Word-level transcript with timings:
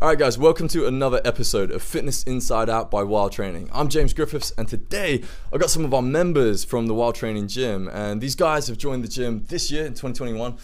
All 0.00 0.08
right, 0.08 0.18
guys, 0.18 0.38
welcome 0.38 0.66
to 0.68 0.86
another 0.86 1.20
episode 1.26 1.70
of 1.70 1.82
Fitness 1.82 2.22
Inside 2.22 2.70
Out 2.70 2.90
by 2.90 3.02
Wild 3.02 3.32
Training. 3.32 3.68
I'm 3.70 3.90
James 3.90 4.14
Griffiths, 4.14 4.50
and 4.56 4.66
today 4.66 5.22
I've 5.52 5.60
got 5.60 5.68
some 5.68 5.84
of 5.84 5.92
our 5.92 6.00
members 6.00 6.64
from 6.64 6.86
the 6.86 6.94
Wild 6.94 7.16
Training 7.16 7.48
Gym, 7.48 7.86
and 7.86 8.18
these 8.18 8.34
guys 8.34 8.66
have 8.68 8.78
joined 8.78 9.04
the 9.04 9.08
gym 9.08 9.44
this 9.48 9.70
year 9.70 9.84
in 9.84 9.92
2021. 9.92 10.56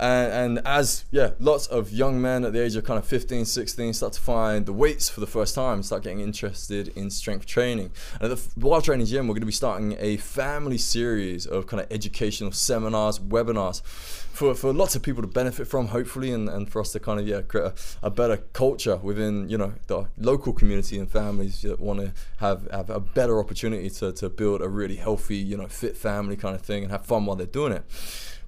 And, 0.00 0.32
and 0.56 0.66
as 0.66 1.04
yeah, 1.10 1.32
lots 1.38 1.66
of 1.66 1.92
young 1.92 2.22
men 2.22 2.46
at 2.46 2.54
the 2.54 2.64
age 2.64 2.74
of 2.74 2.84
kind 2.84 2.98
of 2.98 3.04
15, 3.04 3.44
16 3.44 3.92
start 3.92 4.14
to 4.14 4.20
find 4.20 4.64
the 4.64 4.72
weights 4.72 5.10
for 5.10 5.20
the 5.20 5.26
first 5.26 5.54
time, 5.54 5.82
start 5.82 6.02
getting 6.02 6.20
interested 6.20 6.88
in 6.96 7.10
strength 7.10 7.44
training. 7.44 7.92
And 8.18 8.32
at 8.32 8.38
the 8.38 8.66
Wild 8.66 8.84
Training 8.84 9.06
Gym, 9.06 9.28
we're 9.28 9.34
going 9.34 9.42
to 9.42 9.46
be 9.46 9.52
starting 9.52 9.96
a 9.98 10.16
family 10.16 10.78
series 10.78 11.46
of 11.46 11.66
kind 11.66 11.82
of 11.82 11.92
educational 11.92 12.50
seminars, 12.52 13.18
webinars 13.18 13.82
for, 14.40 14.54
for 14.54 14.72
lots 14.72 14.96
of 14.96 15.02
people 15.02 15.20
to 15.20 15.28
benefit 15.28 15.66
from, 15.66 15.88
hopefully, 15.88 16.32
and, 16.32 16.48
and 16.48 16.72
for 16.72 16.80
us 16.80 16.92
to 16.92 17.00
kind 17.00 17.20
of 17.20 17.28
yeah 17.28 17.42
create 17.42 17.66
a, 17.66 17.74
a 18.06 18.10
better 18.10 18.38
culture 18.54 18.96
within 18.96 19.50
you 19.50 19.58
know 19.58 19.74
the 19.86 20.06
local 20.16 20.54
community 20.54 20.98
and 20.98 21.10
families 21.10 21.60
that 21.60 21.78
want 21.78 22.00
to 22.00 22.12
have 22.38 22.66
have 22.70 22.88
a 22.88 23.00
better 23.00 23.38
opportunity 23.38 23.90
to, 23.90 24.12
to 24.12 24.30
build 24.30 24.62
a 24.62 24.68
really 24.68 24.96
healthy 24.96 25.36
you 25.36 25.58
know 25.58 25.66
fit 25.66 25.94
family 25.94 26.36
kind 26.36 26.54
of 26.54 26.62
thing 26.62 26.84
and 26.84 26.90
have 26.90 27.04
fun 27.04 27.26
while 27.26 27.36
they're 27.36 27.46
doing 27.46 27.72
it. 27.74 27.84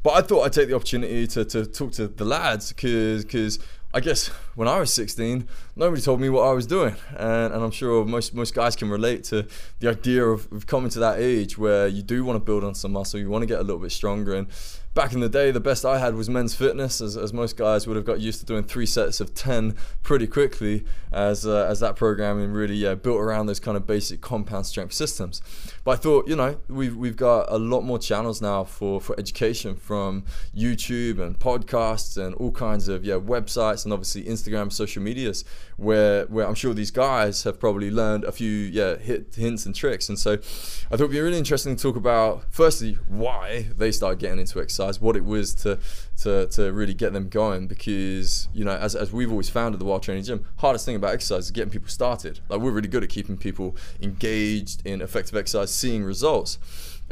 But 0.03 0.15
I 0.15 0.23
thought 0.23 0.43
I'd 0.43 0.53
take 0.53 0.69
the 0.69 0.75
opportunity 0.75 1.27
to, 1.29 1.45
to 1.45 1.65
talk 1.65 1.93
to 1.93 2.09
the 2.09 2.25
lads 2.25 2.73
because 2.73 3.59
I 3.95 4.01
guess 4.01 4.29
when 4.57 4.69
I 4.69 4.81
was 4.81 4.93
16, 4.95 5.47
nobody 5.77 6.01
told 6.01 6.21
me 6.21 6.31
what 6.31 6.43
I 6.43 6.53
was 6.53 6.67
doing, 6.67 6.97
and, 7.11 7.53
and 7.53 7.63
I'm 7.63 7.71
sure 7.71 8.05
most 8.05 8.35
most 8.35 8.55
guys 8.55 8.75
can 8.75 8.89
relate 8.89 9.23
to 9.25 9.47
the 9.81 9.91
idea 9.91 10.25
of, 10.25 10.51
of 10.51 10.67
coming 10.67 10.89
to 10.91 10.99
that 11.01 11.19
age 11.19 11.59
where 11.59 11.87
you 11.87 12.03
do 12.03 12.25
want 12.25 12.37
to 12.37 12.41
build 12.41 12.65
on 12.65 12.75
some 12.75 12.93
muscle, 12.93 13.21
you 13.21 13.29
want 13.29 13.43
to 13.43 13.47
get 13.47 13.61
a 13.61 13.63
little 13.63 13.81
bit 13.81 13.93
stronger, 13.93 14.35
and 14.35 14.49
back 14.95 15.15
in 15.15 15.21
the 15.21 15.29
day, 15.29 15.51
the 15.51 15.61
best 15.61 15.85
I 15.85 15.99
had 15.99 16.15
was 16.15 16.29
men's 16.29 16.55
fitness, 16.55 17.01
as, 17.01 17.17
as 17.17 17.33
most 17.33 17.57
guys 17.57 17.87
would 17.87 17.97
have 17.97 18.05
got 18.05 18.21
used 18.21 18.41
to 18.41 18.47
doing 18.47 18.63
three 18.63 18.85
sets 18.85 19.21
of 19.21 19.35
10 19.35 19.75
pretty 20.03 20.27
quickly, 20.27 20.85
as, 21.11 21.47
uh, 21.47 21.67
as 21.69 21.81
that 21.81 21.97
programming 21.97 22.53
really 22.53 22.75
yeah, 22.75 22.95
built 22.95 23.19
around 23.19 23.47
those 23.47 23.61
kind 23.61 23.77
of 23.77 23.87
basic 23.87 24.21
compound 24.21 24.67
strength 24.67 24.93
systems. 24.93 25.41
But 25.85 25.93
I 25.93 25.97
thought, 25.97 26.29
you 26.29 26.37
know, 26.37 26.59
we've, 26.69 26.95
we've 26.95 27.17
got 27.17 27.47
a 27.51 27.59
lot 27.59 27.83
more 27.83 27.99
channels 27.99 28.43
now 28.43 28.65
for, 28.65 29.01
for 29.01 29.19
education 29.19 29.77
from 29.77 30.25
YouTube 30.55 31.19
and 31.21 31.39
podcasts 31.39 32.23
and 32.23 32.35
all 32.35 32.53
kinds 32.53 32.89
of 32.89 33.05
yeah 33.05 33.15
websites 33.15 33.85
and 33.85 33.93
obviously 33.93 34.25
Instagram, 34.25 34.71
social 34.71 35.03
medias, 35.03 35.45
where, 35.77 36.27
where 36.27 36.47
I'm 36.47 36.55
sure 36.55 36.75
these 36.75 36.91
guys 36.91 37.45
have 37.45 37.59
probably 37.59 37.91
learned 37.91 38.25
a 38.25 38.33
few 38.33 38.51
yeah 38.51 38.97
hit, 38.97 39.35
hints 39.35 39.65
and 39.65 39.75
tricks. 39.75 40.09
And 40.11 40.19
so 40.19 40.35
I 40.35 40.37
thought 40.37 40.95
it'd 41.01 41.11
be 41.11 41.21
really 41.21 41.39
interesting 41.39 41.77
to 41.77 41.83
talk 41.83 41.97
about, 41.97 42.45
firstly, 42.51 42.99
why 43.09 43.69
they 43.75 43.91
started 43.91 44.19
getting 44.19 44.39
into 44.39 44.61
exercise 44.61 44.82
exercise, 44.83 45.01
what 45.01 45.17
it 45.17 45.25
was 45.25 45.55
to 45.55 45.79
to 46.19 46.47
to 46.49 46.73
really 46.73 46.95
get 46.95 47.13
them 47.13 47.29
going. 47.29 47.67
Because 47.67 48.49
you 48.53 48.65
know, 48.65 48.73
as, 48.73 48.95
as 48.95 49.13
we've 49.13 49.31
always 49.31 49.49
found 49.49 49.75
at 49.75 49.79
the 49.79 49.85
Wild 49.85 50.03
Training 50.03 50.25
Gym, 50.25 50.45
hardest 50.57 50.85
thing 50.85 50.97
about 50.97 51.15
exercise 51.15 51.47
is 51.47 51.51
getting 51.51 51.71
people 51.71 51.89
started. 51.89 52.41
Like 52.49 52.61
we're 52.61 52.71
really 52.71 52.89
good 52.89 53.03
at 53.03 53.09
keeping 53.09 53.37
people 53.37 53.77
engaged 54.01 54.85
in 54.87 55.01
effective 55.01 55.37
exercise, 55.37 55.73
seeing 55.73 56.05
results. 56.05 56.59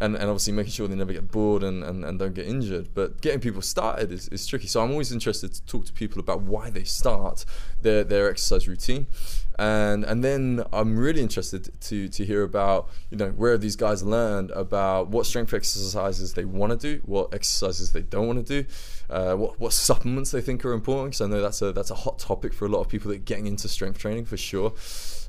And, 0.00 0.14
and 0.14 0.24
obviously 0.24 0.54
making 0.54 0.72
sure 0.72 0.88
they 0.88 0.94
never 0.94 1.12
get 1.12 1.30
bored 1.30 1.62
and, 1.62 1.84
and, 1.84 2.06
and 2.06 2.18
don't 2.18 2.32
get 2.32 2.46
injured. 2.46 2.88
But 2.94 3.20
getting 3.20 3.38
people 3.38 3.60
started 3.60 4.10
is, 4.10 4.28
is 4.28 4.46
tricky. 4.46 4.66
So 4.66 4.82
I'm 4.82 4.90
always 4.90 5.12
interested 5.12 5.52
to 5.52 5.62
talk 5.66 5.84
to 5.86 5.92
people 5.92 6.20
about 6.20 6.40
why 6.40 6.70
they 6.70 6.84
start 6.84 7.44
their, 7.82 8.02
their 8.02 8.30
exercise 8.30 8.66
routine 8.66 9.06
and 9.60 10.04
and 10.04 10.24
then 10.24 10.64
I'm 10.72 10.98
really 10.98 11.20
interested 11.20 11.68
to 11.82 12.08
to 12.08 12.24
hear 12.24 12.42
about 12.42 12.88
you 13.10 13.18
know 13.18 13.28
where 13.30 13.58
these 13.58 13.76
guys 13.76 14.02
learned 14.02 14.50
about 14.52 15.08
what 15.08 15.26
strength 15.26 15.52
exercises 15.52 16.32
they 16.32 16.46
want 16.46 16.72
to 16.72 16.78
do, 16.78 17.02
what 17.04 17.34
exercises 17.34 17.92
they 17.92 18.00
don't 18.00 18.26
want 18.26 18.46
to 18.46 18.62
do, 18.62 18.68
uh, 19.10 19.34
what 19.34 19.60
what 19.60 19.74
supplements 19.74 20.30
they 20.30 20.40
think 20.40 20.64
are 20.64 20.72
important. 20.72 21.10
Because 21.10 21.20
I 21.20 21.26
know 21.26 21.42
that's 21.42 21.60
a 21.60 21.72
that's 21.72 21.90
a 21.90 21.94
hot 21.94 22.18
topic 22.18 22.54
for 22.54 22.64
a 22.64 22.68
lot 22.68 22.80
of 22.80 22.88
people 22.88 23.10
that 23.10 23.16
are 23.16 23.24
getting 23.24 23.46
into 23.46 23.68
strength 23.68 23.98
training 23.98 24.24
for 24.24 24.38
sure. 24.38 24.72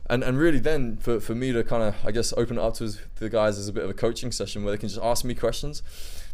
And, 0.09 0.23
and 0.23 0.37
really 0.37 0.59
then 0.59 0.97
for, 0.97 1.19
for 1.19 1.35
me 1.35 1.53
to 1.53 1.63
kind 1.63 1.83
of 1.83 1.95
I 2.05 2.11
guess 2.11 2.33
open 2.35 2.57
it 2.57 2.61
up 2.61 2.75
to 2.75 2.91
the 3.15 3.29
guys 3.29 3.57
as 3.57 3.67
a 3.67 3.73
bit 3.73 3.83
of 3.83 3.89
a 3.89 3.93
coaching 3.93 4.31
session 4.31 4.63
where 4.63 4.71
they 4.71 4.77
can 4.77 4.89
just 4.89 5.01
ask 5.01 5.23
me 5.23 5.35
questions. 5.35 5.83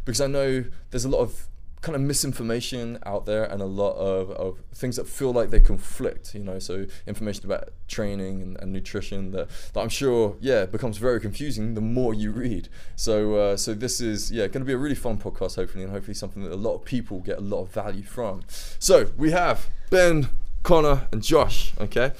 Because 0.04 0.20
I 0.20 0.26
know 0.26 0.64
there's 0.90 1.04
a 1.04 1.08
lot 1.08 1.20
of 1.20 1.48
kind 1.80 1.94
of 1.94 2.02
misinformation 2.02 2.98
out 3.06 3.24
there 3.26 3.44
and 3.44 3.62
a 3.62 3.66
lot 3.66 3.92
of, 3.92 4.30
of 4.32 4.58
things 4.74 4.96
that 4.96 5.06
feel 5.06 5.32
like 5.32 5.50
they 5.50 5.60
conflict 5.60 6.34
you 6.34 6.42
know? 6.42 6.58
So 6.58 6.86
information 7.06 7.44
about 7.44 7.70
training 7.86 8.42
and, 8.42 8.56
and 8.60 8.72
nutrition 8.72 9.30
that, 9.30 9.48
that 9.72 9.80
i'm 9.80 9.88
sure 9.88 10.36
yeah 10.40 10.66
becomes 10.66 10.98
very 10.98 11.20
confusing 11.20 11.74
the 11.74 11.80
more 11.80 12.14
you 12.14 12.32
read. 12.32 12.68
So 12.96 13.36
uh, 13.36 13.56
so 13.56 13.74
this 13.74 14.00
is 14.00 14.32
yeah 14.32 14.46
going 14.48 14.60
to 14.60 14.64
be 14.64 14.72
a 14.72 14.78
really 14.78 14.94
fun 14.94 15.18
podcast 15.18 15.56
hopefully 15.56 15.84
and 15.84 15.92
hopefully 15.92 16.14
something 16.14 16.42
that 16.42 16.52
a 16.52 16.56
lot 16.56 16.74
of 16.74 16.84
people 16.84 17.20
get 17.20 17.38
a 17.38 17.42
lot 17.42 17.62
of 17.62 17.70
value 17.70 18.02
from. 18.02 18.42
So 18.78 19.10
we 19.16 19.30
have 19.30 19.68
ben 19.90 20.28
connor 20.62 21.06
and 21.12 21.22
josh 21.22 21.72
okay 21.80 22.12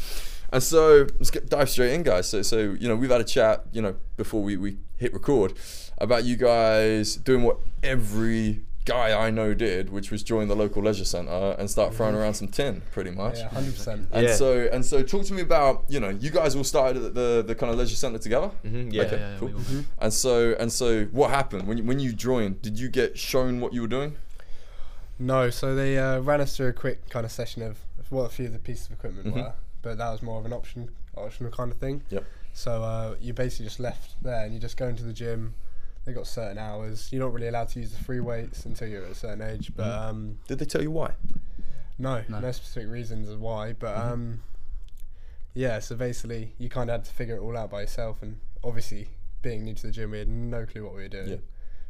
and 0.53 0.63
so 0.63 1.07
let's 1.19 1.31
get, 1.31 1.49
dive 1.49 1.69
straight 1.69 1.93
in 1.93 2.03
guys 2.03 2.29
so 2.29 2.43
so 2.43 2.77
you 2.79 2.89
know 2.89 2.97
we've 2.97 3.11
had 3.11 3.21
a 3.21 3.25
chat 3.25 3.65
you 3.73 3.83
know 3.83 3.95
before 4.17 4.43
we, 4.43 4.57
we 4.57 4.79
hit 4.97 5.13
record 5.13 5.55
about 5.99 6.25
you 6.25 6.37
guys 6.37 7.17
doing 7.17 7.43
what 7.43 7.59
every 7.83 8.63
guy 8.89 9.27
I 9.27 9.31
know 9.31 9.53
did, 9.53 9.91
which 9.91 10.11
was 10.11 10.23
join 10.23 10.49
the 10.49 10.57
local 10.57 10.83
leisure 10.83 11.05
centre 11.05 11.55
and 11.59 11.71
start 11.71 11.95
throwing 11.95 12.15
around 12.15 12.35
some 12.35 12.49
tin, 12.49 12.83
pretty 12.91 13.11
much. 13.11 13.39
Yeah, 13.39 13.49
hundred 13.49 13.75
percent. 13.75 14.09
And 14.11 14.27
yeah. 14.27 14.35
so 14.35 14.69
and 14.73 14.85
so, 14.85 15.03
talk 15.03 15.27
to 15.27 15.35
me 15.35 15.43
about 15.43 15.85
you 15.89 16.01
know 16.01 16.09
you 16.09 16.31
guys 16.31 16.57
all 16.57 16.65
started 16.65 17.05
at 17.05 17.15
the 17.15 17.45
the 17.47 17.55
kind 17.55 17.71
of 17.71 17.79
leisure 17.79 17.97
centre 17.97 18.19
together. 18.19 18.51
Mm-hmm, 18.65 18.91
yeah, 18.91 19.03
okay, 19.03 19.17
yeah, 19.17 19.37
cool. 19.39 19.51
Mm-hmm. 19.51 19.81
And 19.99 20.13
so 20.13 20.57
and 20.59 20.73
so, 20.73 21.05
what 21.07 21.31
happened 21.31 21.69
when 21.69 21.79
you, 21.79 21.85
when 21.85 22.01
you 22.01 22.13
joined? 22.13 22.63
Did 22.63 22.79
you 22.79 22.89
get 22.89 23.19
shown 23.19 23.61
what 23.61 23.75
you 23.75 23.83
were 23.83 23.89
doing? 23.89 24.17
No, 25.19 25.51
so 25.51 25.75
they 25.75 25.99
uh, 25.99 26.21
ran 26.21 26.41
us 26.41 26.57
through 26.57 26.69
a 26.69 26.73
quick 26.73 27.11
kind 27.11 27.27
of 27.27 27.33
session 27.33 27.63
of 27.63 27.79
what 28.09 28.23
a 28.23 28.29
few 28.31 28.47
of 28.47 28.53
the 28.53 28.59
pieces 28.59 28.87
of 28.87 28.93
equipment 28.93 29.27
mm-hmm. 29.27 29.41
were, 29.41 29.53
but 29.89 29.99
that 29.99 30.11
was 30.11 30.23
more 30.23 30.39
of 30.39 30.47
an 30.47 30.53
option 30.53 30.91
optional 31.17 31.51
kind 31.51 31.73
of 31.73 31.79
thing. 31.79 32.03
Yep. 32.11 32.25
So 32.53 32.83
uh, 32.83 33.15
you 33.21 33.33
basically 33.33 33.67
just 33.67 33.81
left 33.81 34.23
there 34.23 34.45
and 34.45 34.53
you 34.53 34.61
just 34.61 34.77
go 34.77 34.87
into 34.87 35.03
the 35.03 35.13
gym 35.13 35.55
they 36.09 36.15
got 36.15 36.27
certain 36.27 36.57
hours. 36.57 37.11
You're 37.13 37.23
not 37.23 37.35
really 37.35 37.49
allowed 37.49 37.69
to 37.71 37.81
use 37.81 37.93
the 37.93 38.03
free 38.03 38.21
weights 38.21 38.65
until 38.65 38.89
you're 38.89 39.05
at 39.05 39.11
a 39.11 39.15
certain 39.15 39.43
age. 39.43 39.73
But 39.77 39.87
mm. 39.87 40.09
um, 40.09 40.39
did 40.49 40.59
they 40.59 40.65
tell 40.65 40.83
you 40.83 40.91
why? 40.91 41.13
No, 41.99 42.23
no, 42.29 42.41
no 42.41 42.51
specific 42.51 42.89
reasons 42.89 43.29
as 43.29 43.37
why. 43.37 43.75
But 43.75 43.95
mm-hmm. 43.95 44.13
um, 44.13 44.43
yeah, 45.53 45.81
so 45.81 45.97
basically 45.97 46.55
you 46.57 46.71
kind 46.71 46.89
of 46.89 46.95
had 46.95 47.05
to 47.05 47.13
figure 47.13 47.37
it 47.37 47.41
all 47.41 47.57
out 47.59 47.71
by 47.71 47.83
yourself. 47.83 48.23
And 48.23 48.41
obviously, 48.65 49.09
being 49.43 49.65
new 49.65 49.75
to 49.75 49.87
the 49.89 49.93
gym, 49.93 50.13
we 50.13 50.19
had 50.19 50.29
no 50.29 50.65
clue 50.65 50.85
what 50.85 50.95
we 50.95 51.03
were 51.03 51.09
doing. 51.09 51.29
Yeah. 51.29 51.37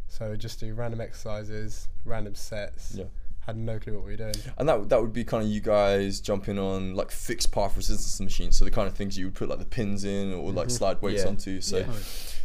So 0.09 0.35
just 0.35 0.59
do 0.59 0.75
random 0.75 1.01
exercises, 1.01 1.89
random 2.05 2.35
sets. 2.35 2.97
Yeah 2.97 3.05
had 3.49 3.57
no 3.57 3.79
clue 3.79 3.95
what 3.95 4.05
we 4.05 4.11
were 4.11 4.17
doing. 4.17 4.35
And 4.59 4.69
that 4.69 4.91
that 4.91 5.01
would 5.01 5.15
be 5.15 5.25
kind 5.25 5.43
of 5.43 5.49
you 5.49 5.61
guys 5.61 6.21
jumping 6.21 6.59
on 6.59 6.95
like 6.95 7.11
fixed 7.11 7.51
path 7.51 7.77
resistance 7.77 8.21
machines, 8.21 8.57
so 8.57 8.65
the 8.65 8.71
kind 8.71 8.87
of 8.87 8.95
things 8.95 9.19
you 9.19 9.25
would 9.25 9.35
put 9.35 9.49
like 9.49 9.59
the 9.59 9.65
pins 9.65 10.05
in 10.05 10.35
or 10.35 10.53
like 10.53 10.69
mm-hmm. 10.69 10.77
slide 10.77 11.01
weights 11.01 11.23
yeah. 11.23 11.29
onto. 11.29 11.61
So 11.63 11.79
yeah. 11.79 11.87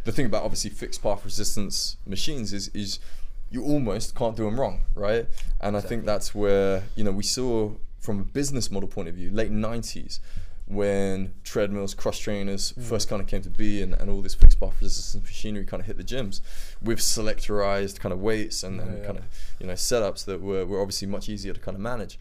the 0.04 0.12
thing 0.12 0.24
about 0.24 0.44
obviously 0.44 0.70
fixed 0.70 1.02
path 1.02 1.22
resistance 1.22 1.98
machines 2.06 2.54
is 2.54 2.68
is 2.68 2.98
you 3.50 3.62
almost 3.62 4.14
can't 4.14 4.34
do 4.34 4.44
them 4.44 4.58
wrong, 4.58 4.80
right? 4.94 5.26
And 5.60 5.76
exactly. 5.76 5.76
I 5.76 5.80
think 5.80 6.06
that's 6.06 6.34
where 6.34 6.84
you 6.96 7.04
know 7.04 7.12
we 7.12 7.22
saw 7.22 7.72
from 8.00 8.20
a 8.20 8.24
business 8.24 8.70
model 8.70 8.88
point 8.88 9.08
of 9.08 9.14
view, 9.14 9.30
late 9.30 9.52
'90s 9.52 10.20
when 10.66 11.34
treadmills, 11.44 11.94
cross 11.94 12.18
trainers 12.18 12.72
mm. 12.72 12.82
first 12.82 13.08
kind 13.08 13.20
of 13.20 13.28
came 13.28 13.42
to 13.42 13.50
be 13.50 13.82
and, 13.82 13.94
and 13.94 14.10
all 14.10 14.22
this 14.22 14.34
fixed 14.34 14.58
path 14.58 14.74
resistance 14.80 15.22
machinery 15.22 15.64
kind 15.64 15.80
of 15.80 15.86
hit 15.86 15.96
the 15.96 16.04
gyms 16.04 16.40
with 16.80 16.98
selectorized 16.98 18.00
kind 18.00 18.12
of 18.12 18.20
weights 18.20 18.62
and, 18.62 18.80
and 18.80 18.98
yeah. 18.98 19.04
kind 19.04 19.18
of 19.18 19.24
you 19.60 19.66
know 19.66 19.74
setups 19.74 20.24
that 20.24 20.40
were, 20.40 20.64
were 20.64 20.80
obviously 20.80 21.06
much 21.06 21.28
easier 21.28 21.52
to 21.52 21.60
kind 21.60 21.74
of 21.74 21.80
manage. 21.80 22.18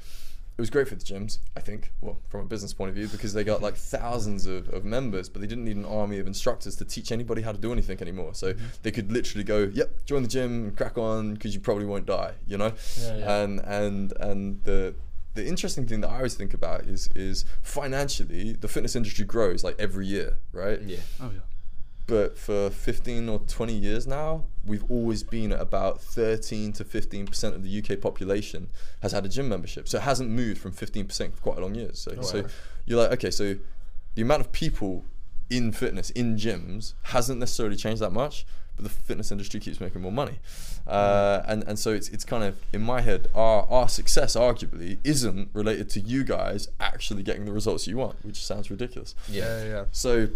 It 0.56 0.62
was 0.62 0.70
great 0.70 0.88
for 0.88 0.94
the 0.94 1.04
gyms, 1.04 1.40
I 1.58 1.62
think, 1.62 1.92
well, 2.00 2.20
from 2.30 2.42
a 2.42 2.46
business 2.46 2.74
point 2.74 2.90
of 2.90 2.96
view, 2.96 3.08
because 3.08 3.34
they 3.34 3.44
got 3.44 3.64
like 3.64 3.76
thousands 3.76 4.46
of, 4.46 4.70
of 4.70 4.86
members, 4.86 5.28
but 5.28 5.42
they 5.42 5.48
didn't 5.48 5.66
need 5.66 5.78
an 5.78 5.86
army 5.86 6.20
of 6.20 6.28
instructors 6.28 6.76
to 6.76 6.86
teach 6.86 7.12
anybody 7.12 7.42
how 7.42 7.54
to 7.54 7.58
do 7.58 7.72
anything 7.72 8.00
anymore. 8.02 8.36
So 8.36 8.54
mm-hmm. 8.54 8.66
they 8.84 8.92
could 8.92 9.12
literally 9.12 9.44
go, 9.44 9.72
yep, 9.74 10.06
join 10.06 10.22
the 10.22 10.28
gym 10.28 10.76
crack 10.76 10.96
on 11.00 11.34
because 11.34 11.56
you 11.56 11.60
probably 11.60 11.86
won't 11.86 12.06
die, 12.06 12.34
you 12.46 12.60
know? 12.60 12.72
Yeah, 13.00 13.18
yeah. 13.18 13.42
And 13.42 13.60
and 13.62 14.14
and 14.20 14.64
the 14.64 14.94
the 15.34 15.46
interesting 15.46 15.88
thing 15.88 16.02
that 16.02 16.10
I 16.10 16.18
always 16.18 16.36
think 16.36 16.54
about 16.54 16.82
is 16.82 17.10
is 17.16 17.46
financially 17.62 18.54
the 18.54 18.68
fitness 18.68 18.96
industry 18.96 19.26
grows 19.26 19.64
like 19.64 19.76
every 19.80 20.06
year, 20.06 20.38
right? 20.52 20.82
Yeah. 20.82 20.98
Oh 21.22 21.32
yeah. 21.34 21.42
But 22.06 22.38
for 22.38 22.70
15 22.70 23.30
or 23.30 23.40
20 23.40 23.74
years 23.74 24.06
now, 24.06 24.44
we've 24.66 24.84
always 24.92 25.24
been 25.24 25.54
at 25.54 25.62
about 25.62 26.02
13 26.02 26.74
to 26.74 26.84
15% 26.84 27.44
of 27.56 27.64
the 27.64 27.80
UK 27.80 28.02
population 28.02 28.70
has 29.02 29.14
had 29.14 29.26
a 29.26 29.30
gym 29.30 29.48
membership. 29.48 29.88
So 29.88 30.00
it 30.00 30.02
hasn't 30.02 30.30
moved 30.30 30.60
from 30.60 30.74
15% 30.74 31.34
for 31.34 31.42
quite 31.42 31.58
a 31.60 31.62
long 31.62 31.76
years. 31.76 32.00
So, 32.00 32.14
oh, 32.18 32.22
so 32.22 32.46
you're 32.86 33.02
like, 33.02 33.14
okay, 33.14 33.32
so 33.32 33.56
the 34.16 34.22
amount 34.22 34.42
of 34.42 34.52
people 34.52 35.06
in 35.50 35.72
fitness, 35.72 36.10
in 36.10 36.36
gyms, 36.36 36.94
hasn't 37.04 37.40
necessarily 37.40 37.78
changed 37.78 38.02
that 38.02 38.12
much, 38.12 38.46
but 38.76 38.84
the 38.84 38.90
fitness 38.90 39.32
industry 39.32 39.60
keeps 39.60 39.80
making 39.80 40.02
more 40.02 40.12
money. 40.12 40.40
Uh, 40.86 41.42
and 41.46 41.64
and 41.64 41.80
so 41.80 41.92
it's 41.92 42.10
it's 42.10 42.26
kind 42.26 42.44
of 42.44 42.58
in 42.74 42.82
my 42.82 43.02
head 43.02 43.28
our 43.34 43.66
our 43.70 43.88
success 43.88 44.36
arguably 44.36 44.98
isn't 45.04 45.50
related 45.54 45.90
to 45.90 46.00
you 46.00 46.24
guys 46.24 46.68
actually 46.80 47.24
getting 47.24 47.46
the 47.46 47.54
results 47.54 47.88
you 47.88 47.98
want, 47.98 48.24
which 48.26 48.44
sounds 48.44 48.70
ridiculous. 48.70 49.16
Yeah, 49.30 49.64
yeah. 49.64 49.86
So 49.92 50.30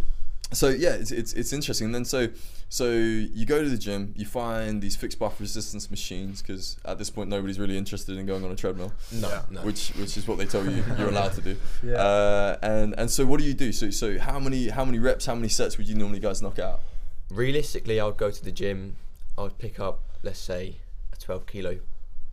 so 0.53 0.69
yeah, 0.69 0.91
it's, 0.91 1.11
it's 1.11 1.33
it's 1.33 1.51
interesting. 1.51 1.85
And 1.85 1.95
then 1.95 2.05
so 2.05 2.29
so 2.69 2.89
you 2.89 3.45
go 3.45 3.63
to 3.63 3.69
the 3.69 3.77
gym, 3.77 4.13
you 4.15 4.25
find 4.25 4.81
these 4.81 4.95
fixed 4.95 5.19
path 5.19 5.39
resistance 5.39 5.89
machines 5.89 6.41
because 6.41 6.77
at 6.85 6.97
this 6.97 7.09
point 7.09 7.29
nobody's 7.29 7.59
really 7.59 7.77
interested 7.77 8.17
in 8.17 8.25
going 8.25 8.45
on 8.45 8.51
a 8.51 8.55
treadmill. 8.55 8.93
No, 9.11 9.29
yeah. 9.29 9.41
no. 9.49 9.61
Which 9.61 9.89
which 9.89 10.15
is 10.17 10.27
what 10.27 10.37
they 10.37 10.45
tell 10.45 10.65
you 10.65 10.83
you're 10.97 11.09
allowed 11.09 11.33
to 11.33 11.41
do. 11.41 11.57
Yeah. 11.83 11.95
Uh, 11.95 12.57
and 12.61 12.95
and 12.97 13.11
so 13.11 13.25
what 13.25 13.39
do 13.39 13.45
you 13.45 13.53
do? 13.53 13.71
So 13.71 13.89
so 13.89 14.17
how 14.19 14.39
many 14.39 14.69
how 14.69 14.85
many 14.85 14.99
reps, 14.99 15.25
how 15.25 15.35
many 15.35 15.49
sets 15.49 15.77
would 15.77 15.87
you 15.87 15.95
normally 15.95 16.19
guys 16.19 16.41
knock 16.41 16.59
out? 16.59 16.81
Realistically, 17.29 17.99
I 17.99 18.05
would 18.05 18.17
go 18.17 18.31
to 18.31 18.43
the 18.43 18.51
gym. 18.51 18.95
I 19.37 19.43
would 19.43 19.57
pick 19.57 19.79
up 19.79 20.01
let's 20.23 20.39
say 20.39 20.75
a 21.13 21.15
12 21.15 21.45
kilo 21.47 21.79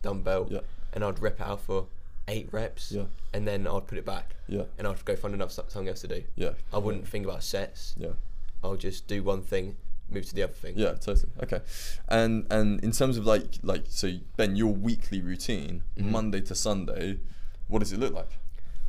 dumbbell, 0.01 0.47
yeah. 0.49 0.59
and 0.93 1.03
I'd 1.03 1.19
rep 1.19 1.39
it 1.39 1.45
out 1.45 1.61
for 1.61 1.87
eight 2.27 2.49
reps, 2.51 2.91
yeah. 2.91 3.03
and 3.33 3.47
then 3.47 3.67
I'd 3.67 3.87
put 3.87 3.97
it 3.97 4.05
back, 4.05 4.35
yeah, 4.47 4.63
and 4.77 4.87
I'd 4.87 5.03
go 5.05 5.15
find 5.15 5.33
another 5.33 5.51
something 5.51 5.87
else 5.87 6.01
to 6.01 6.07
do. 6.07 6.23
Yeah, 6.35 6.51
I 6.73 6.77
wouldn't 6.77 7.07
think 7.07 7.25
about 7.25 7.43
sets. 7.43 7.95
Yeah, 7.97 8.13
I'll 8.63 8.75
just 8.75 9.07
do 9.07 9.23
one 9.23 9.41
thing, 9.41 9.77
move 10.09 10.25
to 10.25 10.35
the 10.35 10.43
other 10.43 10.53
thing. 10.53 10.73
Yeah, 10.77 10.93
totally. 10.93 11.31
Okay, 11.43 11.61
and 12.09 12.45
and 12.51 12.83
in 12.83 12.91
terms 12.91 13.17
of 13.17 13.25
like 13.25 13.59
like 13.63 13.85
so 13.87 14.11
Ben, 14.37 14.55
your 14.55 14.73
weekly 14.73 15.21
routine, 15.21 15.83
mm-hmm. 15.97 16.11
Monday 16.11 16.41
to 16.41 16.55
Sunday, 16.55 17.19
what 17.67 17.79
does 17.79 17.93
it 17.93 17.99
look 17.99 18.13
like? 18.13 18.37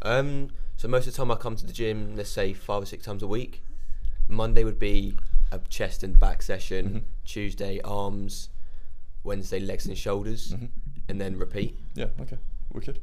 Um, 0.02 0.50
so 0.76 0.88
most 0.88 1.06
of 1.06 1.14
the 1.14 1.16
time 1.16 1.30
I 1.30 1.36
come 1.36 1.56
to 1.56 1.66
the 1.66 1.72
gym, 1.72 2.16
let's 2.16 2.30
say 2.30 2.52
five 2.52 2.82
or 2.82 2.86
six 2.86 3.04
times 3.04 3.22
a 3.22 3.28
week. 3.28 3.62
Monday 4.28 4.64
would 4.64 4.80
be 4.80 5.16
a 5.50 5.58
chest 5.68 6.02
and 6.02 6.18
back 6.18 6.42
session. 6.42 6.86
Mm-hmm. 6.86 6.98
Tuesday 7.24 7.80
arms. 7.82 8.50
Wednesday 9.24 9.58
legs 9.58 9.86
and 9.86 9.98
shoulders, 9.98 10.52
mm-hmm. 10.52 10.66
and 11.08 11.20
then 11.20 11.36
repeat. 11.36 11.76
Yeah. 11.94 12.06
Okay 12.20 12.38
wicked. 12.76 13.00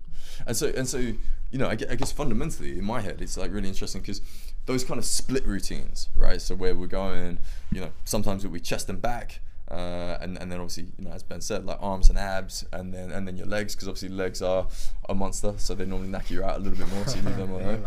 And 0.48 0.56
so 0.56 0.68
and 0.78 0.88
so, 0.88 1.00
you 1.00 1.18
know, 1.60 1.68
I, 1.68 1.72
I 1.72 1.96
guess 1.96 2.14
fundamentally 2.14 2.78
in 2.78 2.86
my 2.86 3.02
head, 3.02 3.22
it's 3.22 3.36
like 3.38 3.52
really 3.52 3.68
interesting 3.68 4.02
because 4.02 4.22
those 4.66 4.86
kind 4.86 4.98
of 4.98 5.06
split 5.06 5.46
routines, 5.46 6.08
right? 6.16 6.42
So 6.42 6.56
where 6.56 6.74
we're 6.76 6.88
going, 6.88 7.40
you 7.72 7.82
know, 7.82 7.92
sometimes 8.06 8.46
it'll 8.46 8.54
be 8.54 8.62
chest 8.62 8.90
and 8.90 9.02
back. 9.02 9.42
Uh, 9.70 10.18
and, 10.22 10.40
and 10.40 10.52
then 10.52 10.60
obviously 10.60 10.92
you 11.00 11.06
know 11.06 11.12
as 11.12 11.24
Ben 11.24 11.42
said 11.42 11.66
like 11.66 11.80
arms 11.82 12.10
and 12.10 12.20
abs 12.20 12.64
and 12.74 12.94
then 12.94 13.12
and 13.12 13.26
then 13.26 13.38
your 13.38 13.48
legs 13.48 13.74
because 13.74 13.88
obviously 13.88 14.10
legs 14.10 14.42
are 14.42 14.68
a 15.08 15.16
monster 15.16 15.54
so 15.58 15.74
they 15.74 15.86
normally 15.86 16.10
knock 16.10 16.30
you 16.30 16.44
out 16.44 16.58
a 16.58 16.60
little 16.60 16.78
bit 16.78 16.94
more 16.94 17.08
so 17.08 17.16
you 17.16 17.24
need 17.24 17.36
them 17.38 17.52
all 17.54 17.60
right 17.60 17.80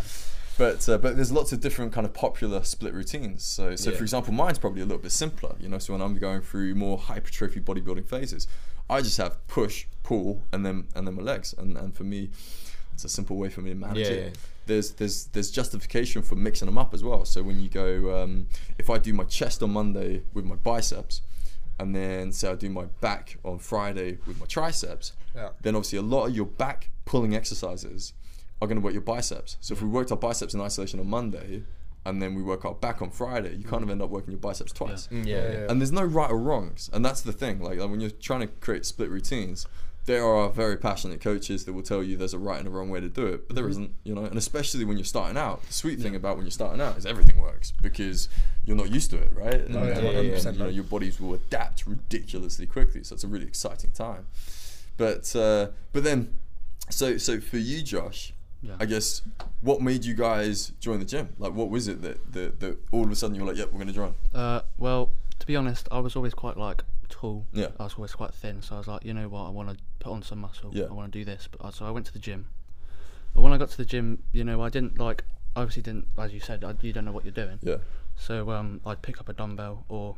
but 0.59 0.89
uh, 0.89 0.99
but 0.99 1.17
there's 1.17 1.33
lots 1.33 1.53
of 1.53 1.61
different 1.61 1.93
kind 1.93 2.07
of 2.07 2.15
popular 2.15 2.63
split 2.65 2.95
routines 2.95 3.43
so 3.43 3.77
so 3.77 3.91
yeah. 3.91 3.97
for 3.97 4.03
example 4.03 4.33
mine's 4.33 4.59
probably 4.59 4.81
a 4.81 4.85
little 4.87 5.03
bit 5.03 5.13
simpler 5.13 5.55
you 5.61 5.69
know 5.69 5.79
so 5.79 5.93
when 5.93 6.03
I'm 6.03 6.17
going 6.17 6.41
through 6.41 6.75
more 6.75 6.99
hypertrophy 6.99 7.61
bodybuilding 7.61 8.09
phases 8.09 8.47
I 8.89 9.03
just 9.03 9.17
have 9.19 9.45
push, 9.49 9.87
pull, 10.03 10.45
and 10.53 10.65
then 10.65 10.87
and 10.95 11.07
then 11.07 11.15
my 11.15 11.23
legs. 11.23 11.55
And 11.57 11.77
and 11.77 11.95
for 11.95 12.05
me, 12.05 12.31
it's 12.93 13.05
a 13.05 13.09
simple 13.09 13.37
way 13.37 13.49
for 13.49 13.61
me 13.61 13.71
to 13.71 13.77
manage 13.77 14.09
yeah, 14.09 14.15
it. 14.15 14.39
There's 14.67 14.93
there's 14.93 15.27
there's 15.27 15.51
justification 15.51 16.23
for 16.23 16.37
mixing 16.37 16.67
them 16.67 16.79
up 16.79 16.95
as 16.95 17.03
well. 17.03 17.25
So 17.25 17.43
when 17.43 17.61
you 17.61 17.69
go, 17.69 18.23
um, 18.23 18.47
if 18.79 18.89
I 18.91 18.99
do 18.99 19.13
my 19.13 19.25
chest 19.25 19.63
on 19.63 19.73
Monday 19.73 20.23
with 20.35 20.45
my 20.45 20.57
biceps, 20.57 21.23
and 21.79 21.95
then 21.95 22.33
say 22.33 22.49
I 22.49 22.55
do 22.55 22.71
my 22.71 22.85
back 23.01 23.39
on 23.45 23.59
Friday 23.59 24.19
with 24.27 24.39
my 24.39 24.47
triceps, 24.47 25.13
yeah. 25.35 25.51
then 25.63 25.75
obviously 25.75 25.99
a 25.99 26.03
lot 26.03 26.27
of 26.27 26.37
your 26.37 26.47
back 26.47 26.91
pulling 27.05 27.35
exercises 27.35 28.13
are 28.61 28.67
going 28.67 28.79
to 28.79 28.85
work 28.85 28.93
your 28.93 29.03
biceps. 29.03 29.57
So 29.61 29.75
if 29.75 29.83
we 29.83 29.89
worked 29.89 30.11
our 30.11 30.17
biceps 30.17 30.55
in 30.55 30.61
isolation 30.61 31.01
on 31.01 31.09
Monday, 31.09 31.63
and 32.05 32.23
then 32.23 32.35
we 32.35 32.43
work 32.43 32.65
our 32.65 32.75
back 32.75 33.03
on 33.03 33.11
Friday, 33.11 33.57
you 33.57 33.65
kind 33.65 33.83
of 33.83 33.91
end 33.91 34.01
up 34.01 34.11
working 34.11 34.31
your 34.31 34.39
biceps 34.39 34.73
twice. 34.73 35.09
Yeah. 35.11 35.19
Mm, 35.19 35.27
yeah, 35.27 35.35
yeah. 35.37 35.67
And 35.69 35.81
there's 35.81 35.93
no 35.93 36.05
right 36.05 36.31
or 36.31 36.39
wrongs, 36.39 36.89
and 36.93 37.05
that's 37.05 37.21
the 37.21 37.33
thing. 37.33 37.61
Like, 37.61 37.79
like 37.79 37.91
when 37.91 38.01
you're 38.01 38.11
trying 38.11 38.41
to 38.41 38.47
create 38.47 38.87
split 38.87 39.11
routines, 39.11 39.67
there 40.05 40.25
are 40.25 40.49
very 40.49 40.77
passionate 40.77 41.21
coaches 41.21 41.65
that 41.65 41.73
will 41.73 41.83
tell 41.83 42.05
you 42.05 42.17
there's 42.17 42.33
a 42.33 42.39
right 42.39 42.61
and 42.61 42.69
a 42.69 42.71
wrong 42.71 42.91
way 42.91 43.01
to 43.01 43.09
do 43.09 43.27
it, 43.27 43.49
but 43.49 43.57
there 43.57 43.65
mm-hmm. 43.65 43.73
isn't, 43.73 43.91
you 44.05 44.15
know. 44.15 44.25
And 44.25 44.39
especially 44.39 44.85
when 44.85 44.97
you're 44.97 45.05
starting 45.05 45.37
out, 45.37 45.65
the 45.65 45.73
sweet 45.73 45.99
thing 45.99 46.15
about 46.15 46.37
when 46.37 46.47
you're 46.47 46.53
starting 46.53 46.81
out 46.81 46.97
is 46.97 47.05
everything 47.05 47.41
works 47.41 47.73
because 47.83 48.29
you're 48.65 48.77
not 48.77 48.93
used 48.93 49.11
to 49.11 49.19
it, 49.19 49.33
right? 49.35 49.69
No, 49.69 49.81
and, 49.81 49.89
yeah, 49.89 50.11
and, 50.11 50.29
yeah, 50.29 50.49
and, 50.49 50.57
you 50.57 50.63
know, 50.63 50.69
your 50.69 50.85
bodies 50.85 51.21
will 51.21 51.35
adapt 51.35 51.89
ridiculously 51.89 52.67
quickly, 52.67 53.03
so 53.03 53.15
it's 53.15 53.25
a 53.25 53.29
really 53.29 53.47
exciting 53.47 53.91
time. 53.91 54.27
But 54.97 55.35
uh, 55.35 55.69
but 55.93 56.05
then, 56.05 56.39
so 56.89 57.19
so 57.19 57.41
for 57.41 57.59
you, 57.59 57.83
Josh, 57.83 58.33
yeah. 58.63 58.77
I 58.81 58.87
guess 58.87 59.23
what 59.61 59.81
made 59.81 60.05
you 60.05 60.15
guys 60.15 60.73
join 60.81 60.99
the 60.99 61.05
gym? 61.05 61.31
Like, 61.39 61.53
what 61.53 61.71
was 61.71 61.89
it 61.89 62.03
that 62.03 62.33
that, 62.33 62.61
that 62.61 62.79
all 62.93 63.05
of 63.05 63.11
a 63.11 63.17
sudden 63.17 63.35
you 63.37 63.43
were 63.43 63.49
like, 63.49 63.59
"Yep, 63.59 63.69
we're 63.73 63.79
going 63.79 63.89
to 63.89 63.93
join"? 63.93 64.15
Uh, 64.35 64.63
well, 64.79 65.11
to 65.39 65.47
be 65.47 65.57
honest, 65.57 65.89
I 65.91 65.99
was 65.99 66.17
always 66.17 66.35
quite 66.35 66.57
like 66.57 66.83
tall. 67.09 67.47
Yeah. 67.53 67.69
I 67.79 67.85
was 67.85 67.95
always 67.95 68.13
quite 68.13 68.35
thin, 68.35 68.63
so 68.63 68.75
I 68.77 68.79
was 68.79 68.89
like, 68.89 69.05
you 69.05 69.15
know 69.15 69.29
what, 69.29 69.47
I 69.47 69.51
want 69.51 69.71
to 69.71 69.77
put 70.01 70.13
on 70.13 70.23
some 70.23 70.41
muscle. 70.41 70.71
Yeah. 70.73 70.87
I 70.91 70.93
want 70.93 71.13
to 71.13 71.19
do 71.19 71.25
this. 71.25 71.49
But 71.51 71.65
uh, 71.65 71.71
so 71.71 71.87
I 71.87 71.91
went 71.91 72.07
to 72.07 72.13
the 72.13 72.19
gym. 72.19 72.49
But 73.35 73.43
when 73.43 73.53
I 73.53 73.59
got 73.59 73.71
to 73.71 73.77
the 73.77 73.85
gym, 73.85 74.23
you 74.33 74.45
know, 74.45 74.63
I 74.63 74.69
didn't 74.69 74.99
like. 74.99 75.25
Obviously, 75.55 75.83
didn't 75.83 76.07
as 76.19 76.35
you 76.35 76.41
said, 76.41 76.65
I, 76.65 76.75
you 76.83 76.93
don't 76.93 77.07
know 77.07 77.13
what 77.13 77.25
you're 77.25 77.33
doing. 77.33 77.59
Yeah. 77.63 77.77
So 78.17 78.51
um, 78.51 78.81
I'd 78.85 79.01
pick 79.03 79.21
up 79.21 79.29
a 79.29 79.33
dumbbell 79.33 79.85
or 79.89 80.17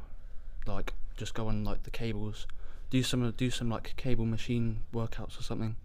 like 0.66 0.94
just 1.16 1.34
go 1.34 1.48
on 1.48 1.64
like 1.64 1.84
the 1.84 1.90
cables, 1.90 2.46
do 2.90 3.02
some 3.02 3.30
do 3.32 3.50
some 3.50 3.68
like 3.68 3.94
cable 3.96 4.24
machine 4.24 4.80
workouts 4.92 5.38
or 5.38 5.42
something 5.42 5.76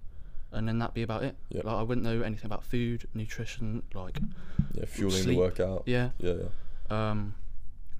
and 0.53 0.67
then 0.67 0.79
that'd 0.79 0.93
be 0.93 1.03
about 1.03 1.23
it. 1.23 1.35
Yeah. 1.49 1.61
Like 1.63 1.75
I 1.75 1.81
wouldn't 1.83 2.05
know 2.05 2.21
anything 2.21 2.45
about 2.45 2.63
food, 2.63 3.07
nutrition, 3.13 3.83
like 3.93 4.19
yeah, 4.73 4.85
fueling 4.85 5.23
sleep. 5.23 5.35
the 5.35 5.41
workout. 5.41 5.83
Yeah. 5.85 6.09
Yeah, 6.19 6.33
yeah. 6.89 7.09
Um, 7.11 7.35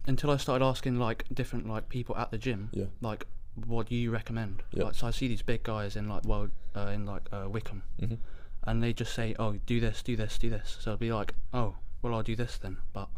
until 0.06 0.32
I 0.32 0.38
started 0.38 0.64
asking 0.64 1.00
like 1.00 1.26
different 1.34 1.68
like 1.68 1.90
people 1.90 2.16
at 2.18 2.32
the 2.32 2.38
gym, 2.38 2.70
yeah. 2.74 2.86
like 3.02 3.26
what 3.66 3.88
do 3.88 3.96
you 3.96 4.12
recommend? 4.12 4.64
Yeah. 4.72 4.86
Like 4.86 4.96
so 4.96 5.08
I 5.08 5.12
see 5.12 5.28
these 5.28 5.42
big 5.42 5.64
guys 5.64 5.96
in 5.96 6.10
like 6.10 6.24
well 6.26 6.50
uh, 6.76 6.88
in 6.88 7.06
like 7.06 7.24
uh, 7.32 7.48
Wycombe, 7.50 7.84
mm-hmm. 8.02 8.16
and 8.64 8.84
they 8.84 8.94
just 8.94 9.14
say, 9.14 9.36
oh, 9.40 9.54
do 9.66 9.80
this, 9.80 10.02
do 10.04 10.16
this, 10.16 10.38
do 10.38 10.50
this. 10.50 10.78
So 10.80 10.94
I'd 10.94 11.00
be 11.00 11.12
like, 11.12 11.34
oh, 11.54 11.76
well, 12.02 12.14
I'll 12.16 12.24
do 12.24 12.36
this 12.36 12.58
then. 12.58 12.78
But 12.94 13.10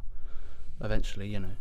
eventually, 0.81 1.27
you 1.27 1.39
know, 1.39 1.55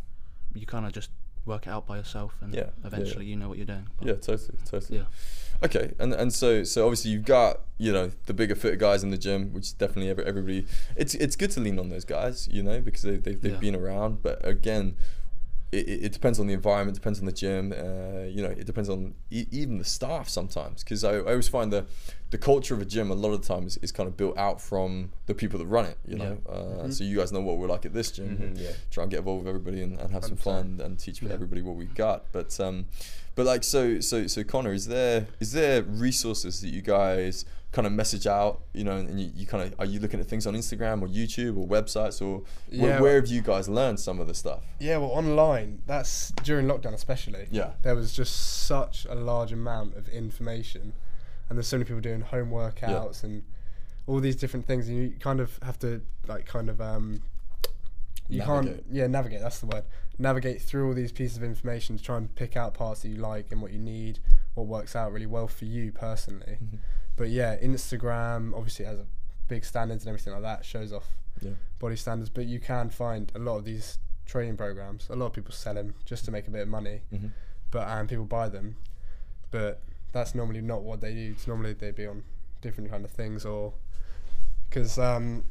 you 0.55 0.67
kind 0.67 0.87
of 0.87 0.93
just 0.93 1.11
work 1.47 1.67
it 1.67 1.71
out 1.71 1.87
by 1.87 1.97
yourself, 1.97 2.35
and 2.41 2.55
yeah, 2.55 2.71
eventually 2.85 3.25
yeah, 3.25 3.31
you 3.31 3.37
know 3.37 3.49
what 3.49 3.59
you're 3.59 3.67
doing. 3.67 3.89
But 3.99 4.09
yeah, 4.09 4.15
totally, 4.15 4.59
totally. 4.65 4.99
Yeah. 4.99 5.05
Okay, 5.63 5.93
and 5.99 6.13
and 6.13 6.33
so 6.33 6.65
so 6.65 6.85
obviously 6.85 7.11
you've 7.13 7.25
got 7.25 7.61
you 7.79 7.93
know 7.93 8.11
the 8.27 8.35
bigger 8.35 8.55
fitter 8.55 8.77
guys 8.77 9.03
in 9.03 9.11
the 9.11 9.19
gym, 9.19 9.53
which 9.53 9.77
definitely 9.79 10.11
every, 10.11 10.25
everybody. 10.25 10.67
It's 10.97 11.15
it's 11.15 11.37
good 11.37 11.51
to 11.53 11.61
lean 11.61 11.79
on 11.79 11.89
those 11.91 12.05
guys, 12.05 12.49
you 12.51 12.63
know, 12.63 12.81
because 12.81 13.03
they 13.03 13.17
they've, 13.17 13.41
they've 13.41 13.53
yeah. 13.53 13.59
been 13.59 13.77
around. 13.77 14.23
But 14.23 14.47
again, 14.47 14.97
it, 15.75 16.05
it 16.05 16.13
depends 16.13 16.39
on 16.39 16.47
the 16.47 16.55
environment, 16.55 16.95
depends 16.95 17.19
on 17.19 17.27
the 17.27 17.33
gym. 17.33 17.73
Uh, 17.73 18.27
you 18.27 18.43
know, 18.43 18.51
it 18.51 18.67
depends 18.67 18.89
on 18.89 19.15
e- 19.31 19.47
even 19.51 19.79
the 19.79 19.85
staff 19.85 20.29
sometimes. 20.29 20.83
Because 20.83 21.05
I, 21.05 21.15
I, 21.17 21.31
always 21.31 21.49
find 21.49 21.73
the 21.73 21.87
the 22.31 22.39
culture 22.39 22.75
of 22.75 22.81
a 22.81 22.85
gym 22.85 23.11
a 23.11 23.15
lot 23.15 23.33
of 23.33 23.43
the 23.43 23.47
times 23.47 23.77
is, 23.77 23.85
is 23.85 23.93
kind 23.93 24.09
of 24.09 24.17
built 24.17 24.37
out 24.37 24.61
from 24.61 25.13
the 25.27 25.35
people 25.35 25.59
that 25.59 25.67
run 25.67 25.87
it. 25.87 25.99
You 26.07 26.17
know, 26.17 26.39
yeah. 26.47 26.53
uh, 26.53 26.63
mm-hmm. 26.63 26.91
so 26.91 27.05
you 27.05 27.17
guys 27.19 27.33
know 27.33 27.41
what 27.41 27.59
we're 27.59 27.69
like 27.69 27.85
at 27.87 27.93
this 27.93 28.11
gym. 28.11 28.37
Mm-hmm, 28.37 28.63
yeah. 28.63 28.71
Try 28.91 29.05
and 29.05 29.11
get 29.11 29.19
involved 29.19 29.45
with 29.45 29.49
everybody 29.49 29.83
and, 29.83 29.99
and 30.01 30.13
have 30.13 30.23
100%. 30.23 30.29
some 30.29 30.37
fun 30.37 30.81
and 30.83 30.99
teach 30.99 31.23
yeah. 31.23 31.33
everybody 31.33 31.63
what 31.63 31.77
we've 31.77 31.95
got. 31.95 32.33
But 32.33 32.59
um, 32.61 32.87
but 33.35 33.47
like 33.47 33.65
so 33.65 34.01
so 34.01 34.27
so 34.27 34.45
Connor, 34.45 34.73
is 34.73 34.87
there 34.87 35.27
is 35.41 35.53
there 35.53 35.83
resources 35.83 36.61
that 36.61 36.69
you 36.69 36.83
guys 36.83 37.45
kind 37.75 37.89
of 37.89 37.93
message 37.93 38.25
out, 38.29 38.63
you 38.73 38.85
know, 38.85 38.97
and 38.97 39.21
you, 39.21 39.33
you 39.35 39.47
kind 39.47 39.65
of 39.65 39.75
are 39.81 39.85
you 39.85 39.99
looking 39.99 40.21
at 40.21 40.27
things 40.27 40.47
on 40.47 40.55
Instagram 40.55 41.03
or 41.03 41.09
YouTube 41.09 41.59
or 41.59 41.67
websites 41.67 42.23
or 42.23 42.45
yeah, 42.71 42.83
where, 42.83 43.03
where 43.03 43.15
have 43.17 43.27
you 43.27 43.43
guys 43.43 43.69
learned 43.69 43.99
some 43.99 44.21
of 44.21 44.29
the 44.29 44.35
stuff? 44.35 44.63
Yeah, 44.79 44.99
well, 44.99 45.11
online. 45.11 45.83
That's 45.85 46.31
during 46.45 46.67
lockdown, 46.67 46.95
especially. 46.95 47.49
Yeah, 47.51 47.73
there 47.83 47.97
was 47.97 48.15
just 48.15 48.67
such 48.67 49.07
a 49.11 49.17
large 49.17 49.53
amount 49.53 49.97
of 49.97 50.09
information, 50.09 50.93
and 51.49 51.59
there's 51.59 51.67
so 51.67 51.77
many 51.77 51.85
people 51.85 52.01
doing 52.01 52.21
home 52.21 52.51
workouts 52.51 53.25
yeah. 53.25 53.29
and 53.29 53.43
all 54.07 54.21
these 54.21 54.37
different 54.37 54.67
things, 54.67 54.89
and 54.89 54.97
you 54.97 55.17
kind 55.19 55.41
of 55.41 55.59
have 55.65 55.79
to 55.81 56.01
like 56.29 56.47
kind 56.47 56.71
of 56.71 56.81
um, 56.81 57.23
you 58.29 58.39
navigate. 58.39 58.77
can't 58.77 58.85
yeah 58.93 59.09
navigate. 59.09 59.41
That's 59.41 59.59
the 59.59 59.67
word. 59.67 59.83
Navigate 60.17 60.63
through 60.63 60.87
all 60.87 60.95
these 60.95 61.11
pieces 61.11 61.39
of 61.39 61.43
information 61.43 61.97
to 61.97 62.05
try 62.05 62.19
and 62.19 62.33
pick 62.37 62.57
out 62.57 62.75
parts 62.75 63.03
that 63.03 63.09
you 63.09 63.17
like 63.17 63.51
and 63.51 63.61
what 63.61 63.73
you 63.73 63.81
need, 63.81 64.21
what 64.55 64.69
works 64.69 64.95
out 64.95 65.13
really 65.13 65.27
well 65.27 65.49
for 65.49 65.65
you 65.65 65.91
personally. 65.91 66.59
Mm-hmm 66.63 66.77
but 67.17 67.31
yeah, 67.31 67.57
Instagram 67.59 68.55
obviously 68.55 68.85
has 68.85 68.99
a 68.99 69.07
big 69.49 69.65
standards 69.65 70.05
and 70.05 70.09
everything 70.09 70.33
like 70.33 70.43
that. 70.43 70.65
Shows 70.65 70.93
off 70.93 71.07
yeah. 71.41 71.53
body 71.79 71.97
standards, 71.97 72.31
but 72.31 72.47
you 72.47 72.61
can 72.61 72.91
find 72.91 73.31
a 73.35 73.39
lot 73.39 73.59
of 73.59 73.65
these 73.65 73.99
training 74.27 74.57
programs. 74.57 75.09
A 75.11 75.17
lot 75.17 75.27
of 75.27 75.33
people 75.33 75.53
sell 75.53 75.75
them 75.75 75.95
just 76.05 76.25
to 76.25 76.31
make 76.31 76.49
a 76.49 76.51
bit 76.51 76.63
of 76.63 76.69
money, 76.69 77.03
mm-hmm. 77.13 77.29
but 77.71 77.87
and 77.89 78.09
people 78.09 78.25
buy 78.25 78.49
them. 78.49 78.77
But 79.51 79.83
that's 80.13 80.35
normally 80.35 80.61
not 80.61 80.83
what 80.83 81.01
they 81.01 81.15
do. 81.15 81.33
It's 81.33 81.47
normally 81.47 81.73
they'd 81.75 81.95
be 81.95 82.07
on 82.07 82.25
different 82.63 82.91
kind 82.91 83.05
of 83.05 83.11
things 83.11 83.45
or 83.45 83.75
because 84.69 84.99
um, 84.99 85.45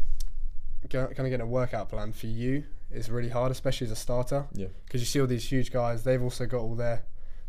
kind 0.90 1.10
of 1.10 1.16
getting 1.16 1.42
a 1.42 1.46
workout 1.46 1.90
plan 1.90 2.12
for 2.12 2.28
you 2.28 2.64
is 2.92 3.10
really 3.10 3.30
hard, 3.30 3.52
especially 3.52 3.86
as 3.86 3.92
a 3.92 3.96
starter. 3.96 4.48
Yeah. 4.54 4.68
Because 4.86 5.02
you 5.02 5.06
see 5.06 5.22
all 5.22 5.28
these 5.28 5.50
huge 5.50 5.72
guys, 5.72 6.04
they've 6.04 6.22
also 6.22 6.46
got 6.46 6.60
all 6.60 6.76
their 6.76 7.04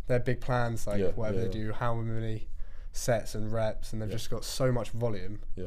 their 0.07 0.21
big 0.21 0.41
plans, 0.41 0.87
like 0.87 1.01
yeah, 1.01 1.09
whatever 1.09 1.39
yeah, 1.39 1.45
they 1.45 1.51
do, 1.51 1.73
how 1.73 1.95
many 1.95 2.47
sets 2.95 3.35
and 3.35 3.53
reps, 3.53 3.93
and 3.93 4.01
they've 4.01 4.09
yeah. 4.09 4.15
just 4.15 4.31
got 4.31 4.45
so 4.45 4.73
much 4.73 4.91
volume. 4.91 5.41
Yeah. 5.57 5.67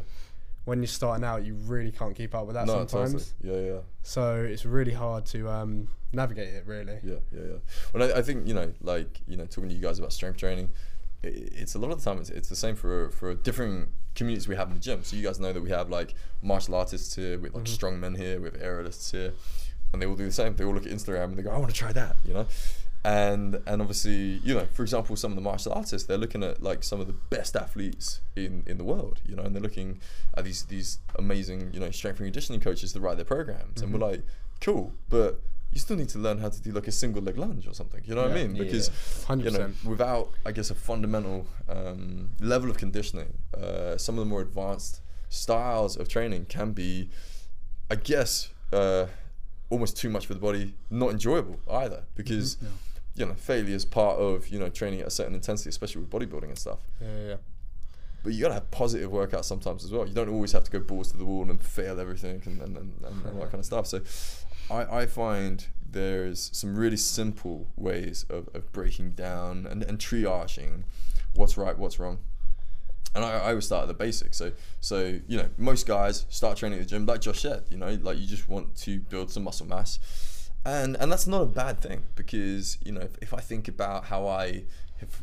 When 0.65 0.79
you're 0.79 0.87
starting 0.87 1.23
out, 1.23 1.45
you 1.45 1.53
really 1.53 1.91
can't 1.91 2.15
keep 2.15 2.35
up 2.35 2.45
with 2.45 2.55
that 2.55 2.67
no, 2.67 2.85
sometimes. 2.85 3.33
Totally. 3.41 3.67
Yeah, 3.67 3.73
yeah. 3.73 3.79
So 4.03 4.35
it's 4.35 4.65
really 4.65 4.93
hard 4.93 5.25
to 5.27 5.49
um, 5.49 5.87
navigate 6.11 6.49
it, 6.49 6.65
really. 6.65 6.99
Yeah, 7.03 7.19
yeah, 7.31 7.41
yeah. 7.41 7.57
Well, 7.93 8.03
I, 8.03 8.19
I, 8.19 8.21
think 8.21 8.47
you 8.47 8.53
know, 8.53 8.73
like 8.81 9.21
you 9.27 9.37
know, 9.37 9.45
talking 9.45 9.69
to 9.69 9.75
you 9.75 9.81
guys 9.81 9.99
about 9.99 10.11
strength 10.11 10.37
training, 10.37 10.69
it, 11.23 11.53
it's 11.55 11.75
a 11.75 11.79
lot 11.79 11.91
of 11.91 12.03
the 12.03 12.09
time 12.09 12.19
it's, 12.19 12.29
it's 12.29 12.49
the 12.49 12.55
same 12.55 12.75
for 12.75 13.11
for 13.11 13.33
different 13.33 13.89
communities 14.15 14.47
we 14.47 14.55
have 14.55 14.67
in 14.69 14.73
the 14.73 14.79
gym. 14.79 15.03
So 15.03 15.15
you 15.15 15.23
guys 15.23 15.39
know 15.39 15.53
that 15.53 15.61
we 15.61 15.69
have 15.69 15.89
like 15.89 16.15
martial 16.41 16.75
artists 16.75 17.15
here, 17.15 17.37
with 17.37 17.53
like 17.53 17.63
mm-hmm. 17.63 17.73
strong 17.73 17.99
men 17.99 18.15
here, 18.15 18.41
with 18.41 18.61
aerialists 18.61 19.11
here 19.11 19.33
and 19.93 20.01
they 20.01 20.05
all 20.05 20.15
do 20.15 20.25
the 20.25 20.31
same. 20.31 20.55
They 20.55 20.65
all 20.65 20.73
look 20.73 20.85
at 20.85 20.91
Instagram 20.91 21.25
and 21.25 21.37
they 21.37 21.43
go, 21.43 21.51
"I 21.51 21.57
want 21.57 21.69
to 21.69 21.75
try 21.75 21.91
that," 21.93 22.15
you 22.25 22.33
know. 22.33 22.45
And 23.07 23.61
and 23.65 23.81
obviously, 23.81 24.41
you 24.43 24.53
know, 24.53 24.67
for 24.73 24.81
example, 24.81 25.15
some 25.15 25.31
of 25.31 25.37
the 25.37 25.41
martial 25.41 25.71
artists, 25.71 26.05
they're 26.07 26.17
looking 26.17 26.43
at 26.43 26.61
like 26.61 26.83
some 26.83 26.99
of 26.99 27.07
the 27.07 27.13
best 27.13 27.55
athletes 27.55 28.19
in, 28.35 28.63
in 28.65 28.77
the 28.77 28.83
world, 28.83 29.21
you 29.25 29.33
know, 29.33 29.43
and 29.43 29.55
they're 29.55 29.61
looking 29.61 30.01
at 30.35 30.43
these 30.43 30.63
these 30.65 30.99
amazing, 31.17 31.71
you 31.73 31.79
know, 31.79 31.89
strength 31.89 32.19
and 32.19 32.27
conditioning 32.27 32.59
coaches 32.59 32.91
to 32.91 32.99
write 32.99 33.15
their 33.15 33.23
programs, 33.23 33.75
mm-hmm. 33.75 33.83
and 33.85 33.93
we're 33.93 34.05
like, 34.09 34.23
cool, 34.59 34.91
but 35.07 35.39
you 35.71 35.79
still 35.79 35.95
need 35.95 36.09
to 36.09 36.19
learn 36.19 36.39
how 36.39 36.49
to 36.49 36.61
do 36.61 36.71
like 36.71 36.89
a 36.89 36.91
single 36.91 37.21
leg 37.21 37.37
lunge 37.37 37.65
or 37.65 37.73
something. 37.73 38.01
You 38.05 38.15
know 38.15 38.23
yeah, 38.23 38.33
what 38.33 38.37
I 38.37 38.47
mean? 38.47 38.57
Because 38.57 38.91
yeah. 39.29 39.35
you 39.35 39.51
know, 39.51 39.71
without 39.85 40.31
I 40.45 40.51
guess 40.51 40.69
a 40.69 40.75
fundamental 40.75 41.47
um, 41.69 42.31
level 42.41 42.69
of 42.69 42.77
conditioning, 42.77 43.37
uh, 43.55 43.95
some 43.97 44.17
of 44.17 44.25
the 44.25 44.29
more 44.29 44.41
advanced 44.41 44.99
styles 45.29 45.95
of 45.95 46.09
training 46.09 46.47
can 46.49 46.73
be, 46.73 47.09
I 47.89 47.95
guess, 47.95 48.49
uh, 48.73 49.05
almost 49.69 49.95
too 49.95 50.09
much 50.09 50.25
for 50.25 50.33
the 50.33 50.41
body, 50.41 50.73
not 50.89 51.11
enjoyable 51.11 51.59
either. 51.71 52.03
Because 52.15 52.57
mm-hmm. 52.57 52.65
yeah. 52.65 52.71
You 53.17 53.25
know, 53.25 53.33
failure 53.33 53.75
is 53.75 53.85
part 53.85 54.17
of 54.17 54.47
you 54.49 54.59
know 54.59 54.69
training 54.69 55.01
at 55.01 55.07
a 55.07 55.11
certain 55.11 55.35
intensity, 55.35 55.69
especially 55.69 56.01
with 56.01 56.09
bodybuilding 56.09 56.49
and 56.49 56.57
stuff. 56.57 56.79
Yeah, 57.01 57.27
yeah. 57.27 57.35
But 58.23 58.33
you 58.33 58.41
gotta 58.41 58.55
have 58.55 58.71
positive 58.71 59.11
workouts 59.11 59.45
sometimes 59.45 59.83
as 59.83 59.91
well. 59.91 60.07
You 60.07 60.13
don't 60.13 60.29
always 60.29 60.51
have 60.51 60.63
to 60.65 60.71
go 60.71 60.79
balls 60.79 61.11
to 61.11 61.17
the 61.17 61.25
wall 61.25 61.49
and 61.49 61.61
fail 61.61 61.99
everything 61.99 62.41
and, 62.45 62.61
and, 62.61 62.77
and, 62.77 62.93
and 63.03 63.25
all 63.33 63.41
that 63.41 63.51
kind 63.51 63.59
of 63.59 63.65
stuff. 63.65 63.87
So 63.87 64.01
I, 64.69 65.01
I 65.01 65.05
find 65.05 65.65
there's 65.89 66.49
some 66.53 66.75
really 66.75 66.97
simple 66.97 67.67
ways 67.75 68.25
of, 68.29 68.49
of 68.53 68.71
breaking 68.71 69.11
down 69.11 69.65
and, 69.69 69.83
and 69.83 69.97
triaging 69.97 70.83
what's 71.33 71.57
right, 71.57 71.77
what's 71.77 71.99
wrong. 71.99 72.19
And 73.15 73.23
I, 73.23 73.37
I 73.37 73.49
always 73.49 73.65
start 73.65 73.83
at 73.83 73.87
the 73.87 73.93
basics. 73.93 74.37
So, 74.37 74.51
so 74.81 75.19
you 75.27 75.37
know, 75.37 75.49
most 75.57 75.87
guys 75.87 76.25
start 76.29 76.57
training 76.57 76.79
at 76.79 76.85
the 76.85 76.89
gym, 76.89 77.05
like 77.05 77.21
Josh 77.21 77.41
said. 77.41 77.63
You 77.69 77.77
know, 77.77 77.97
like 78.01 78.17
you 78.17 78.27
just 78.27 78.49
want 78.49 78.75
to 78.77 78.99
build 78.99 79.31
some 79.31 79.43
muscle 79.43 79.65
mass, 79.65 79.99
and 80.67 80.97
and 80.97 81.11
that's 81.11 81.27
not 81.27 81.41
a 81.41 81.45
bad 81.45 81.79
thing 81.79 82.03
because 82.15 82.77
you 82.83 82.91
know, 82.91 83.01
if, 83.01 83.17
if 83.21 83.33
I 83.33 83.39
think 83.39 83.67
about 83.67 84.05
how 84.05 84.27
I 84.27 84.63
have 84.99 85.21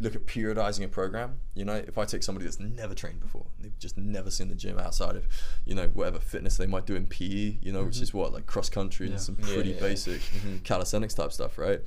look 0.00 0.14
at 0.14 0.26
periodizing 0.26 0.84
a 0.84 0.88
program. 0.88 1.40
You 1.54 1.64
know, 1.64 1.74
if 1.74 1.98
I 1.98 2.04
take 2.04 2.22
somebody 2.22 2.44
that's 2.44 2.60
never 2.60 2.94
trained 2.94 3.20
before, 3.20 3.46
they've 3.60 3.76
just 3.78 3.96
never 3.98 4.30
seen 4.30 4.48
the 4.48 4.54
gym 4.54 4.78
outside 4.78 5.16
of, 5.16 5.26
you 5.64 5.74
know, 5.74 5.88
whatever 5.88 6.18
fitness 6.18 6.56
they 6.56 6.66
might 6.66 6.86
do 6.86 6.94
in 6.94 7.06
PE, 7.06 7.58
you 7.60 7.72
know, 7.72 7.78
mm-hmm. 7.78 7.86
which 7.86 8.00
is 8.00 8.14
what 8.14 8.32
like 8.32 8.46
cross 8.46 8.68
country 8.68 9.06
yeah. 9.06 9.12
and 9.12 9.20
some 9.20 9.36
pretty 9.36 9.70
yeah, 9.70 9.74
yeah, 9.76 9.80
basic 9.80 10.20
mm-hmm. 10.20 10.58
calisthenics 10.58 11.14
type 11.14 11.32
stuff, 11.32 11.58
right? 11.58 11.80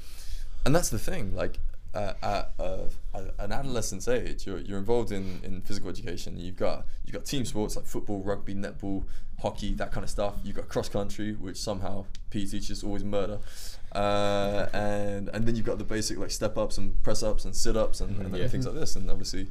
And 0.66 0.76
that's 0.76 0.90
the 0.90 1.00
thing, 1.00 1.36
like. 1.36 1.60
Uh, 1.94 2.14
at 2.24 2.54
uh, 2.58 2.88
an 3.40 3.52
adolescent's 3.52 4.08
age, 4.08 4.48
you're, 4.48 4.60
you're 4.60 4.78
involved 4.78 5.12
in, 5.12 5.42
in 5.44 5.60
physical 5.62 5.90
education. 5.90 6.38
You've 6.38 6.56
got 6.56 6.86
you've 7.04 7.14
got 7.14 7.26
team 7.26 7.44
sports 7.44 7.76
like 7.76 7.86
football, 7.86 8.24
rugby, 8.24 8.56
netball, 8.56 9.04
hockey, 9.42 9.74
that 9.74 9.92
kind 9.92 10.06
of 10.06 10.10
stuff. 10.10 10.36
You've 10.44 10.56
got 10.56 10.70
cross 10.70 10.88
country, 10.88 11.34
which 11.34 11.58
somehow 11.58 12.06
PE 12.30 12.46
teachers 12.46 12.84
always 12.84 13.04
murder. 13.04 13.40
Uh, 13.92 14.68
and 14.72 15.30
and 15.34 15.46
then 15.46 15.56
you've 15.56 15.66
got 15.66 15.80
the 15.80 15.84
basic 15.84 16.18
like 16.18 16.32
step 16.32 16.58
ups 16.58 16.78
and 16.78 17.02
press 17.04 17.24
ups 17.24 17.44
and 17.44 17.54
sit 17.54 17.76
ups 17.76 18.00
and, 18.00 18.18
and 18.22 18.38
yeah. 18.38 18.48
things 18.48 18.66
like 18.66 18.76
this. 18.76 18.96
And 18.96 19.12
obviously, 19.12 19.48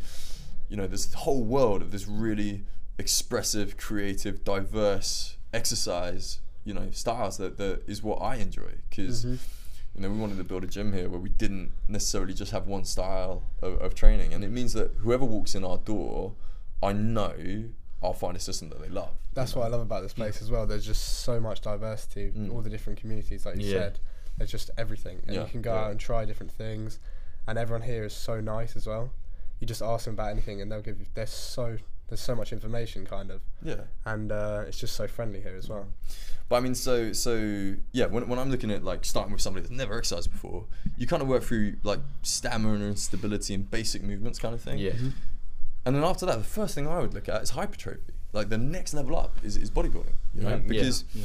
you 0.70 0.78
know, 0.78 0.86
this 0.86 1.12
whole 1.12 1.44
world 1.44 1.82
of 1.82 1.90
this 1.90 2.08
really 2.08 2.64
expressive, 2.98 3.76
creative, 3.76 4.44
diverse 4.44 5.36
exercise, 5.52 6.40
you 6.64 6.72
know, 6.72 6.88
styles 6.92 7.36
that, 7.36 7.58
that 7.58 7.82
is 7.86 8.02
what 8.02 8.16
I 8.22 8.36
enjoy 8.36 8.72
because. 8.88 9.26
Mm-hmm. 9.26 9.56
You 9.94 10.02
know, 10.02 10.10
we 10.10 10.18
wanted 10.18 10.38
to 10.38 10.44
build 10.44 10.64
a 10.64 10.66
gym 10.66 10.92
here 10.92 11.08
where 11.08 11.18
we 11.18 11.28
didn't 11.28 11.72
necessarily 11.88 12.32
just 12.32 12.52
have 12.52 12.66
one 12.66 12.84
style 12.84 13.42
of, 13.60 13.80
of 13.80 13.94
training, 13.94 14.32
and 14.32 14.44
it 14.44 14.50
means 14.50 14.72
that 14.74 14.92
whoever 14.98 15.24
walks 15.24 15.54
in 15.54 15.64
our 15.64 15.78
door, 15.78 16.34
I 16.82 16.92
know 16.92 17.64
I'll 18.02 18.12
find 18.12 18.36
a 18.36 18.40
system 18.40 18.68
that 18.70 18.80
they 18.80 18.88
love. 18.88 19.10
That's 19.34 19.54
what 19.54 19.66
I 19.66 19.68
love 19.68 19.80
about 19.80 20.02
this 20.02 20.12
place 20.12 20.40
as 20.42 20.50
well. 20.50 20.66
There's 20.66 20.86
just 20.86 21.20
so 21.20 21.40
much 21.40 21.60
diversity, 21.60 22.32
mm. 22.36 22.52
all 22.52 22.62
the 22.62 22.70
different 22.70 22.98
communities, 22.98 23.44
like 23.44 23.56
you 23.56 23.66
yeah. 23.66 23.78
said. 23.78 23.98
There's 24.38 24.50
just 24.50 24.70
everything, 24.78 25.20
and 25.26 25.36
yeah, 25.36 25.42
you 25.42 25.48
can 25.48 25.60
go 25.60 25.74
yeah. 25.74 25.80
out 25.82 25.90
and 25.90 26.00
try 26.00 26.24
different 26.24 26.52
things. 26.52 26.98
And 27.46 27.58
everyone 27.58 27.82
here 27.82 28.04
is 28.04 28.14
so 28.14 28.40
nice 28.40 28.76
as 28.76 28.86
well. 28.86 29.10
You 29.58 29.66
just 29.66 29.82
ask 29.82 30.06
them 30.06 30.14
about 30.14 30.30
anything, 30.30 30.60
and 30.62 30.72
they'll 30.72 30.80
give 30.80 30.98
you. 30.98 31.06
They're 31.14 31.26
so 31.26 31.76
there's 32.10 32.20
so 32.20 32.34
much 32.34 32.52
information, 32.52 33.06
kind 33.06 33.30
of. 33.30 33.40
Yeah. 33.62 33.82
And 34.04 34.30
uh, 34.30 34.64
it's 34.66 34.78
just 34.78 34.96
so 34.96 35.06
friendly 35.06 35.40
here 35.40 35.54
as 35.56 35.68
well. 35.68 35.86
But 36.48 36.56
I 36.56 36.60
mean, 36.60 36.74
so 36.74 37.12
so 37.12 37.74
yeah. 37.92 38.06
When, 38.06 38.28
when 38.28 38.38
I'm 38.38 38.50
looking 38.50 38.70
at 38.72 38.84
like 38.84 39.04
starting 39.04 39.32
with 39.32 39.40
somebody 39.40 39.62
that's 39.62 39.74
never 39.74 39.96
exercised 39.96 40.30
before, 40.30 40.66
you 40.98 41.06
kind 41.06 41.22
of 41.22 41.28
work 41.28 41.44
through 41.44 41.76
like 41.84 42.00
stamina 42.22 42.84
and 42.84 42.98
stability 42.98 43.54
and 43.54 43.70
basic 43.70 44.02
movements, 44.02 44.38
kind 44.38 44.54
of 44.54 44.60
thing. 44.60 44.78
Yeah. 44.78 44.90
Mm-hmm. 44.90 45.08
And 45.86 45.96
then 45.96 46.04
after 46.04 46.26
that, 46.26 46.36
the 46.36 46.44
first 46.44 46.74
thing 46.74 46.86
I 46.86 46.98
would 46.98 47.14
look 47.14 47.28
at 47.28 47.40
is 47.42 47.50
hypertrophy. 47.50 48.00
Like 48.32 48.48
the 48.48 48.58
next 48.58 48.92
level 48.92 49.16
up 49.16 49.38
is, 49.42 49.56
is 49.56 49.70
bodybuilding. 49.70 50.12
You 50.34 50.42
know, 50.42 50.60
because. 50.66 51.04
Yeah. 51.14 51.24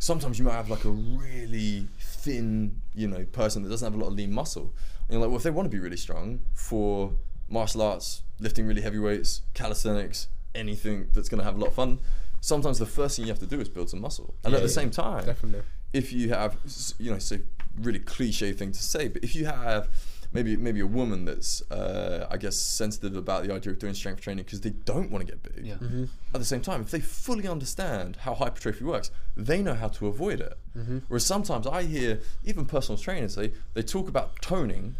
Sometimes 0.00 0.38
you 0.38 0.44
might 0.44 0.52
have 0.52 0.68
like 0.68 0.84
a 0.84 0.90
really 0.90 1.88
thin, 1.98 2.82
you 2.94 3.08
know, 3.08 3.24
person 3.32 3.62
that 3.62 3.70
doesn't 3.70 3.90
have 3.90 3.98
a 3.98 4.04
lot 4.04 4.10
of 4.10 4.14
lean 4.14 4.30
muscle. 4.30 4.74
And 5.08 5.12
you're 5.12 5.20
like, 5.20 5.28
well, 5.28 5.38
if 5.38 5.44
they 5.44 5.50
want 5.50 5.64
to 5.64 5.70
be 5.70 5.78
really 5.78 5.96
strong 5.96 6.40
for 6.52 7.12
martial 7.48 7.82
arts, 7.82 8.22
lifting 8.40 8.66
really 8.66 8.82
heavy 8.82 8.98
weights, 8.98 9.42
calisthenics, 9.54 10.28
anything 10.54 11.08
that's 11.12 11.28
going 11.28 11.38
to 11.38 11.44
have 11.44 11.56
a 11.56 11.58
lot 11.58 11.68
of 11.68 11.74
fun, 11.74 11.98
sometimes 12.40 12.78
the 12.78 12.86
first 12.86 13.16
thing 13.16 13.26
you 13.26 13.32
have 13.32 13.40
to 13.40 13.46
do 13.46 13.60
is 13.60 13.68
build 13.68 13.90
some 13.90 14.00
muscle. 14.00 14.34
And 14.44 14.52
yeah, 14.52 14.58
at 14.58 14.62
the 14.62 14.68
same 14.68 14.90
time, 14.90 15.24
definitely, 15.26 15.62
if 15.92 16.12
you 16.12 16.30
have, 16.30 16.56
you 16.98 17.10
know, 17.10 17.16
it's 17.16 17.32
a 17.32 17.40
really 17.80 17.98
cliche 17.98 18.52
thing 18.52 18.72
to 18.72 18.82
say, 18.82 19.08
but 19.08 19.24
if 19.24 19.34
you 19.34 19.46
have 19.46 19.88
maybe 20.34 20.56
maybe 20.56 20.80
a 20.80 20.86
woman 20.86 21.24
that's 21.24 21.62
uh, 21.70 22.26
I 22.30 22.36
guess 22.36 22.56
sensitive 22.56 23.16
about 23.16 23.44
the 23.44 23.54
idea 23.54 23.72
of 23.72 23.78
doing 23.78 23.94
strength 23.94 24.20
training 24.20 24.44
because 24.44 24.60
they 24.60 24.70
don't 24.70 25.10
want 25.10 25.26
to 25.26 25.32
get 25.32 25.42
big. 25.42 25.64
Yeah. 25.64 25.74
Mm-hmm. 25.74 26.04
At 26.34 26.40
the 26.40 26.44
same 26.44 26.60
time, 26.60 26.82
if 26.82 26.90
they 26.90 27.00
fully 27.00 27.48
understand 27.48 28.16
how 28.16 28.34
hypertrophy 28.34 28.84
works, 28.84 29.10
they 29.36 29.62
know 29.62 29.74
how 29.74 29.88
to 29.88 30.08
avoid 30.08 30.40
it. 30.40 30.58
Mm-hmm. 30.76 30.98
Whereas 31.08 31.24
sometimes 31.24 31.66
I 31.66 31.84
hear 31.84 32.20
even 32.44 32.66
personal 32.66 32.98
trainers 32.98 33.36
they 33.36 33.52
they 33.72 33.82
talk 33.82 34.08
about 34.08 34.42
toning 34.42 34.96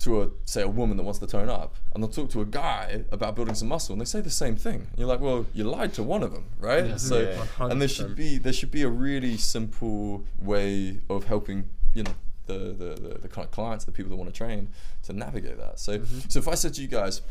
to 0.00 0.22
a 0.22 0.28
say 0.44 0.62
a 0.62 0.68
woman 0.68 0.96
that 0.96 1.02
wants 1.02 1.18
to 1.20 1.26
tone 1.26 1.48
up, 1.48 1.76
and 1.94 2.02
they'll 2.02 2.10
talk 2.10 2.30
to 2.30 2.40
a 2.40 2.46
guy 2.46 3.04
about 3.12 3.36
building 3.36 3.54
some 3.54 3.68
muscle, 3.68 3.92
and 3.92 4.00
they 4.00 4.06
say 4.06 4.20
the 4.20 4.30
same 4.30 4.56
thing. 4.56 4.86
And 4.90 4.98
you're 4.98 5.08
like, 5.08 5.20
well, 5.20 5.46
you 5.52 5.64
lied 5.64 5.92
to 5.94 6.02
one 6.02 6.22
of 6.22 6.32
them, 6.32 6.46
right? 6.58 6.86
Yeah. 6.86 6.96
So, 6.96 7.20
yeah. 7.20 7.66
and 7.66 7.80
there 7.80 7.88
should 7.88 8.16
be 8.16 8.38
there 8.38 8.52
should 8.52 8.70
be 8.70 8.82
a 8.82 8.88
really 8.88 9.36
simple 9.36 10.24
way 10.40 11.00
of 11.08 11.24
helping 11.24 11.68
you 11.94 12.02
know 12.04 12.14
the, 12.46 12.58
the, 12.58 13.00
the, 13.00 13.18
the, 13.20 13.28
kind 13.28 13.44
of 13.44 13.50
clients, 13.50 13.84
the 13.84 13.92
people 13.92 14.10
that 14.10 14.16
want 14.16 14.32
to 14.32 14.36
train, 14.36 14.68
to 15.04 15.12
navigate 15.12 15.58
that. 15.58 15.78
So, 15.78 15.98
mm-hmm. 15.98 16.28
so 16.28 16.38
if 16.38 16.48
I 16.48 16.54
said 16.54 16.74
to 16.74 16.82
you 16.82 16.88
guys, 16.88 17.22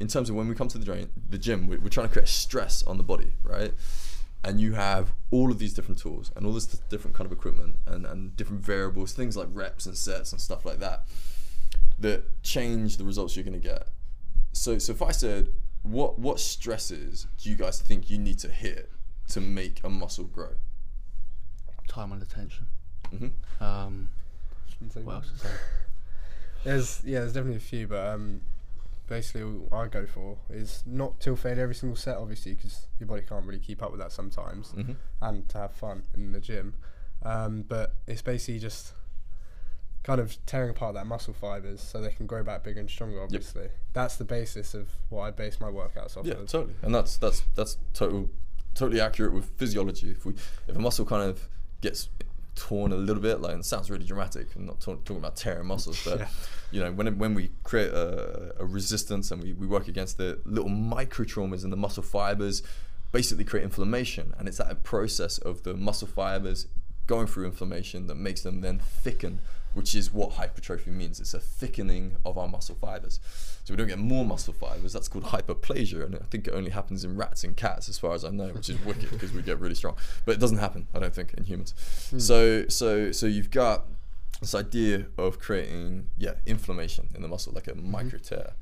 in 0.00 0.08
terms 0.08 0.28
of 0.28 0.34
when 0.34 0.48
we 0.48 0.54
come 0.54 0.68
to 0.68 0.78
the, 0.78 0.84
drain, 0.84 1.10
the 1.30 1.38
gym, 1.38 1.68
we're, 1.68 1.78
we're 1.78 1.88
trying 1.88 2.08
to 2.08 2.12
create 2.12 2.28
stress 2.28 2.82
on 2.82 2.96
the 2.96 3.04
body, 3.04 3.34
right? 3.44 3.72
And 4.42 4.60
you 4.60 4.72
have 4.72 5.12
all 5.30 5.52
of 5.52 5.60
these 5.60 5.72
different 5.72 6.00
tools 6.00 6.32
and 6.34 6.44
all 6.44 6.52
this 6.52 6.66
different 6.66 7.16
kind 7.16 7.26
of 7.26 7.32
equipment 7.32 7.76
and, 7.86 8.04
and 8.04 8.36
different 8.36 8.62
variables, 8.62 9.12
things 9.12 9.36
like 9.36 9.46
reps 9.52 9.86
and 9.86 9.96
sets 9.96 10.32
and 10.32 10.40
stuff 10.40 10.64
like 10.64 10.80
that, 10.80 11.04
that 11.98 12.42
change 12.42 12.96
the 12.96 13.04
results 13.04 13.36
you're 13.36 13.44
going 13.44 13.60
to 13.60 13.68
get. 13.68 13.88
So, 14.52 14.78
so 14.78 14.92
if 14.92 15.02
I 15.02 15.12
said, 15.12 15.48
what 15.82 16.18
what 16.18 16.38
stresses 16.38 17.26
do 17.38 17.50
you 17.50 17.56
guys 17.56 17.80
think 17.80 18.10
you 18.10 18.18
need 18.18 18.38
to 18.40 18.48
hit 18.48 18.90
to 19.28 19.40
make 19.40 19.80
a 19.82 19.88
muscle 19.88 20.24
grow? 20.24 20.54
Time 21.88 22.12
under 22.12 22.24
tension. 22.24 22.66
Mm-hmm. 23.12 23.64
Um, 23.64 24.08
what 25.04 25.14
else 25.14 25.30
is 25.34 25.42
there? 25.42 25.60
There's 26.64 27.02
yeah, 27.04 27.20
there's 27.20 27.32
definitely 27.32 27.56
a 27.56 27.60
few, 27.60 27.88
but 27.88 28.06
um, 28.06 28.42
basically 29.08 29.42
what 29.42 29.76
I 29.76 29.88
go 29.88 30.06
for 30.06 30.38
is 30.48 30.82
not 30.86 31.20
till 31.20 31.36
fail 31.36 31.58
every 31.58 31.74
single 31.74 31.96
set, 31.96 32.16
obviously, 32.16 32.54
because 32.54 32.86
your 32.98 33.08
body 33.08 33.22
can't 33.28 33.44
really 33.44 33.58
keep 33.58 33.82
up 33.82 33.90
with 33.90 34.00
that 34.00 34.12
sometimes, 34.12 34.72
mm-hmm. 34.72 34.92
and 35.20 35.48
to 35.50 35.58
have 35.58 35.72
fun 35.72 36.04
in 36.14 36.32
the 36.32 36.40
gym. 36.40 36.74
Um, 37.24 37.64
but 37.68 37.94
it's 38.06 38.22
basically 38.22 38.58
just 38.58 38.92
kind 40.02 40.20
of 40.20 40.36
tearing 40.46 40.70
apart 40.70 40.94
that 40.94 41.06
muscle 41.06 41.34
fibers 41.34 41.80
so 41.80 42.00
they 42.00 42.10
can 42.10 42.26
grow 42.26 42.42
back 42.42 42.64
bigger 42.64 42.80
and 42.80 42.90
stronger. 42.90 43.22
Obviously, 43.22 43.62
yep. 43.62 43.72
that's 43.92 44.16
the 44.16 44.24
basis 44.24 44.74
of 44.74 44.88
what 45.08 45.22
I 45.22 45.30
base 45.30 45.60
my 45.60 45.68
workouts 45.68 46.16
off. 46.16 46.26
Yeah, 46.26 46.34
of. 46.34 46.48
totally, 46.48 46.74
and 46.82 46.94
that's 46.94 47.16
that's 47.16 47.42
that's 47.54 47.78
total 47.94 48.30
totally 48.74 49.00
accurate 49.00 49.32
with 49.32 49.46
physiology. 49.56 50.10
If 50.10 50.24
we 50.24 50.34
if 50.66 50.76
a 50.76 50.78
muscle 50.78 51.04
kind 51.04 51.22
of 51.22 51.48
gets 51.80 52.08
torn 52.54 52.92
a 52.92 52.96
little 52.96 53.22
bit. 53.22 53.40
Like, 53.40 53.56
it 53.56 53.64
sounds 53.64 53.90
really 53.90 54.04
dramatic. 54.04 54.48
I'm 54.56 54.66
not 54.66 54.80
t- 54.80 54.92
talking 54.92 55.16
about 55.16 55.36
tearing 55.36 55.66
muscles, 55.66 56.02
but 56.04 56.18
yeah. 56.20 56.28
you 56.70 56.80
know, 56.80 56.92
when 56.92 57.18
when 57.18 57.34
we 57.34 57.50
create 57.64 57.92
a, 57.92 58.54
a, 58.58 58.64
resistance 58.64 59.30
and 59.30 59.42
we, 59.42 59.52
we 59.52 59.66
work 59.66 59.88
against 59.88 60.18
the 60.18 60.38
little 60.44 60.68
micro 60.68 61.24
traumas 61.24 61.64
in 61.64 61.70
the 61.70 61.76
muscle 61.76 62.02
fibers, 62.02 62.62
basically 63.10 63.44
create 63.44 63.64
inflammation, 63.64 64.34
and 64.38 64.48
it's 64.48 64.58
that 64.58 64.82
process 64.82 65.38
of 65.38 65.62
the 65.62 65.74
muscle 65.74 66.08
fibers 66.08 66.66
going 67.06 67.26
through 67.26 67.46
inflammation 67.46 68.06
that 68.06 68.14
makes 68.14 68.42
them 68.42 68.60
then 68.60 68.78
thicken 68.78 69.40
which 69.74 69.94
is 69.94 70.12
what 70.12 70.32
hypertrophy 70.32 70.90
means. 70.90 71.20
It's 71.20 71.34
a 71.34 71.38
thickening 71.40 72.16
of 72.24 72.38
our 72.38 72.48
muscle 72.48 72.74
fibers. 72.74 73.20
So 73.64 73.72
we 73.72 73.76
don't 73.76 73.86
get 73.86 73.98
more 73.98 74.24
muscle 74.24 74.52
fibers. 74.52 74.92
That's 74.92 75.08
called 75.08 75.24
hyperplasia, 75.24 76.04
and 76.04 76.16
I 76.16 76.24
think 76.30 76.48
it 76.48 76.52
only 76.52 76.70
happens 76.70 77.04
in 77.04 77.16
rats 77.16 77.44
and 77.44 77.56
cats, 77.56 77.88
as 77.88 77.98
far 77.98 78.14
as 78.14 78.24
I 78.24 78.30
know, 78.30 78.48
which 78.48 78.68
is 78.68 78.82
wicked 78.84 79.10
because 79.10 79.32
we 79.32 79.42
get 79.42 79.60
really 79.60 79.74
strong. 79.74 79.96
But 80.24 80.32
it 80.32 80.40
doesn't 80.40 80.58
happen, 80.58 80.88
I 80.94 80.98
don't 80.98 81.14
think, 81.14 81.34
in 81.34 81.44
humans. 81.44 81.74
Mm. 82.12 82.20
So 82.20 82.68
so 82.68 83.12
so 83.12 83.26
you've 83.26 83.50
got 83.50 83.84
this 84.40 84.54
idea 84.54 85.06
of 85.16 85.38
creating 85.38 86.08
yeah 86.18 86.34
inflammation 86.46 87.08
in 87.14 87.22
the 87.22 87.28
muscle, 87.28 87.52
like 87.52 87.68
a 87.68 87.72
mm-hmm. 87.72 87.90
micro 87.90 88.18
tear. 88.18 88.52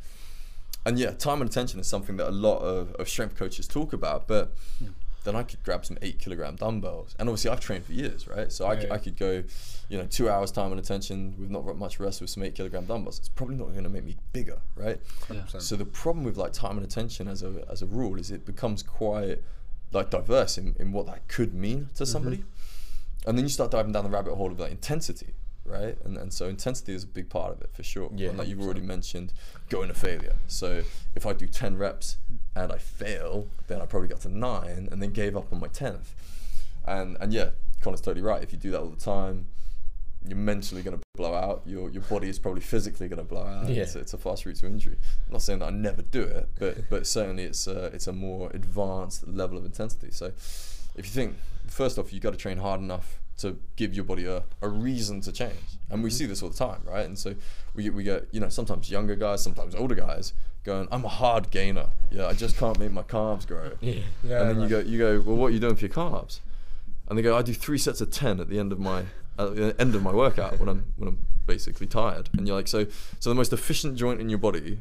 And 0.84 0.98
yeah, 0.98 1.10
time 1.10 1.40
under 1.40 1.52
tension 1.52 1.78
is 1.78 1.86
something 1.86 2.16
that 2.16 2.28
a 2.28 2.32
lot 2.32 2.60
of, 2.60 2.94
of 2.94 3.06
strength 3.08 3.36
coaches 3.36 3.66
talk 3.66 3.92
about, 3.92 4.28
but. 4.28 4.52
Yeah 4.80 4.88
then 5.24 5.36
I 5.36 5.42
could 5.42 5.62
grab 5.62 5.84
some 5.84 5.98
eight 6.02 6.18
kilogram 6.18 6.56
dumbbells. 6.56 7.14
And 7.18 7.28
obviously, 7.28 7.50
I've 7.50 7.60
trained 7.60 7.84
for 7.84 7.92
years, 7.92 8.26
right? 8.26 8.50
So 8.50 8.66
I, 8.66 8.74
Yeah, 8.74 8.80
c- 8.80 8.90
I 8.90 8.98
could 8.98 9.16
go, 9.18 9.44
you 9.88 9.98
know, 9.98 10.06
two 10.06 10.30
hours 10.30 10.50
time 10.50 10.70
under 10.70 10.82
tension 10.82 11.34
with 11.38 11.50
not 11.50 11.64
much 11.76 12.00
rest 12.00 12.20
with 12.20 12.30
some 12.30 12.42
eight 12.42 12.54
kilogram 12.54 12.86
dumbbells. 12.86 13.18
It's 13.18 13.28
probably 13.28 13.56
not 13.56 13.68
going 13.72 13.84
to 13.84 13.90
make 13.90 14.04
me 14.04 14.16
bigger, 14.32 14.60
right? 14.76 15.00
Yeah. 15.30 15.44
So 15.58 15.76
the 15.76 15.84
problem 15.84 16.24
with 16.24 16.36
like 16.36 16.52
time 16.52 16.76
under 16.76 16.88
tension 16.88 17.28
as 17.28 17.42
a 17.42 17.64
as 17.70 17.82
a 17.82 17.86
rule 17.86 18.18
is 18.18 18.30
it 18.30 18.46
becomes 18.46 18.82
quite 18.82 19.42
like 19.92 20.10
diverse 20.10 20.56
in, 20.56 20.74
in 20.78 20.92
what 20.92 21.06
that 21.06 21.26
could 21.28 21.54
mean 21.54 21.88
to 21.94 22.04
mm-hmm. 22.04 22.04
somebody. 22.04 22.44
And 23.26 23.36
then 23.36 23.44
you 23.44 23.50
start 23.50 23.70
diving 23.70 23.92
down 23.92 24.04
the 24.04 24.10
rabbit 24.10 24.34
hole 24.34 24.50
of 24.50 24.58
like 24.58 24.70
intensity, 24.70 25.34
right? 25.64 25.98
And 26.04 26.16
and 26.16 26.32
so 26.32 26.48
intensity 26.48 26.94
is 26.94 27.04
a 27.04 27.08
big 27.08 27.28
part 27.28 27.52
of 27.52 27.60
it 27.60 27.70
for 27.74 27.82
sure. 27.82 28.10
Yeah, 28.14 28.30
and 28.30 28.38
like 28.38 28.48
you've 28.48 28.62
already 28.62 28.80
mentioned, 28.80 29.32
going 29.68 29.88
to 29.88 29.94
failure. 29.94 30.36
So 30.46 30.82
if 31.14 31.26
I 31.26 31.34
do 31.34 31.46
ten 31.46 31.76
reps 31.76 32.16
and 32.54 32.72
I 32.72 32.78
fail, 32.78 33.48
then 33.68 33.80
I 33.80 33.86
probably 33.86 34.08
got 34.08 34.20
to 34.22 34.28
nine 34.28 34.88
and 34.90 35.02
then 35.02 35.10
gave 35.10 35.36
up 35.36 35.52
on 35.52 35.60
my 35.60 35.68
tenth. 35.68 36.14
And 36.86 37.16
and 37.20 37.32
yeah, 37.32 37.50
Connor's 37.80 38.00
totally 38.00 38.22
right. 38.22 38.42
If 38.42 38.52
you 38.52 38.58
do 38.58 38.70
that 38.72 38.80
all 38.80 38.88
the 38.88 39.00
time, 39.00 39.46
you're 40.26 40.36
mentally 40.36 40.82
going 40.82 40.96
to 40.96 41.02
blow 41.16 41.34
out. 41.34 41.62
Your 41.64 41.90
your 41.90 42.02
body 42.02 42.28
is 42.28 42.38
probably 42.38 42.60
physically 42.60 43.08
going 43.08 43.18
to 43.18 43.24
blow 43.24 43.44
out. 43.44 43.68
Yeah. 43.68 43.82
It's, 43.82 43.94
it's 43.94 44.14
a 44.14 44.18
fast 44.18 44.44
route 44.44 44.56
to 44.56 44.66
injury. 44.66 44.96
I'm 45.26 45.32
not 45.32 45.42
saying 45.42 45.60
that 45.60 45.66
I 45.66 45.70
never 45.70 46.02
do 46.02 46.22
it, 46.22 46.48
but 46.58 46.88
but 46.90 47.06
certainly 47.06 47.44
it's 47.44 47.66
a, 47.66 47.86
it's 47.86 48.06
a 48.06 48.12
more 48.12 48.50
advanced 48.52 49.26
level 49.26 49.56
of 49.56 49.64
intensity. 49.64 50.10
So 50.10 50.26
if 50.96 51.04
you 51.04 51.10
think 51.10 51.36
first 51.66 51.98
off, 51.98 52.12
you've 52.12 52.22
got 52.22 52.32
to 52.32 52.38
train 52.38 52.58
hard 52.58 52.80
enough 52.80 53.20
to 53.40 53.58
give 53.76 53.94
your 53.94 54.04
body 54.04 54.26
a, 54.26 54.42
a 54.60 54.68
reason 54.68 55.20
to 55.22 55.32
change, 55.32 55.78
and 55.90 56.02
we 56.02 56.10
mm-hmm. 56.10 56.16
see 56.16 56.26
this 56.26 56.42
all 56.42 56.50
the 56.50 56.56
time, 56.56 56.80
right? 56.84 57.06
And 57.06 57.18
so 57.18 57.34
we 57.74 57.84
get, 57.84 57.94
we 57.94 58.02
get 58.02 58.28
you 58.32 58.40
know 58.40 58.48
sometimes 58.48 58.90
younger 58.90 59.16
guys, 59.16 59.42
sometimes 59.42 59.74
older 59.74 59.94
guys 59.94 60.32
going, 60.64 60.88
I'm 60.90 61.04
a 61.04 61.08
hard 61.08 61.50
gainer. 61.50 61.86
Yeah, 62.10 62.26
I 62.26 62.34
just 62.34 62.56
can't 62.56 62.78
make 62.78 62.92
my 62.92 63.02
calves 63.02 63.46
grow. 63.46 63.72
Yeah. 63.80 64.00
Yeah, 64.22 64.42
and 64.42 64.50
then 64.50 64.60
you 64.62 64.68
go, 64.68 64.78
you 64.80 64.98
go, 64.98 65.20
well, 65.20 65.36
what 65.36 65.46
are 65.46 65.50
you 65.50 65.60
doing 65.60 65.76
for 65.76 65.80
your 65.80 65.94
calves? 65.94 66.40
And 67.08 67.18
they 67.18 67.22
go, 67.22 67.36
I 67.36 67.42
do 67.42 67.54
three 67.54 67.78
sets 67.78 68.00
of 68.00 68.10
ten 68.10 68.40
at 68.40 68.48
the 68.48 68.58
end 68.58 68.72
of 68.72 68.78
my 68.78 69.04
at 69.38 69.56
the 69.56 69.74
end 69.80 69.94
of 69.94 70.02
my 70.02 70.12
workout 70.12 70.60
when 70.60 70.68
I'm 70.68 70.92
when 70.96 71.08
I'm 71.08 71.18
basically 71.46 71.86
tired. 71.86 72.28
And 72.36 72.46
you're 72.46 72.56
like, 72.56 72.68
so 72.68 72.86
so 73.18 73.30
the 73.30 73.34
most 73.34 73.52
efficient 73.52 73.96
joint 73.96 74.20
in 74.20 74.28
your 74.28 74.38
body 74.38 74.78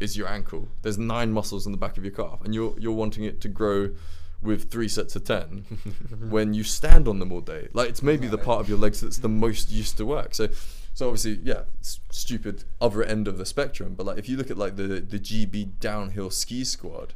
is 0.00 0.16
your 0.16 0.28
ankle. 0.28 0.68
There's 0.82 0.98
nine 0.98 1.32
muscles 1.32 1.66
in 1.66 1.72
the 1.72 1.78
back 1.78 1.98
of 1.98 2.04
your 2.04 2.12
calf, 2.12 2.40
and 2.44 2.54
you're 2.54 2.74
you're 2.78 2.92
wanting 2.92 3.24
it 3.24 3.40
to 3.42 3.48
grow 3.48 3.90
with 4.40 4.70
three 4.70 4.88
sets 4.88 5.16
of 5.16 5.24
ten 5.24 5.64
when 6.28 6.54
you 6.54 6.62
stand 6.64 7.08
on 7.08 7.18
them 7.18 7.32
all 7.32 7.40
day. 7.40 7.68
Like 7.72 7.88
it's 7.88 8.02
maybe 8.02 8.26
the 8.26 8.38
part 8.38 8.60
of 8.60 8.68
your 8.68 8.78
legs 8.78 9.00
that's 9.00 9.18
the 9.18 9.28
most 9.28 9.70
used 9.70 9.96
to 9.96 10.06
work. 10.06 10.34
So 10.34 10.48
so 10.98 11.06
obviously, 11.06 11.38
yeah, 11.44 11.62
it's 11.78 12.00
stupid 12.10 12.64
other 12.80 13.04
end 13.04 13.28
of 13.28 13.38
the 13.38 13.46
spectrum. 13.46 13.94
But 13.96 14.04
like 14.04 14.18
if 14.18 14.28
you 14.28 14.36
look 14.36 14.50
at 14.50 14.58
like 14.58 14.74
the 14.74 14.82
the 15.00 15.20
GB 15.20 15.78
downhill 15.78 16.28
ski 16.28 16.64
squad, 16.64 17.14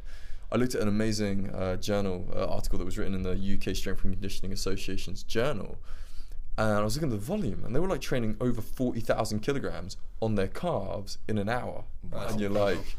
I 0.49 0.55
looked 0.55 0.73
at 0.73 0.81
an 0.81 0.87
amazing 0.87 1.49
uh, 1.49 1.75
journal 1.75 2.29
uh, 2.33 2.45
article 2.45 2.79
that 2.79 2.85
was 2.85 2.97
written 2.97 3.13
in 3.13 3.23
the 3.23 3.31
UK 3.31 3.75
Strength 3.75 4.05
and 4.05 4.13
Conditioning 4.13 4.53
Association's 4.53 5.23
journal, 5.23 5.79
and 6.57 6.77
I 6.77 6.81
was 6.81 6.95
looking 6.95 7.11
at 7.11 7.19
the 7.19 7.25
volume, 7.25 7.65
and 7.65 7.75
they 7.75 7.79
were 7.81 7.89
like 7.89 7.99
training 7.99 8.37
over 8.39 8.61
forty 8.61 9.01
thousand 9.01 9.41
kilograms 9.41 9.97
on 10.21 10.35
their 10.35 10.47
calves 10.47 11.17
in 11.27 11.37
an 11.37 11.49
hour, 11.49 11.83
and 12.13 12.39
you're 12.39 12.49
like. 12.49 12.95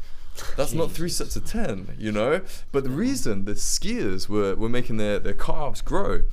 That's 0.57 0.73
not 0.73 0.91
three 0.91 1.09
sets 1.09 1.35
of 1.35 1.45
ten, 1.45 1.95
you 1.97 2.11
know. 2.11 2.41
But 2.71 2.83
the 2.83 2.89
reason 2.89 3.45
the 3.45 3.53
skiers 3.53 4.27
were, 4.27 4.55
were 4.55 4.69
making 4.69 4.97
their, 4.97 5.19
their 5.19 5.33
calves 5.33 5.81
grow 5.81 6.23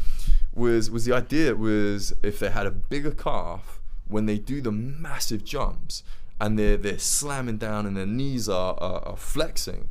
was 0.55 0.91
was 0.91 1.05
the 1.05 1.15
idea 1.15 1.55
was 1.55 2.13
if 2.23 2.39
they 2.39 2.51
had 2.51 2.67
a 2.67 2.71
bigger 2.71 3.11
calf 3.11 3.81
when 4.07 4.27
they 4.27 4.39
do 4.39 4.61
the 4.61 4.73
massive 4.73 5.45
jumps 5.45 6.03
and 6.41 6.59
they're 6.59 6.77
they're 6.77 6.99
slamming 6.99 7.57
down 7.57 7.87
and 7.87 7.97
their 7.97 8.07
knees 8.07 8.49
are, 8.49 8.75
are, 8.75 9.01
are 9.07 9.17
flexing, 9.17 9.89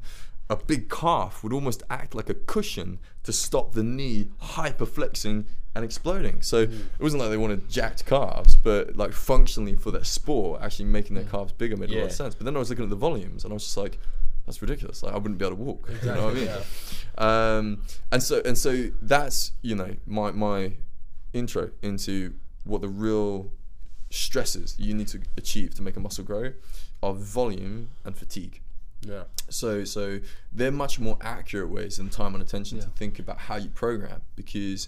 a 0.50 0.56
big 0.56 0.90
calf 0.90 1.44
would 1.44 1.54
almost 1.54 1.82
act 1.90 2.14
like 2.14 2.30
a 2.30 2.34
cushion 2.34 3.00
to 3.24 3.32
stop 3.32 3.74
the 3.74 3.84
knee 3.84 4.30
hyperflexing 4.42 5.46
and 5.76 5.86
exploding. 5.86 6.42
So 6.42 6.68
Mm. 6.68 6.80
it 7.00 7.02
wasn't 7.04 7.22
like 7.22 7.30
they 7.32 7.38
wanted 7.38 7.70
jacked 7.70 8.06
calves, 8.06 8.56
but 8.56 8.96
like 8.98 9.14
functionally 9.14 9.76
for 9.76 9.92
their 9.92 10.04
sport, 10.04 10.62
actually 10.62 10.86
making 10.86 11.16
their 11.16 11.24
calves 11.26 11.54
bigger 11.54 11.78
made 11.78 11.92
a 11.92 11.96
lot 12.00 12.06
of 12.08 12.12
sense. 12.12 12.36
But 12.36 12.46
then 12.46 12.56
I 12.56 12.60
was 12.60 12.70
looking 12.70 12.84
at 12.84 12.90
the 12.90 12.96
volumes 12.98 13.44
and 13.46 13.52
I 13.52 13.56
was 13.56 13.64
just 13.64 13.78
like, 13.78 13.98
that's 14.46 14.62
ridiculous. 14.62 15.02
Like 15.04 15.14
I 15.14 15.18
wouldn't 15.18 15.38
be 15.38 15.46
able 15.46 15.56
to 15.58 15.64
walk. 15.64 15.90
You 16.04 16.08
know 16.14 16.26
what 16.26 16.36
I 16.36 16.40
mean? 16.40 16.50
Um, 17.18 17.82
and 18.12 18.22
so 18.24 18.42
and 18.44 18.58
so 18.58 18.90
that's 19.02 19.52
you 19.62 19.76
know 19.76 19.96
my 20.06 20.32
my 20.32 20.74
intro 21.34 21.72
into 21.82 22.34
what 22.66 22.82
the 22.82 22.88
real 22.90 23.52
stresses 24.10 24.76
you 24.78 24.94
need 24.94 25.08
to 25.08 25.22
achieve 25.38 25.74
to 25.76 25.82
make 25.82 25.96
a 25.96 26.00
muscle 26.00 26.24
grow 26.24 26.52
are 27.02 27.14
volume 27.14 27.90
and 28.04 28.16
fatigue. 28.18 28.62
Yeah. 29.02 29.24
So 29.50 29.84
so 29.84 30.20
they're 30.52 30.72
much 30.72 31.00
more 31.00 31.18
accurate 31.22 31.70
ways 31.70 31.98
than 31.98 32.10
time 32.10 32.34
under 32.34 32.46
tension 32.46 32.80
to 32.80 32.88
think 32.90 33.20
about 33.20 33.38
how 33.40 33.56
you 33.56 33.70
program 33.70 34.22
because 34.36 34.88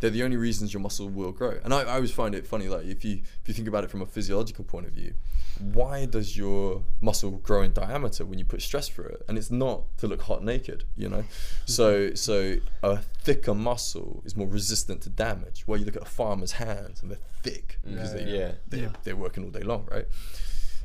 they're 0.00 0.10
the 0.10 0.22
only 0.22 0.36
reasons 0.36 0.72
your 0.72 0.80
muscle 0.80 1.08
will 1.08 1.32
grow. 1.32 1.58
And 1.64 1.74
I, 1.74 1.80
I 1.82 1.94
always 1.94 2.12
find 2.12 2.34
it 2.34 2.46
funny, 2.46 2.68
like 2.68 2.86
if 2.86 3.04
you 3.04 3.22
if 3.42 3.48
you 3.48 3.54
think 3.54 3.68
about 3.68 3.84
it 3.84 3.90
from 3.90 4.02
a 4.02 4.06
physiological 4.06 4.64
point 4.64 4.86
of 4.86 4.92
view, 4.92 5.14
why 5.58 6.06
does 6.06 6.36
your 6.36 6.84
muscle 7.00 7.32
grow 7.32 7.62
in 7.62 7.72
diameter 7.72 8.24
when 8.24 8.38
you 8.38 8.44
put 8.44 8.62
stress 8.62 8.88
through 8.88 9.06
it? 9.06 9.22
And 9.28 9.36
it's 9.36 9.50
not 9.50 9.96
to 9.98 10.06
look 10.06 10.22
hot 10.22 10.44
naked, 10.44 10.84
you 10.96 11.08
know. 11.08 11.18
Mm-hmm. 11.18 11.66
So 11.66 12.14
so 12.14 12.56
a 12.82 12.98
thicker 12.98 13.54
muscle 13.54 14.22
is 14.24 14.36
more 14.36 14.46
resistant 14.46 15.02
to 15.02 15.10
damage. 15.10 15.64
Well, 15.66 15.78
you 15.78 15.84
look 15.84 15.96
at 15.96 16.02
a 16.02 16.06
farmer's 16.06 16.52
hands 16.52 17.02
and 17.02 17.10
they're 17.10 17.18
thick 17.42 17.78
mm. 17.86 17.94
because 17.94 18.14
Yeah, 18.14 18.20
they, 18.20 18.30
yeah. 18.30 18.52
They're, 18.68 18.80
Yeah. 18.80 18.88
they're 19.02 19.16
working 19.16 19.44
all 19.44 19.50
day 19.50 19.62
long, 19.62 19.88
right? 19.90 20.06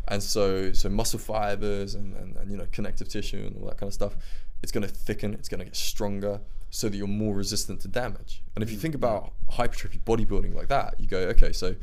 And 0.08 0.22
so 0.24 0.74
so 0.74 0.90
muscle 0.90 1.20
fibers 1.20 1.94
and, 1.94 2.16
and, 2.16 2.36
and 2.36 2.50
you 2.52 2.58
know 2.58 2.68
connective 2.72 3.10
tissue 3.10 3.46
and 3.46 3.56
all 3.58 3.68
that 3.68 3.78
kind 3.78 3.88
of 3.90 3.94
stuff, 3.94 4.16
it's 4.64 4.72
going 4.72 4.86
to 4.86 4.94
thicken, 4.94 5.34
it's 5.36 5.50
going 5.50 5.60
to 5.60 5.66
get 5.66 5.76
stronger 5.76 6.42
so 6.76 6.90
that 6.90 6.98
you're 6.98 7.06
more 7.08 7.36
resistant 7.36 7.80
to 7.82 7.88
damage. 7.88 8.42
And 8.56 8.64
if 8.64 8.72
you 8.72 8.78
think 8.78 8.96
about 8.96 9.32
hypertrophy 9.52 10.00
bodybuilding 10.04 10.56
like 10.56 10.70
that, 10.70 10.96
you 11.00 11.06
go, 11.06 11.20
okay, 11.34 11.52
so 11.52 11.76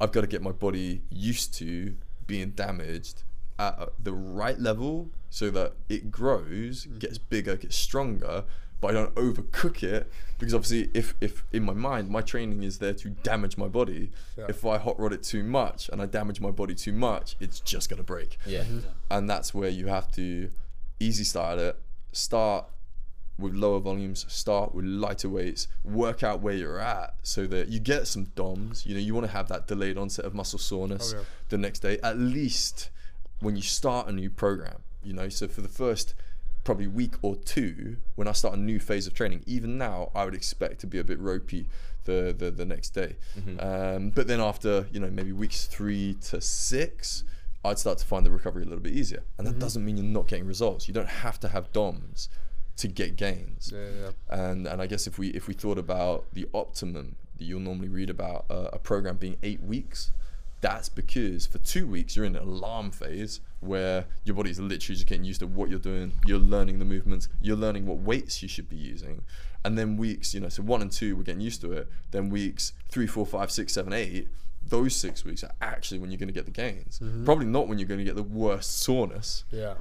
I've 0.00 0.10
got 0.10 0.22
to 0.22 0.26
get 0.26 0.40
my 0.40 0.52
body 0.52 1.02
used 1.10 1.52
to 1.58 1.94
being 2.26 2.50
damaged 2.52 3.24
at 3.58 3.78
uh, 3.78 3.86
the 4.02 4.12
right 4.14 4.58
level 4.58 5.10
so 5.28 5.50
that 5.50 5.74
it 5.90 6.10
grows, 6.10 6.86
gets 6.98 7.18
bigger, 7.18 7.56
gets 7.56 7.76
stronger, 7.76 8.44
but 8.80 8.88
I 8.88 8.92
don't 8.94 9.14
overcook 9.16 9.82
it 9.82 10.10
because 10.38 10.54
obviously 10.54 10.88
if 10.94 11.14
if 11.20 11.44
in 11.52 11.64
my 11.64 11.72
mind 11.74 12.08
my 12.08 12.22
training 12.22 12.62
is 12.62 12.78
there 12.78 12.94
to 12.94 13.10
damage 13.10 13.58
my 13.58 13.68
body, 13.68 14.12
Yeah. 14.38 14.46
if 14.48 14.64
I 14.64 14.78
hot 14.78 14.98
rod 14.98 15.12
it 15.12 15.22
too 15.24 15.42
much 15.42 15.90
and 15.90 16.00
I 16.00 16.06
damage 16.06 16.40
my 16.40 16.52
body 16.52 16.74
too 16.74 16.92
much, 16.92 17.36
it's 17.40 17.60
just 17.60 17.90
gonna 17.90 18.02
break 18.04 18.38
Yeah. 18.46 18.64
and 19.10 19.28
that's 19.28 19.52
where 19.52 19.68
you 19.68 19.88
have 19.88 20.10
to 20.12 20.50
easy 21.00 21.24
style 21.24 21.58
it 21.58 21.76
start 22.12 22.66
with 23.38 23.54
lower 23.54 23.78
volumes 23.80 24.24
start 24.28 24.74
with 24.74 24.84
lighter 24.84 25.28
weights 25.28 25.68
work 25.84 26.22
out 26.22 26.40
where 26.40 26.54
you're 26.54 26.80
at 26.80 27.14
so 27.22 27.46
that 27.46 27.68
you 27.68 27.78
get 27.78 28.06
some 28.06 28.24
doms 28.34 28.84
you 28.86 28.94
know 28.94 29.00
you 29.00 29.14
want 29.14 29.24
to 29.26 29.32
have 29.32 29.48
that 29.48 29.66
delayed 29.66 29.96
onset 29.96 30.24
of 30.24 30.34
muscle 30.34 30.58
soreness 30.58 31.12
Oh, 31.14 31.18
yeah. 31.18 31.24
the 31.48 31.58
next 31.58 31.80
day 31.80 31.98
at 32.02 32.18
least 32.18 32.90
when 33.40 33.54
you 33.56 33.62
start 33.62 34.08
a 34.08 34.12
new 34.12 34.28
program 34.30 34.78
you 35.04 35.12
know 35.12 35.28
so 35.28 35.46
for 35.46 35.60
the 35.60 35.68
first 35.68 36.14
probably 36.64 36.86
week 36.88 37.14
or 37.22 37.36
two 37.36 37.96
when 38.16 38.26
i 38.28 38.32
start 38.32 38.54
a 38.54 38.60
new 38.60 38.80
phase 38.80 39.06
of 39.06 39.14
training 39.14 39.42
even 39.46 39.78
now 39.78 40.10
i 40.14 40.24
would 40.24 40.34
expect 40.34 40.80
to 40.80 40.86
be 40.86 40.98
a 40.98 41.04
bit 41.04 41.18
ropey 41.20 41.68
the 42.04 42.34
the, 42.36 42.50
the 42.50 42.64
next 42.64 42.90
day 42.90 43.16
um, 43.60 44.10
but 44.10 44.26
then 44.26 44.40
after 44.40 44.86
you 44.92 44.98
know 44.98 45.10
maybe 45.10 45.30
weeks 45.32 45.66
three 45.66 46.14
to 46.22 46.40
six 46.40 47.22
I'd 47.64 47.78
start 47.78 47.98
to 47.98 48.06
find 48.06 48.24
the 48.24 48.30
recovery 48.30 48.62
a 48.62 48.66
little 48.66 48.82
bit 48.82 48.92
easier. 48.92 49.24
And 49.36 49.44
that 49.46 49.58
doesn't 49.58 49.84
mean 49.84 49.96
you're 49.96 50.06
not 50.06 50.28
getting 50.28 50.46
results. 50.46 50.86
You 50.86 50.94
don't 50.94 51.08
have 51.08 51.40
to 51.40 51.48
have 51.48 51.72
DOMs 51.72 52.28
to 52.78 52.88
get 52.88 53.16
gains. 53.16 53.72
Yeah, 53.74 53.88
yeah. 54.00 54.10
And 54.30 54.66
and 54.66 54.80
I 54.80 54.86
guess 54.86 55.06
if 55.06 55.18
we 55.18 55.28
if 55.28 55.46
we 55.46 55.54
thought 55.54 55.78
about 55.78 56.26
the 56.32 56.48
optimum 56.54 57.16
that 57.36 57.44
you'll 57.44 57.60
normally 57.60 57.88
read 57.88 58.10
about 58.10 58.46
uh, 58.50 58.70
a 58.72 58.78
program 58.78 59.16
being 59.16 59.36
eight 59.42 59.62
weeks, 59.62 60.12
that's 60.60 60.88
because 60.88 61.46
for 61.46 61.58
two 61.58 61.86
weeks 61.86 62.16
you're 62.16 62.24
in 62.24 62.36
an 62.36 62.42
alarm 62.42 62.90
phase 62.90 63.40
where 63.60 64.06
your 64.24 64.34
body's 64.36 64.60
literally 64.60 64.94
just 64.94 65.06
getting 65.06 65.24
used 65.24 65.40
to 65.40 65.46
what 65.46 65.68
you're 65.68 65.78
doing. 65.78 66.12
You're 66.26 66.38
learning 66.38 66.78
the 66.78 66.84
movements. 66.84 67.28
You're 67.40 67.56
learning 67.56 67.86
what 67.86 67.98
weights 67.98 68.42
you 68.42 68.48
should 68.48 68.68
be 68.68 68.76
using. 68.76 69.22
And 69.64 69.76
then 69.76 69.96
weeks, 69.96 70.32
you 70.32 70.40
know, 70.40 70.48
so 70.48 70.62
one 70.62 70.80
and 70.80 70.90
two 70.90 71.16
we're 71.16 71.24
getting 71.24 71.40
used 71.40 71.60
to 71.62 71.72
it. 71.72 71.88
Then 72.12 72.30
weeks 72.30 72.72
three, 72.88 73.06
four, 73.06 73.26
five, 73.26 73.50
six, 73.50 73.72
seven, 73.72 73.92
eight. 73.92 74.28
Those 74.64 74.94
six 74.94 75.24
weeks 75.24 75.42
are 75.42 75.52
actually 75.60 75.98
when 75.98 76.10
you're 76.10 76.18
going 76.18 76.28
to 76.28 76.34
get 76.34 76.44
the 76.44 76.50
gains. 76.50 77.00
Probably 77.24 77.46
not 77.46 77.68
when 77.68 77.78
you're 77.78 77.88
going 77.88 77.98
to 77.98 78.04
get 78.04 78.16
the 78.16 78.22
worst 78.22 78.80
soreness. 78.80 79.44
Yeah. 79.50 79.74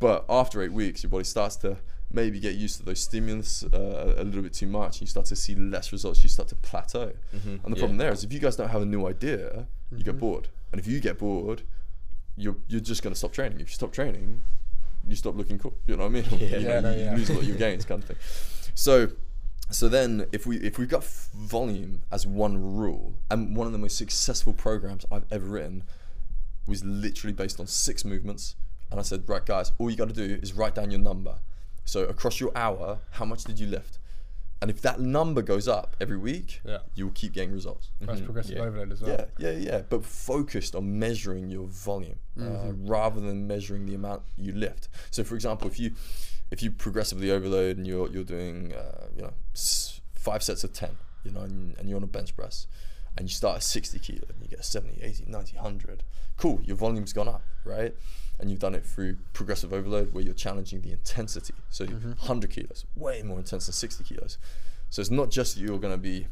But 0.00 0.24
after 0.28 0.62
eight 0.62 0.72
weeks, 0.72 1.04
your 1.04 1.10
body 1.10 1.24
starts 1.24 1.54
to 1.56 1.76
maybe 2.12 2.38
get 2.40 2.54
used 2.54 2.78
to 2.78 2.84
those 2.84 3.00
stimulus 3.00 3.64
uh, 3.72 4.14
a 4.18 4.24
little 4.24 4.42
bit 4.42 4.52
too 4.52 4.66
much. 4.66 4.96
And 4.96 5.02
you 5.02 5.06
start 5.06 5.26
to 5.26 5.36
see 5.36 5.54
less 5.54 5.92
results. 5.92 6.22
You 6.22 6.28
start 6.28 6.48
to 6.48 6.56
plateau. 6.56 7.12
And 7.64 7.74
the 7.74 7.78
problem 7.78 7.98
there 7.98 8.12
is 8.12 8.24
if 8.24 8.32
you 8.32 8.38
guys 8.38 8.56
don't 8.56 8.68
have 8.68 8.82
a 8.82 8.86
new 8.86 9.06
idea, 9.06 9.66
you 9.90 10.04
get 10.04 10.18
bored. 10.18 10.48
And 10.72 10.80
if 10.80 10.86
you 10.86 11.00
get 11.00 11.18
bored, 11.18 11.62
you're 12.36 12.56
you're 12.68 12.80
just 12.80 13.02
going 13.02 13.12
to 13.12 13.18
stop 13.18 13.32
training. 13.32 13.60
If 13.60 13.68
you 13.68 13.74
stop 13.74 13.92
training, 13.92 14.42
you 15.06 15.16
stop 15.16 15.36
looking 15.36 15.58
cool. 15.58 15.74
You 15.86 15.96
know 15.96 16.04
what 16.04 16.10
I 16.10 16.12
mean? 16.12 16.24
Yeah. 16.40 16.58
you, 16.58 16.68
know, 16.68 16.80
no, 16.80 16.94
you 16.94 17.02
yeah. 17.04 17.14
lose 17.14 17.30
a 17.30 17.34
lot 17.34 17.42
of 17.42 17.48
your 17.48 17.58
gains, 17.58 17.84
kind 17.84 18.02
of 18.02 18.08
thing. 18.08 18.16
So. 18.74 19.08
So 19.70 19.88
then, 19.88 20.26
if 20.32 20.46
we 20.46 20.58
if 20.58 20.76
we've 20.76 20.88
got 20.88 21.02
f- 21.02 21.30
volume 21.34 22.02
as 22.10 22.26
one 22.26 22.76
rule, 22.76 23.14
and 23.30 23.56
one 23.56 23.66
of 23.66 23.72
the 23.72 23.78
most 23.78 23.96
successful 23.96 24.52
programs 24.52 25.06
I've 25.10 25.24
ever 25.30 25.46
written 25.46 25.84
was 26.66 26.84
literally 26.84 27.32
based 27.32 27.58
on 27.58 27.66
six 27.66 28.04
movements. 28.04 28.54
And 28.90 29.00
I 29.00 29.02
said, 29.02 29.26
right, 29.26 29.44
guys, 29.44 29.72
all 29.78 29.90
you 29.90 29.96
got 29.96 30.08
to 30.08 30.14
do 30.14 30.38
is 30.42 30.52
write 30.52 30.74
down 30.74 30.90
your 30.90 31.00
number. 31.00 31.38
So 31.84 32.04
across 32.04 32.40
your 32.40 32.52
hour, 32.56 32.98
how 33.12 33.24
much 33.24 33.44
did 33.44 33.58
you 33.58 33.66
lift? 33.66 33.98
And 34.60 34.70
if 34.70 34.80
that 34.82 35.00
number 35.00 35.42
goes 35.42 35.66
up 35.66 35.96
every 36.00 36.16
week, 36.16 36.60
Yeah. 36.64 36.78
you'll 36.94 37.10
keep 37.10 37.32
getting 37.32 37.52
results. 37.52 37.90
That's 38.00 38.20
progressive 38.20 38.56
yeah. 38.58 38.62
overload 38.62 38.92
as 38.92 39.02
well. 39.02 39.26
Yeah, 39.38 39.50
yeah, 39.50 39.58
yeah. 39.58 39.82
But 39.88 40.04
focused 40.04 40.76
on 40.76 41.00
measuring 41.00 41.50
your 41.50 41.66
volume 41.66 42.20
uh, 42.40 42.72
rather 42.76 43.20
than 43.20 43.48
measuring 43.48 43.86
the 43.86 43.94
amount 43.96 44.22
you 44.36 44.52
lift. 44.52 44.88
So, 45.10 45.24
for 45.24 45.34
example, 45.34 45.66
if 45.66 45.80
you 45.80 45.92
if 46.52 46.62
you 46.62 46.70
progressively 46.70 47.30
overload 47.32 47.76
and 47.78 47.86
you're 47.86 48.08
you're 48.10 48.22
doing 48.24 48.72
uh, 48.72 49.06
you 49.16 49.22
know 49.22 49.32
s- 49.52 50.00
five 50.14 50.44
sets 50.44 50.62
of 50.62 50.72
ten, 50.72 50.90
you 51.24 51.32
know, 51.32 51.40
and, 51.40 51.76
and 51.78 51.88
you're 51.88 51.96
on 51.96 52.04
a 52.04 52.06
bench 52.06 52.36
press, 52.36 52.68
and 53.18 53.28
you 53.28 53.34
start 53.34 53.56
at 53.56 53.62
60 53.64 53.98
kilo, 53.98 54.20
and 54.28 54.40
you 54.42 54.48
get 54.48 54.64
70, 54.64 55.02
80, 55.02 55.24
90, 55.26 55.56
100. 55.56 56.04
Cool, 56.36 56.60
your 56.62 56.76
volume's 56.76 57.12
gone 57.12 57.26
up, 57.28 57.42
right? 57.64 57.96
And 58.42 58.50
you've 58.50 58.60
done 58.60 58.74
it 58.74 58.84
through 58.84 59.16
progressive 59.32 59.72
overload 59.72 60.12
where 60.12 60.22
you're 60.22 60.34
challenging 60.34 60.82
the 60.82 60.90
intensity. 60.92 61.54
So 61.70 61.86
100 61.86 62.50
kilos, 62.50 62.84
way 62.94 63.22
more 63.22 63.38
intense 63.38 63.66
than 63.66 63.72
60 63.72 64.04
kilos. 64.04 64.36
So 64.90 65.00
it's 65.00 65.10
not 65.10 65.30
just 65.30 65.54
that 65.54 65.62
you're 65.62 65.78
going 65.78 65.94
to 65.94 65.98
be 65.98 66.26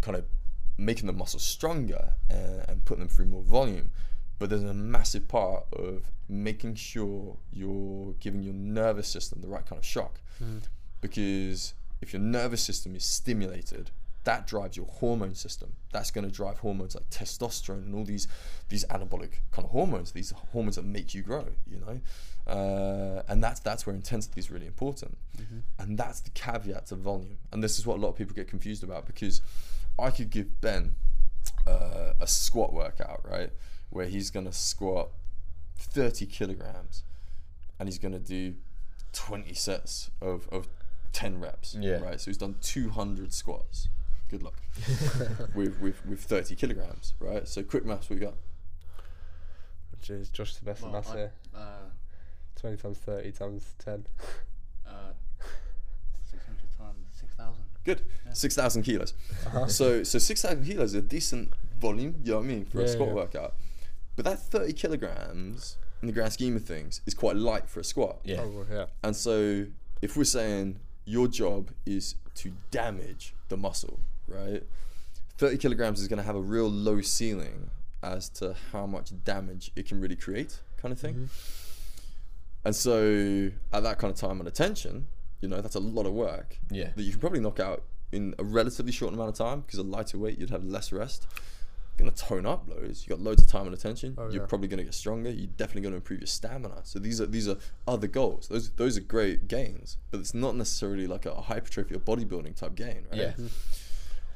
kind 0.00 0.16
of 0.16 0.24
making 0.76 1.06
the 1.06 1.12
muscles 1.12 1.44
stronger 1.44 2.14
uh, 2.30 2.64
and 2.66 2.84
putting 2.84 3.04
them 3.04 3.08
through 3.08 3.26
more 3.26 3.42
volume, 3.42 3.90
but 4.40 4.48
there's 4.50 4.64
a 4.64 4.74
massive 4.74 5.28
part 5.28 5.64
of 5.72 6.10
making 6.28 6.74
sure 6.74 7.36
you're 7.52 8.14
giving 8.20 8.42
your 8.42 8.54
nervous 8.54 9.06
system 9.06 9.40
the 9.40 9.46
right 9.48 9.64
kind 9.64 9.78
of 9.78 9.84
shock. 9.84 10.20
Because 11.00 11.74
if 12.00 12.12
your 12.12 12.20
nervous 12.22 12.62
system 12.62 12.96
is 12.96 13.04
stimulated, 13.04 13.90
that 14.24 14.46
drives 14.46 14.76
your 14.76 14.86
hormone 14.86 15.34
system. 15.34 15.72
That's 15.92 16.10
going 16.10 16.26
to 16.28 16.34
drive 16.34 16.58
hormones 16.58 16.94
like 16.94 17.08
testosterone 17.10 17.84
and 17.84 17.94
all 17.94 18.04
these 18.04 18.26
these 18.68 18.84
anabolic 18.86 19.32
kind 19.52 19.64
of 19.64 19.70
hormones, 19.70 20.12
these 20.12 20.32
hormones 20.52 20.76
that 20.76 20.84
make 20.84 21.14
you 21.14 21.22
grow. 21.22 21.46
You 21.66 21.80
know, 21.80 22.52
uh, 22.52 23.22
and 23.28 23.42
that's 23.42 23.60
that's 23.60 23.86
where 23.86 23.94
intensity 23.94 24.40
is 24.40 24.50
really 24.50 24.66
important, 24.66 25.16
and 25.78 25.98
that's 25.98 26.20
the 26.20 26.30
caveat 26.30 26.86
to 26.86 26.94
volume. 26.96 27.38
And 27.52 27.62
this 27.62 27.78
is 27.78 27.86
what 27.86 27.98
a 27.98 28.00
lot 28.00 28.08
of 28.08 28.16
people 28.16 28.34
get 28.34 28.48
confused 28.48 28.82
about 28.82 29.06
because 29.06 29.40
I 29.98 30.10
could 30.10 30.30
give 30.30 30.60
Ben 30.60 30.92
uh, 31.66 32.14
a 32.20 32.26
squat 32.26 32.72
workout, 32.72 33.20
right, 33.24 33.50
where 33.90 34.06
he's 34.06 34.30
going 34.30 34.46
to 34.46 34.52
squat 34.52 35.10
30 35.76 36.26
kilograms 36.26 37.02
and 37.78 37.88
he's 37.88 37.98
going 37.98 38.12
to 38.12 38.18
do 38.18 38.54
20 39.12 39.54
sets 39.54 40.10
of, 40.20 40.48
of 40.50 40.68
10 41.12 41.40
reps. 41.40 41.76
Yeah. 41.78 41.96
Right. 41.96 42.20
So 42.20 42.30
he's 42.30 42.38
done 42.38 42.56
200 42.60 43.32
squats. 43.32 43.88
Good 44.34 44.42
luck. 44.42 44.60
with, 45.54 45.80
with, 45.80 46.04
with 46.04 46.20
30 46.20 46.56
kilograms, 46.56 47.14
right? 47.20 47.46
So 47.46 47.62
quick 47.62 47.84
maths, 47.84 48.10
we 48.10 48.16
got 48.16 48.34
Which 49.92 50.10
is 50.10 50.28
Josh 50.28 50.54
Sebastian 50.54 50.90
Well, 50.90 51.00
Mass 51.00 51.10
I- 51.12 51.16
here. 51.16 51.32
Uh, 51.54 51.90
20 52.56 52.76
times 52.78 52.98
30 52.98 53.30
times 53.30 53.74
10. 53.78 54.06
uh, 54.88 54.90
600 56.28 56.58
times 56.76 56.96
6,000. 57.20 57.62
good. 57.84 58.02
6,000 58.32 58.82
kilos. 58.82 59.14
So 59.68 60.02
so 60.02 60.18
6,000 60.18 60.64
kilos 60.64 60.88
is 60.88 60.94
a 60.94 61.00
decent 61.00 61.52
volume, 61.80 62.16
you 62.24 62.32
know 62.32 62.38
what 62.38 62.44
I 62.44 62.48
mean, 62.48 62.64
for 62.64 62.80
a 62.80 62.88
squat 62.88 63.10
yeah. 63.10 63.14
workout. 63.14 63.54
But 64.16 64.24
that 64.24 64.40
30 64.40 64.72
kilograms, 64.72 65.76
in 66.02 66.08
the 66.08 66.12
grand 66.12 66.32
scheme 66.32 66.56
of 66.56 66.64
things, 66.64 67.02
is 67.06 67.14
quite 67.14 67.36
light 67.36 67.68
for 67.70 67.78
a 67.78 67.84
squat. 67.84 68.18
Yeah. 68.24 68.40
Oh, 68.40 68.48
well, 68.48 68.66
yeah. 68.68 68.86
And 69.04 69.14
so, 69.14 69.66
if 70.02 70.16
we're 70.16 70.24
saying 70.24 70.80
your 71.04 71.28
job 71.28 71.70
is 71.86 72.16
to 72.36 72.52
damage 72.72 73.32
the 73.48 73.56
muscle, 73.56 74.00
right? 74.28 74.62
30 75.38 75.58
kilograms 75.58 76.00
is 76.00 76.08
going 76.08 76.18
to 76.18 76.22
have 76.24 76.36
a 76.36 76.40
real 76.40 76.68
low 76.68 77.00
ceiling 77.00 77.70
as 78.02 78.28
to 78.28 78.54
how 78.72 78.86
much 78.86 79.12
damage 79.24 79.72
it 79.76 79.86
can 79.86 80.00
really 80.00 80.16
create, 80.16 80.60
kind 80.76 80.92
of 80.92 80.98
thing. 80.98 81.14
Mm-hmm. 81.14 81.24
And 82.66 82.74
so, 82.74 83.50
at 83.72 83.82
that 83.82 83.98
kind 83.98 84.12
of 84.12 84.18
time 84.18 84.38
under 84.38 84.50
tension, 84.50 85.08
you 85.40 85.48
know, 85.48 85.60
that's 85.60 85.74
a 85.74 85.80
lot 85.80 86.06
of 86.06 86.12
work 86.12 86.58
Yeah. 86.70 86.90
that 86.96 87.02
you 87.02 87.10
can 87.10 87.20
probably 87.20 87.40
knock 87.40 87.60
out 87.60 87.82
in 88.12 88.34
a 88.38 88.44
relatively 88.44 88.92
short 88.92 89.12
amount 89.12 89.28
of 89.30 89.34
time 89.36 89.60
because 89.60 89.78
a 89.78 89.82
lighter 89.82 90.18
weight, 90.18 90.38
you'd 90.38 90.50
have 90.50 90.64
less 90.64 90.92
rest. 90.92 91.26
You're 91.98 92.06
Going 92.06 92.16
to 92.16 92.24
tone 92.24 92.46
up 92.46 92.68
loads. 92.68 93.04
You 93.06 93.10
got 93.10 93.20
loads 93.20 93.42
of 93.42 93.48
time 93.48 93.66
under 93.66 93.76
tension. 93.76 94.14
Oh, 94.18 94.24
You're 94.30 94.42
yeah. 94.42 94.46
probably 94.46 94.68
going 94.68 94.78
to 94.78 94.84
get 94.84 94.94
stronger. 94.94 95.30
You're 95.30 95.46
definitely 95.56 95.82
going 95.82 95.92
to 95.92 95.96
improve 95.98 96.20
your 96.20 96.26
stamina. 96.26 96.80
So 96.84 96.98
these 96.98 97.20
are 97.20 97.26
these 97.26 97.48
are 97.48 97.56
other 97.86 98.08
goals. 98.08 98.48
Those 98.48 98.70
those 98.70 98.96
are 98.96 99.00
great 99.02 99.46
gains, 99.46 99.96
but 100.10 100.18
it's 100.20 100.34
not 100.34 100.56
necessarily 100.56 101.06
like 101.06 101.24
a 101.26 101.34
hypertrophy 101.34 101.94
or 101.94 102.00
bodybuilding 102.00 102.56
type 102.56 102.74
gain, 102.74 103.06
right? 103.10 103.20
Yeah. 103.20 103.30
Mm-hmm. 103.32 103.46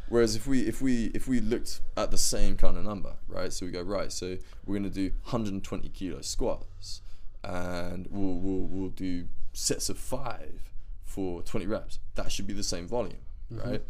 Whereas 0.08 0.36
if 0.36 0.46
we 0.46 0.60
if 0.60 0.80
we 0.80 1.06
if 1.14 1.28
we 1.28 1.40
looked 1.40 1.80
at 1.96 2.10
the 2.10 2.18
same 2.18 2.56
kind 2.56 2.76
of 2.76 2.84
number, 2.84 3.16
right? 3.28 3.52
So 3.52 3.66
we 3.66 3.72
go 3.72 3.82
right. 3.82 4.10
So 4.12 4.38
we're 4.64 4.76
gonna 4.76 4.90
do 4.90 5.10
120 5.24 5.88
kilo 5.90 6.20
squats, 6.22 7.02
and 7.44 8.06
we'll 8.10 8.34
we'll, 8.34 8.66
we'll 8.66 8.90
do 8.90 9.26
sets 9.52 9.88
of 9.88 9.98
five 9.98 10.72
for 11.04 11.42
20 11.42 11.66
reps. 11.66 11.98
That 12.14 12.30
should 12.30 12.46
be 12.46 12.54
the 12.54 12.62
same 12.62 12.86
volume, 12.86 13.20
mm-hmm. 13.52 13.68
right? 13.68 13.82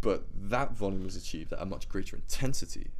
But 0.00 0.24
that 0.34 0.72
volume 0.72 1.04
was 1.04 1.16
achieved 1.16 1.52
at 1.52 1.62
a 1.62 1.66
much 1.66 1.88
greater 1.88 2.16
intensity 2.16 2.90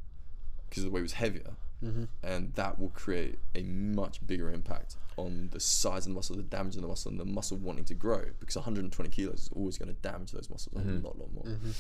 because 0.69 0.85
the 0.85 0.91
weight 0.91 1.03
was 1.03 1.15
heavier, 1.15 1.57
Mm-hmm. 1.85 2.05
and 2.23 2.55
that 2.55 2.79
will 2.79 2.91
create 2.91 3.39
a 3.55 3.63
much 3.63 4.25
bigger 4.27 4.51
impact 4.51 4.97
on 5.17 5.49
the 5.53 5.61
size 5.61 6.07
of 6.07 6.13
the 6.13 6.15
muscle, 6.15 6.37
the 6.37 6.43
damage 6.43 6.77
of 6.77 6.83
the 6.83 6.89
muscle, 6.89 7.11
and 7.11 7.21
the 7.21 7.25
muscle 7.25 7.57
wanting 7.57 7.85
to 7.87 7.95
grow. 7.95 8.25
Because 8.41 8.57
120 8.57 9.11
kilos 9.11 9.41
is 9.41 9.51
always 9.55 9.79
going 9.79 9.89
to 9.89 10.01
damage 10.01 10.33
those 10.33 10.49
muscles 10.49 10.75
a 10.77 10.79
mm-hmm. 10.79 11.05
lot, 11.05 11.19
lot 11.19 11.33
more. 11.35 11.45
Mm-hmm. 11.45 11.71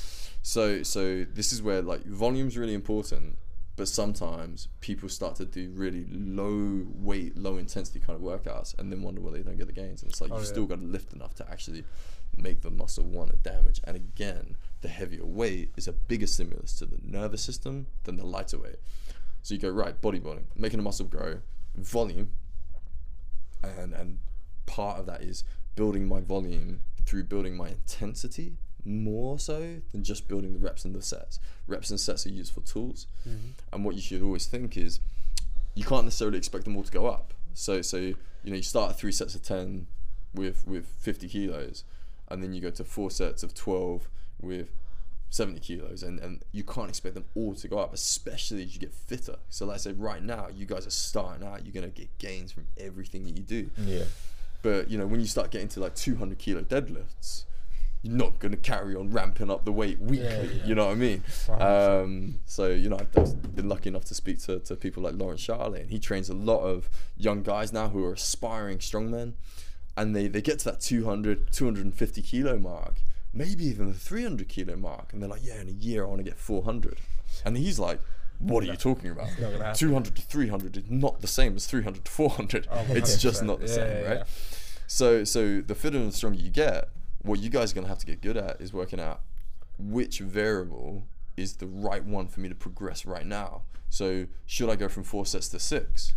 So, 0.42 0.82
so 0.82 1.24
this 1.24 1.52
is 1.52 1.62
where 1.62 1.82
like 1.82 2.04
volume's 2.04 2.58
really 2.58 2.74
important, 2.74 3.38
but 3.76 3.88
sometimes 3.88 4.68
people 4.80 5.08
start 5.08 5.36
to 5.36 5.44
do 5.44 5.70
really 5.70 6.06
low 6.10 6.86
weight, 6.94 7.36
low 7.36 7.56
intensity 7.56 8.00
kind 8.00 8.16
of 8.16 8.22
workouts, 8.22 8.78
and 8.78 8.92
then 8.92 9.02
wonder 9.02 9.20
why 9.20 9.30
they 9.32 9.42
don't 9.42 9.56
get 9.56 9.66
the 9.66 9.72
gains. 9.72 10.02
And 10.02 10.10
it's 10.10 10.20
like 10.20 10.30
Oh, 10.30 10.36
you've 10.36 10.44
yeah. 10.44 10.50
still 10.50 10.66
got 10.66 10.80
to 10.80 10.86
lift 10.86 11.12
enough 11.12 11.34
to 11.36 11.50
actually 11.50 11.84
make 12.36 12.62
the 12.62 12.70
muscle 12.70 13.04
want 13.04 13.30
to 13.30 13.36
damage. 13.36 13.80
And 13.84 13.96
again, 13.96 14.56
the 14.80 14.88
heavier 14.88 15.24
weight 15.24 15.72
is 15.76 15.88
a 15.88 15.92
bigger 15.92 16.26
stimulus 16.26 16.74
to 16.78 16.86
the 16.86 16.98
nervous 17.02 17.42
system 17.42 17.86
than 18.04 18.16
the 18.16 18.26
lighter 18.26 18.58
weight. 18.58 18.76
So 19.42 19.55
you 19.55 19.61
go 19.61 19.70
right, 19.70 20.00
bodybuilding, 20.00 20.44
making 20.57 20.78
the 20.78 20.85
muscle 20.85 21.07
grow, 21.07 21.40
volume, 21.76 22.31
and 23.62 23.92
and 23.92 24.18
part 24.66 24.98
of 24.98 25.07
that 25.07 25.22
is 25.22 25.44
building 25.74 26.07
my 26.07 26.20
volume 26.20 26.81
through 27.05 27.24
building 27.24 27.57
my 27.57 27.68
intensity 27.68 28.57
more 28.85 29.38
so 29.38 29.76
than 29.92 30.02
just 30.02 30.28
building 30.28 30.52
the 30.52 30.59
reps 30.59 30.85
and 30.85 30.94
the 30.94 31.02
sets. 31.02 31.38
Reps 31.66 31.90
and 31.90 31.98
sets 32.00 32.26
are 32.26 32.31
useful 32.31 32.62
tools, 32.62 33.07
mm-hmm. 33.28 33.50
and 33.72 33.85
what 33.85 33.94
you 33.94 34.00
should 34.00 34.22
always 34.22 34.46
think 34.46 34.76
is 34.76 35.00
you 35.74 35.85
can't 35.85 36.05
necessarily 36.05 36.38
expect 36.38 36.64
them 36.64 36.76
all 36.76 36.83
to 36.83 36.92
go 36.92 37.07
up. 37.07 37.35
So 37.55 37.83
so 37.83 37.96
you 37.96 38.16
know 38.44 38.57
you 38.57 38.62
start 38.62 38.90
at 38.90 38.98
three 38.98 39.12
sets 39.12 39.35
of 39.35 39.42
ten 39.42 39.87
with 40.35 40.66
with 40.66 40.87
50 40.87 41.28
kilos, 41.28 41.85
and 42.28 42.42
then 42.42 42.52
you 42.52 42.61
go 42.61 42.70
to 42.70 42.85
four 42.85 43.11
sets 43.11 43.42
of 43.42 43.55
12 43.55 44.09
with 44.40 44.70
70 45.32 45.60
kilos 45.60 46.02
and, 46.02 46.20
and 46.20 46.44
you 46.52 46.62
can't 46.62 46.90
expect 46.90 47.14
them 47.14 47.24
all 47.34 47.54
to 47.54 47.66
go 47.66 47.78
up 47.78 47.94
especially 47.94 48.62
as 48.64 48.74
you 48.74 48.78
get 48.80 48.92
fitter 48.92 49.36
so 49.48 49.64
like 49.64 49.76
i 49.76 49.78
said 49.78 49.98
right 49.98 50.22
now 50.22 50.46
you 50.54 50.66
guys 50.66 50.86
are 50.86 50.90
starting 50.90 51.46
out 51.46 51.64
you're 51.64 51.72
going 51.72 51.90
to 51.90 52.00
get 52.00 52.18
gains 52.18 52.52
from 52.52 52.66
everything 52.78 53.24
that 53.24 53.34
you 53.34 53.42
do 53.42 53.70
Yeah. 53.78 54.04
but 54.60 54.90
you 54.90 54.98
know 54.98 55.06
when 55.06 55.20
you 55.20 55.26
start 55.26 55.50
getting 55.50 55.68
to 55.68 55.80
like 55.80 55.94
200 55.94 56.36
kilo 56.38 56.60
deadlifts 56.60 57.44
you're 58.02 58.14
not 58.14 58.40
going 58.40 58.52
to 58.52 58.58
carry 58.58 58.94
on 58.94 59.10
ramping 59.10 59.50
up 59.50 59.64
the 59.64 59.72
weight 59.72 59.98
weekly 60.00 60.26
yeah. 60.26 60.66
you 60.66 60.74
know 60.74 60.84
what 60.86 60.92
i 60.92 60.96
mean 60.96 61.22
um, 61.62 62.34
so 62.44 62.66
you 62.68 62.90
know 62.90 62.98
i've 62.98 63.54
been 63.56 63.70
lucky 63.70 63.88
enough 63.88 64.04
to 64.04 64.14
speak 64.14 64.38
to, 64.42 64.58
to 64.60 64.76
people 64.76 65.02
like 65.02 65.14
Laurence 65.14 65.46
Shahlaei 65.46 65.80
and 65.80 65.90
he 65.90 65.98
trains 65.98 66.28
a 66.28 66.34
lot 66.34 66.60
of 66.60 66.90
young 67.16 67.42
guys 67.42 67.72
now 67.72 67.88
who 67.88 68.04
are 68.04 68.12
aspiring 68.12 68.78
strongmen 68.78 69.32
and 69.96 70.14
they, 70.14 70.26
they 70.28 70.42
get 70.42 70.58
to 70.58 70.64
that 70.66 70.80
200 70.80 71.50
250 71.52 72.20
kilo 72.20 72.58
mark 72.58 73.00
maybe 73.34 73.64
even 73.66 73.88
the 73.88 73.94
300 73.98 74.48
kilo 74.48 74.76
mark. 74.76 75.12
And 75.12 75.22
they're 75.22 75.28
like 75.30 75.44
yeah 75.44 75.60
in 75.60 75.68
a 75.68 75.72
year 75.72 76.04
i 76.04 76.06
want 76.08 76.18
to 76.18 76.24
get 76.24 76.38
400 76.38 76.98
and 77.44 77.56
he's 77.56 77.78
like 77.78 78.00
what 78.38 78.64
are 78.64 78.66
you 78.66 78.76
talking 78.76 79.10
about? 79.10 79.28
Not 79.40 79.52
gonna 79.52 79.64
happen. 79.64 79.78
200 79.78 80.16
to 80.16 80.22
300 80.22 80.76
is 80.76 80.90
not 80.90 81.20
the 81.20 81.28
same 81.28 81.54
as 81.54 81.66
300 81.66 82.04
to 82.04 82.10
400 82.10 82.66
Oh, 82.72 82.84
it's 82.88 83.16
just 83.22 83.42
not 83.44 83.60
the 83.60 83.66
Yeah, 83.68 83.72
same 83.74 83.86
yeah, 84.02 84.08
right? 84.08 84.16
yeah. 84.18 84.24
so 84.88 85.22
so 85.22 85.60
the 85.60 85.74
fitter 85.76 85.98
and 85.98 86.08
the 86.10 86.16
stronger 86.16 86.40
you 86.40 86.50
get 86.50 86.88
what 87.22 87.38
you 87.38 87.48
guys 87.50 87.70
are 87.70 87.74
going 87.76 87.84
to 87.84 87.88
have 87.88 87.98
to 88.00 88.06
get 88.06 88.20
good 88.20 88.36
at 88.36 88.60
is 88.60 88.72
working 88.72 88.98
out 88.98 89.20
which 89.78 90.18
variable 90.18 91.04
is 91.36 91.54
the 91.58 91.66
right 91.66 92.04
one 92.04 92.26
for 92.26 92.40
me 92.40 92.48
to 92.48 92.54
progress 92.54 93.06
right 93.06 93.26
now. 93.26 93.62
So 93.90 94.26
should 94.44 94.68
i 94.70 94.76
go 94.76 94.88
from 94.88 95.04
four 95.04 95.24
sets 95.24 95.48
to 95.50 95.60
six? 95.60 96.14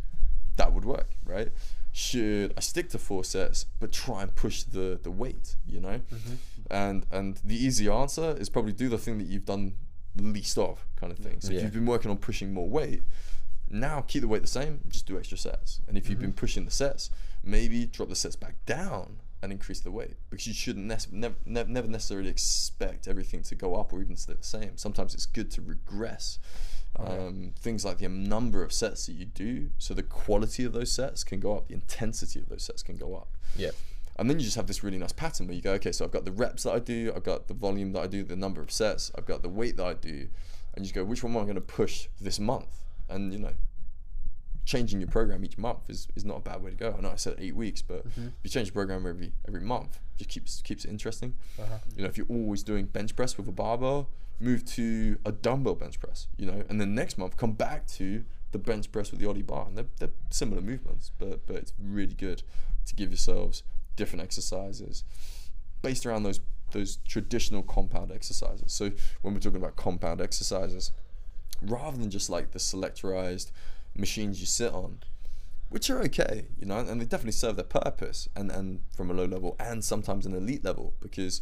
That 0.58 0.74
would 0.74 0.84
work 0.86 1.12
right? 1.26 1.52
Should 1.92 2.54
i 2.58 2.60
stick 2.60 2.90
to 2.90 2.98
four 2.98 3.24
sets 3.24 3.68
but 3.80 3.92
try 3.92 4.24
and 4.24 4.34
push 4.36 4.64
the 4.64 5.00
the 5.02 5.12
weight 5.12 5.56
you 5.68 5.80
know 5.80 6.02
mm-hmm. 6.12 6.34
And 6.72 7.06
and 7.12 7.40
the 7.44 7.56
easy 7.56 7.90
answer 7.90 8.36
is 8.40 8.50
probably 8.50 8.74
do 8.74 8.90
the 8.90 8.98
thing 8.98 9.18
that 9.18 9.28
you've 9.28 9.46
done 9.46 9.76
least 10.16 10.58
of 10.58 10.86
kind 10.96 11.12
of 11.12 11.20
thing. 11.20 11.42
So 11.42 11.52
if 11.52 11.64
you've 11.64 11.74
been 11.74 11.86
working 11.86 12.10
on 12.10 12.18
pushing 12.18 12.54
more 12.54 12.70
weight 12.70 13.02
now 13.70 14.02
keep 14.02 14.22
the 14.22 14.28
weight 14.28 14.42
the 14.42 14.48
same 14.48 14.82
just 14.88 15.06
do 15.06 15.18
extra 15.18 15.38
sets. 15.38 15.82
And 15.88 15.98
if 15.98 16.10
you've 16.10 16.20
been 16.20 16.34
pushing 16.34 16.66
the 16.66 16.72
sets 16.72 17.10
maybe 17.44 17.86
drop 17.86 18.10
the 18.10 18.16
sets 18.16 18.36
back 18.36 18.56
down 18.66 19.18
and 19.42 19.52
increase 19.52 19.80
the 19.80 19.92
weight 19.92 20.16
because 20.30 20.48
you 20.48 20.54
shouldn't 20.54 20.86
nec- 20.86 21.12
nev- 21.12 21.36
nev- 21.46 21.70
never 21.70 21.88
necessarily 21.88 22.30
expect 22.30 23.08
everything 23.08 23.44
to 23.44 23.56
go 23.56 23.76
up 23.76 23.94
or 23.94 24.02
even 24.02 24.16
stay 24.16 24.34
the 24.34 24.44
same. 24.44 24.78
Sometimes 24.78 25.14
it's 25.14 25.26
good 25.26 25.52
to 25.52 25.62
regress 25.62 26.40
um, 26.98 27.52
things 27.60 27.84
like 27.84 27.98
the 27.98 28.08
number 28.08 28.64
of 28.64 28.72
sets 28.72 29.06
that 29.08 29.14
you 29.14 29.26
do 29.26 29.70
so 29.78 29.94
the 29.94 30.02
quality 30.02 30.64
of 30.64 30.72
those 30.72 30.92
sets 30.92 31.26
can 31.26 31.42
go 31.42 31.58
up 31.58 31.68
the 31.68 31.74
intensity 31.74 32.40
of 32.40 32.48
those 32.48 32.64
sets 32.64 32.82
can 32.82 32.96
go 32.96 33.16
up. 33.16 33.28
Yeah. 33.58 33.72
And 34.18 34.30
then 34.30 34.40
you 34.40 34.46
just 34.46 34.56
have 34.56 34.68
this 34.68 34.84
really 34.84 34.98
nice 34.98 35.12
pattern 35.12 35.48
where 35.48 35.56
you 35.56 35.62
go, 35.62 35.74
okay, 35.74 35.92
so 35.92 36.06
I've 36.06 36.12
got 36.12 36.24
the 36.26 36.32
reps 36.32 36.64
that 36.64 36.74
I 36.74 36.80
do, 36.80 37.12
I've 37.16 37.24
got 37.24 37.48
the 37.48 37.54
volume 37.54 37.92
that 37.94 38.00
I 38.02 38.08
do, 38.08 38.24
the 38.24 38.36
number 38.36 38.62
of 38.62 38.72
sets, 38.72 39.12
I've 39.18 39.26
got 39.26 39.42
the 39.44 39.50
weight 39.50 39.76
that 39.78 39.86
I 39.86 39.94
do, 39.94 40.28
and 40.74 40.78
you 40.78 40.84
just 40.84 40.96
go, 40.96 41.04
which 41.04 41.24
one 41.24 41.34
am 41.36 41.40
I 41.42 41.44
going 41.44 41.56
to 41.56 41.62
push 41.62 42.08
this 42.22 42.40
month? 42.40 42.84
And 43.10 43.34
you 43.34 43.40
know, 43.40 43.54
changing 44.66 45.00
your 45.00 45.10
program 45.10 45.44
each 45.46 45.58
month 45.58 45.90
is, 45.90 46.08
is 46.16 46.26
not 46.26 46.38
a 46.38 46.40
bad 46.40 46.64
way 46.64 46.72
to 46.72 46.76
go. 46.76 46.96
I 46.98 47.02
know 47.02 47.12
I 47.12 47.16
said 47.18 47.36
eight 47.38 47.56
weeks, 47.56 47.82
but 47.82 48.08
Mm-hmm. 48.08 48.28
if 48.28 48.34
you 48.44 48.50
change 48.50 48.68
your 48.68 48.74
program 48.74 49.06
every 49.06 49.32
every 49.48 49.62
month, 49.62 50.00
it 50.18 50.28
just 50.28 50.30
keeps 50.30 50.62
keeps 50.62 50.86
it 50.86 50.90
interesting. 50.90 51.36
Uh-huh. 51.60 51.78
You 51.96 52.04
know, 52.04 52.10
if 52.10 52.18
you're 52.18 52.28
always 52.30 52.64
doing 52.64 52.86
bench 52.86 53.16
press 53.16 53.38
with 53.38 53.48
a 53.48 53.52
barbell, 53.52 54.10
move 54.40 54.66
to 54.66 55.18
a 55.26 55.32
dumbbell 55.32 55.76
bench 55.76 56.00
press. 56.00 56.28
You 56.38 56.46
know, 56.48 56.64
and 56.70 56.80
then 56.82 56.96
next 56.96 57.18
month 57.18 57.38
come 57.38 57.52
back 57.54 57.86
to 57.88 58.24
the 58.54 58.58
bench 58.58 58.92
press 58.92 59.12
with 59.12 59.20
the 59.20 59.28
Oddie 59.28 59.46
bar, 59.46 59.66
and 59.68 59.78
they're, 59.78 59.86
they're 60.00 60.14
similar 60.30 60.62
movements, 60.62 61.12
but 61.20 61.46
but 61.46 61.58
it's 61.58 61.74
really 61.80 62.16
good 62.16 62.42
to 62.86 62.96
give 62.96 63.10
yourselves 63.10 63.64
different 63.96 64.24
exercises 64.24 65.04
based 65.82 66.06
around 66.06 66.24
those 66.24 66.40
those 66.72 66.98
traditional 67.08 67.64
compound 67.64 68.12
exercises. 68.12 68.74
So 68.74 68.92
when 69.22 69.34
we're 69.34 69.40
talking 69.40 69.62
about 69.62 69.76
compound 69.76 70.20
exercises, 70.20 70.92
rather 71.62 71.98
than 71.98 72.10
just 72.10 72.30
like 72.30 72.52
the 72.52 72.60
selectorized 72.60 73.52
machines 73.96 74.40
you 74.40 74.46
sit 74.46 74.74
on, 74.74 75.00
which 75.70 75.90
are 75.90 76.02
okay, 76.02 76.48
you 76.60 76.66
know, 76.66 76.80
and 76.80 77.00
they 77.00 77.06
definitely 77.06 77.32
serve 77.32 77.56
their 77.56 77.66
purpose 77.66 78.28
and, 78.36 78.52
and 78.52 78.82
from 78.96 79.10
a 79.10 79.14
low 79.14 79.26
level 79.26 79.56
and 79.60 79.84
sometimes 79.84 80.26
an 80.26 80.36
elite 80.36 80.64
level 80.64 80.94
because 81.00 81.42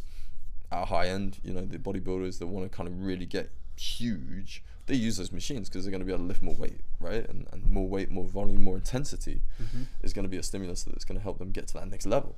at 0.70 0.88
high 0.88 1.08
end, 1.08 1.38
you 1.42 1.52
know, 1.52 1.64
the 1.64 1.78
bodybuilders 1.78 2.38
that 2.38 2.46
want 2.46 2.70
to 2.70 2.74
kind 2.74 2.88
of 2.88 3.02
really 3.02 3.26
get 3.26 3.50
huge, 3.76 4.62
they 4.86 4.94
use 4.94 5.16
those 5.16 5.32
machines 5.32 5.68
because 5.68 5.84
they're 5.84 5.90
going 5.90 6.00
to 6.00 6.06
be 6.06 6.12
able 6.12 6.24
to 6.24 6.28
lift 6.28 6.42
more 6.42 6.54
weight, 6.54 6.80
right? 7.00 7.28
And, 7.28 7.46
and 7.52 7.64
more 7.66 7.88
weight, 7.88 8.10
more 8.10 8.24
volume, 8.24 8.62
more 8.62 8.76
intensity 8.76 9.42
mm-hmm. 9.62 9.82
is 10.02 10.12
going 10.12 10.24
to 10.24 10.28
be 10.28 10.36
a 10.36 10.42
stimulus 10.42 10.84
that's 10.84 11.04
going 11.04 11.16
to 11.16 11.22
help 11.22 11.38
them 11.38 11.50
get 11.50 11.68
to 11.68 11.74
that 11.74 11.88
next 11.88 12.06
level. 12.06 12.36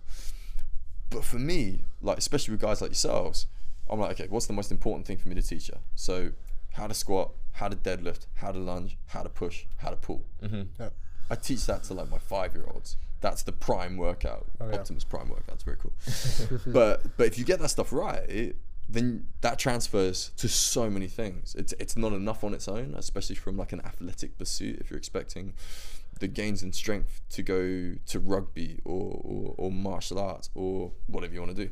But 1.10 1.24
for 1.24 1.38
me, 1.38 1.84
like 2.00 2.18
especially 2.18 2.52
with 2.52 2.60
guys 2.60 2.80
like 2.80 2.90
yourselves, 2.90 3.46
I'm 3.88 4.00
like, 4.00 4.12
okay, 4.12 4.26
what's 4.28 4.46
the 4.46 4.52
most 4.52 4.70
important 4.70 5.06
thing 5.06 5.16
for 5.16 5.28
me 5.28 5.34
to 5.34 5.42
teach 5.42 5.68
you? 5.68 5.76
So, 5.94 6.32
how 6.72 6.86
to 6.86 6.94
squat, 6.94 7.32
how 7.52 7.68
to 7.68 7.76
deadlift, 7.76 8.26
how 8.34 8.52
to 8.52 8.58
lunge, 8.58 8.98
how 9.06 9.22
to 9.22 9.28
push, 9.28 9.64
how 9.78 9.90
to 9.90 9.96
pull. 9.96 10.24
Mm-hmm. 10.42 10.62
Yep. 10.82 10.92
I 11.30 11.34
teach 11.36 11.66
that 11.66 11.84
to 11.84 11.94
like 11.94 12.10
my 12.10 12.18
five 12.18 12.54
year 12.54 12.66
olds. 12.72 12.96
That's 13.20 13.42
the 13.42 13.52
prime 13.52 13.96
workout. 13.96 14.46
Oh, 14.60 14.68
yeah. 14.68 14.76
Optimus 14.76 15.04
Prime 15.04 15.28
workout. 15.28 15.54
It's 15.54 15.64
very 15.64 15.78
cool. 15.78 15.92
but 16.72 17.16
but 17.16 17.26
if 17.26 17.38
you 17.38 17.44
get 17.44 17.60
that 17.60 17.70
stuff 17.70 17.92
right, 17.92 18.54
then 18.88 19.26
that 19.40 19.58
transfers 19.58 20.30
to 20.36 20.48
so 20.48 20.88
many 20.88 21.08
things. 21.08 21.54
It's 21.58 21.74
it's 21.78 21.96
not 21.96 22.12
enough 22.12 22.44
on 22.44 22.54
its 22.54 22.68
own, 22.68 22.94
especially 22.96 23.36
from 23.36 23.56
like 23.56 23.72
an 23.72 23.80
athletic 23.84 24.38
pursuit. 24.38 24.78
If 24.80 24.90
you're 24.90 24.98
expecting 24.98 25.54
the 26.18 26.28
gains 26.28 26.62
in 26.62 26.72
strength 26.72 27.20
to 27.28 27.42
go 27.42 27.94
to 28.06 28.18
rugby 28.18 28.80
or, 28.84 29.20
or, 29.22 29.54
or 29.58 29.70
martial 29.70 30.18
arts 30.18 30.48
or 30.54 30.92
whatever 31.06 31.34
you 31.34 31.40
want 31.40 31.54
to 31.54 31.66
do, 31.66 31.70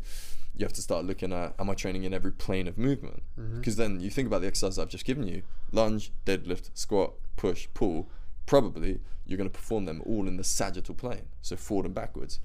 you 0.56 0.64
have 0.64 0.72
to 0.74 0.82
start 0.82 1.04
looking 1.04 1.32
at 1.32 1.54
am 1.58 1.70
I 1.70 1.74
training 1.74 2.04
in 2.04 2.12
every 2.12 2.32
plane 2.32 2.68
of 2.68 2.76
movement? 2.76 3.22
Mm-hmm. 3.38 3.58
Because 3.58 3.76
then 3.76 4.00
you 4.00 4.10
think 4.10 4.26
about 4.26 4.42
the 4.42 4.46
exercises 4.46 4.78
I've 4.78 4.88
just 4.88 5.04
given 5.04 5.26
you 5.26 5.42
lunge, 5.72 6.12
deadlift, 6.26 6.70
squat, 6.74 7.14
push, 7.36 7.68
pull. 7.74 8.08
Probably 8.46 9.00
you're 9.26 9.38
going 9.38 9.48
to 9.48 9.56
perform 9.56 9.86
them 9.86 10.02
all 10.04 10.28
in 10.28 10.36
the 10.36 10.44
sagittal 10.44 10.94
plane, 10.94 11.26
so 11.40 11.56
forward 11.56 11.86
and 11.86 11.94
backwards. 11.94 12.40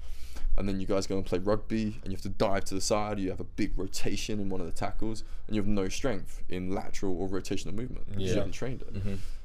And 0.58 0.68
then 0.68 0.78
you 0.80 0.86
guys 0.86 1.06
go 1.06 1.16
and 1.16 1.24
play 1.24 1.38
rugby 1.38 1.98
and 2.02 2.06
you 2.06 2.16
have 2.16 2.22
to 2.22 2.28
dive 2.28 2.64
to 2.66 2.74
the 2.74 2.80
side, 2.80 3.18
you 3.18 3.30
have 3.30 3.40
a 3.40 3.44
big 3.44 3.78
rotation 3.78 4.40
in 4.40 4.50
one 4.50 4.60
of 4.60 4.66
the 4.66 4.72
tackles, 4.72 5.24
and 5.46 5.56
you 5.56 5.62
have 5.62 5.68
no 5.68 5.88
strength 5.88 6.42
in 6.48 6.70
lateral 6.72 7.16
or 7.18 7.28
rotational 7.28 7.72
movement 7.72 8.06
because 8.08 8.22
you 8.22 8.28
haven't 8.34 8.52
trained 8.52 8.82
it. 8.82 8.94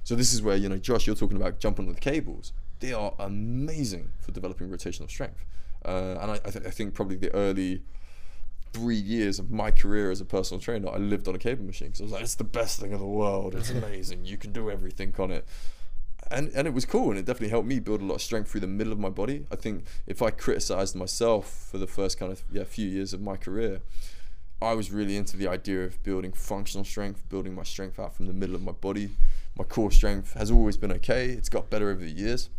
So 0.03 0.15
this 0.15 0.33
is 0.33 0.41
where 0.41 0.55
you 0.57 0.67
know, 0.67 0.77
Josh, 0.77 1.07
you're 1.07 1.15
talking 1.15 1.37
about 1.37 1.59
jumping 1.59 1.87
on 1.87 1.93
the 1.93 1.99
cables. 2.01 2.51
They 2.79 2.91
are 2.91 3.13
amazing 3.19 4.11
for 4.19 4.31
developing 4.31 4.69
rotational 4.69 5.09
strength, 5.09 5.45
uh, 5.85 6.17
and 6.21 6.31
I, 6.31 6.39
I, 6.45 6.49
th- 6.51 6.65
I 6.65 6.69
think 6.71 6.93
probably 6.93 7.15
the 7.15 7.33
early 7.33 7.81
three 8.73 8.97
years 8.97 9.39
of 9.39 9.49
my 9.49 9.71
career 9.71 10.11
as 10.11 10.19
a 10.19 10.25
personal 10.25 10.59
trainer, 10.59 10.89
I 10.89 10.97
lived 10.97 11.29
on 11.29 11.35
a 11.35 11.37
cable 11.37 11.63
machine 11.63 11.87
because 11.87 12.01
I 12.01 12.03
was 12.03 12.11
like, 12.11 12.23
it's 12.23 12.35
the 12.35 12.43
best 12.43 12.79
thing 12.81 12.91
in 12.91 12.99
the 12.99 13.05
world. 13.05 13.55
It's 13.55 13.69
amazing. 13.81 14.25
You 14.25 14.35
can 14.37 14.51
do 14.51 14.69
everything 14.69 15.13
on 15.17 15.31
it. 15.31 15.47
And, 16.31 16.51
and 16.55 16.67
it 16.67 16.73
was 16.73 16.85
cool 16.85 17.11
and 17.11 17.19
it 17.19 17.25
definitely 17.25 17.49
helped 17.49 17.67
me 17.67 17.79
build 17.79 18.01
a 18.01 18.05
lot 18.05 18.15
of 18.15 18.21
strength 18.21 18.49
through 18.49 18.61
the 18.61 18.67
middle 18.67 18.91
of 18.91 18.99
my 18.99 19.09
body. 19.09 19.45
I 19.51 19.55
think 19.55 19.85
if 20.07 20.21
I 20.21 20.31
criticized 20.31 20.95
myself 20.95 21.67
for 21.71 21.77
the 21.77 21.87
first 21.87 22.17
kind 22.17 22.31
of 22.31 22.43
yeah 22.51 22.63
few 22.63 22.87
years 22.87 23.13
of 23.13 23.21
my 23.21 23.37
career, 23.37 23.81
I 24.61 24.73
was 24.73 24.91
really 24.91 25.17
into 25.17 25.37
the 25.37 25.47
idea 25.47 25.83
of 25.83 26.01
building 26.03 26.31
functional 26.31 26.83
strength, 26.83 27.27
building 27.29 27.53
my 27.53 27.63
strength 27.63 27.99
out 27.99 28.15
from 28.15 28.25
the 28.25 28.33
middle 28.33 28.55
of 28.55 28.63
my 28.63 28.71
body. 28.71 29.11
My 29.57 29.63
core 29.63 29.91
strength 29.91 30.33
has 30.33 30.49
always 30.49 30.77
been 30.77 30.91
okay. 30.93 31.29
It's 31.29 31.49
got 31.49 31.69
better 31.69 31.89
over 31.89 32.03
the 32.03 32.11
years. 32.11 32.49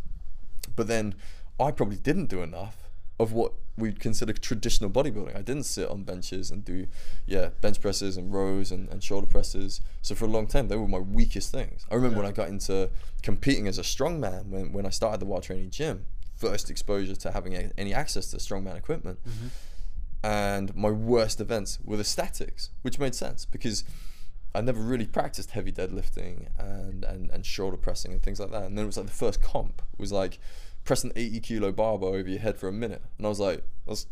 But 0.77 0.87
then 0.87 1.15
I 1.59 1.71
probably 1.71 1.97
didn't 1.97 2.27
do 2.27 2.43
enough 2.43 2.86
of 3.19 3.33
what 3.33 3.53
we'd 3.79 4.01
consider 4.01 4.33
traditional 4.33 4.91
bodybuilding. 4.91 5.37
I 5.37 5.43
didn't 5.43 5.65
sit 5.65 5.89
on 5.89 6.03
benches 6.03 6.51
and 6.51 6.65
do, 6.65 6.87
yeah, 7.27 7.51
bench 7.61 7.81
presses 7.81 8.17
and 8.17 8.33
rows 8.33 8.71
and, 8.71 8.89
and 8.89 9.03
shoulder 9.03 9.27
presses. 9.27 9.81
So 10.03 10.15
for 10.15 10.27
a 10.27 10.29
long 10.29 10.47
time, 10.47 10.69
they 10.69 10.77
were 10.77 10.89
my 10.89 10.99
weakest 10.99 11.51
things. 11.51 11.87
I 11.91 11.95
remember 11.95 12.19
when 12.19 12.27
I 12.27 12.33
got 12.33 12.49
into 12.49 12.91
competing 13.23 13.69
as 13.69 13.79
a 13.79 13.83
strongman, 13.83 14.49
when, 14.49 14.73
when 14.73 14.87
I 14.87 14.91
started 14.91 15.21
the 15.21 15.27
Wild 15.27 15.43
Training 15.43 15.71
Gym, 15.71 16.07
first 16.37 16.71
exposure 16.71 17.17
to 17.17 17.33
having 17.33 17.55
a, 17.55 17.71
any 17.79 17.95
access 17.95 18.31
to 18.31 18.37
strongman 18.37 18.77
equipment. 18.77 19.19
Mm-hmm. 19.27 19.47
And 20.23 20.75
my 20.75 20.91
worst 20.91 21.41
events 21.41 21.79
were 21.85 21.97
the 21.97 22.05
statics, 22.05 22.71
which 22.83 22.99
made 22.99 23.15
sense 23.15 23.45
because 23.45 23.85
I 24.55 24.63
never 24.63 24.81
really 24.81 25.07
practiced 25.07 25.51
heavy 25.51 25.71
deadlifting 25.71 26.49
and, 26.59 27.05
and, 27.05 27.31
and 27.31 27.45
shoulder 27.45 27.77
pressing 27.77 28.13
and 28.13 28.23
things 28.23 28.41
like 28.41 28.51
that. 28.53 28.65
And 28.65 28.77
then 28.77 28.85
it 28.85 28.87
was 28.87 28.97
like 28.97 29.07
the 29.07 29.13
first 29.13 29.43
comp 29.43 29.83
was 29.99 30.13
like 30.13 30.39
press 30.87 31.05
an 31.05 31.13
80 31.15 31.41
kilo 31.41 31.73
barbell 31.73 32.09
over 32.11 32.29
your 32.29 32.39
head 32.41 32.57
for 32.57 32.69
a 32.69 32.73
minute. 32.73 33.03
And 33.19 33.27
I 33.27 33.29
was 33.29 33.41
like, 33.41 33.63
that's, 33.87 34.07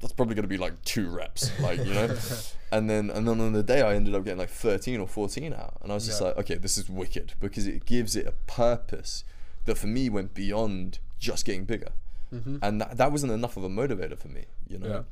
that's 0.00 0.12
probably 0.12 0.34
going 0.34 0.42
to 0.44 0.48
be 0.48 0.58
like 0.58 0.82
two 0.84 1.08
reps, 1.08 1.50
like, 1.60 1.78
you 1.78 1.94
know? 1.94 2.16
and 2.72 2.90
then, 2.90 3.10
and 3.10 3.28
then 3.28 3.40
on 3.40 3.52
the 3.52 3.62
day 3.62 3.82
I 3.82 3.94
ended 3.94 4.14
up 4.14 4.24
getting 4.24 4.38
like 4.38 4.50
13 4.50 5.00
or 5.00 5.06
14 5.06 5.52
out. 5.52 5.78
And 5.82 5.92
I 5.92 5.94
was 5.94 6.06
just 6.06 6.20
Yeah. 6.20 6.28
like, 6.28 6.38
okay, 6.38 6.54
this 6.56 6.76
is 6.76 6.88
wicked 6.88 7.34
because 7.40 7.66
it 7.66 7.84
gives 7.84 8.16
it 8.16 8.26
a 8.26 8.32
purpose 8.50 9.24
that 9.66 9.76
for 9.78 9.86
me 9.86 10.08
went 10.08 10.34
beyond 10.34 10.98
just 11.18 11.44
getting 11.44 11.64
bigger. 11.64 11.92
Mm-hmm. 12.34 12.56
And 12.62 12.80
that, 12.80 12.96
that 12.96 13.12
wasn't 13.12 13.32
enough 13.32 13.56
of 13.56 13.64
a 13.64 13.68
motivator 13.68 14.18
for 14.18 14.28
me, 14.28 14.46
you 14.68 14.78
know? 14.78 14.88
Yeah. 14.88 15.02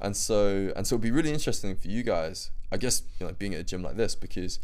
And 0.00 0.16
so, 0.16 0.72
and 0.76 0.86
so 0.86 0.94
it'd 0.94 1.02
be 1.02 1.10
really 1.10 1.32
interesting 1.32 1.74
for 1.74 1.88
you 1.88 2.02
guys, 2.04 2.50
I 2.70 2.76
guess, 2.76 3.02
you 3.18 3.26
know, 3.26 3.32
being 3.32 3.54
at 3.54 3.60
a 3.60 3.64
gym 3.64 3.82
like 3.82 3.96
this, 3.96 4.14
because 4.14 4.60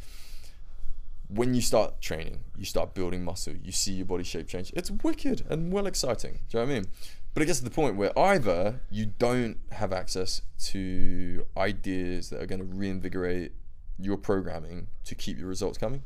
when 1.29 1.55
you 1.55 1.61
start 1.61 2.01
training, 2.01 2.41
you 2.57 2.65
start 2.65 2.95
building 2.95 3.25
muscle, 3.25 3.55
you 3.63 3.73
see 3.73 3.93
your 3.93 4.07
body 4.07 4.25
shape 4.25 4.49
change. 4.49 4.73
It's 4.75 4.91
wicked 4.91 5.45
and 5.49 5.73
well 5.73 5.87
exciting. 5.87 6.41
Do 6.49 6.59
you 6.59 6.65
know 6.65 6.67
what 6.67 6.77
I 6.77 6.81
mean? 6.81 6.87
But 7.33 7.43
it 7.43 7.47
gets 7.47 7.59
to 7.59 7.65
the 7.65 7.71
point 7.71 7.97
where 7.97 8.17
either 8.17 8.81
you 8.91 9.07
don't 9.07 9.59
have 9.73 9.93
access 9.93 10.43
to 10.67 11.45
ideas 11.57 12.31
that 12.31 12.41
are 12.41 12.47
going 12.47 12.61
to 12.61 12.65
reinvigorate 12.65 13.53
your 13.99 14.17
programming 14.17 14.87
to 15.05 15.15
keep 15.15 15.39
your 15.39 15.49
results 15.49 15.77
coming, 15.77 16.05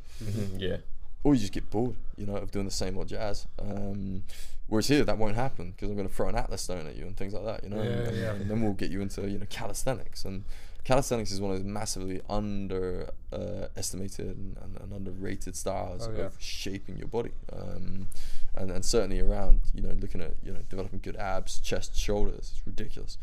yeah. 0.57 0.77
or 1.23 1.35
you 1.35 1.41
just 1.41 1.53
get 1.53 1.69
bored, 1.69 1.95
you 2.17 2.25
know, 2.25 2.35
of 2.35 2.49
doing 2.49 2.65
the 2.65 2.71
same 2.71 2.97
old 2.97 3.09
jazz. 3.09 3.47
Um, 3.59 4.23
whereas 4.67 4.87
here, 4.87 5.03
that 5.03 5.19
won't 5.19 5.35
happen 5.35 5.71
because 5.71 5.89
I'm 5.89 5.95
going 5.95 6.07
to 6.07 6.13
throw 6.13 6.29
an 6.29 6.35
atlas 6.35 6.63
stone 6.63 6.87
at 6.87 6.95
you 6.95 7.05
and 7.05 7.15
things 7.15 7.33
like 7.33 7.45
that, 7.45 7.63
you 7.63 7.69
know. 7.69 7.81
Yeah, 7.81 7.89
and, 7.89 8.17
yeah. 8.17 8.31
and 8.31 8.49
then 8.49 8.61
we'll 8.61 8.73
get 8.73 8.89
you 8.89 9.01
into 9.01 9.29
you 9.29 9.37
know 9.37 9.45
calisthenics 9.49 10.25
and 10.25 10.45
calisthenics 10.89 11.31
is 11.31 11.39
one 11.39 11.51
of 11.51 11.57
those 11.57 11.65
massively 11.67 12.19
underestimated 12.27 14.27
uh, 14.27 14.31
and, 14.31 14.57
and, 14.63 14.77
and 14.81 14.91
underrated 14.93 15.55
styles 15.55 16.07
Oh, 16.07 16.11
yeah. 16.17 16.25
of 16.25 16.35
shaping 16.39 16.97
your 16.97 17.07
body. 17.07 17.31
Um, 17.53 18.07
and, 18.55 18.71
and 18.71 18.83
certainly 18.83 19.19
around 19.19 19.61
you 19.73 19.83
know 19.83 19.91
looking 19.99 20.19
at 20.21 20.33
you 20.43 20.51
know 20.51 20.61
developing 20.67 20.99
good 20.99 21.15
abs, 21.17 21.59
chest, 21.59 21.95
shoulders. 21.95 22.53
It's 22.53 22.61
ridiculous, 22.65 23.17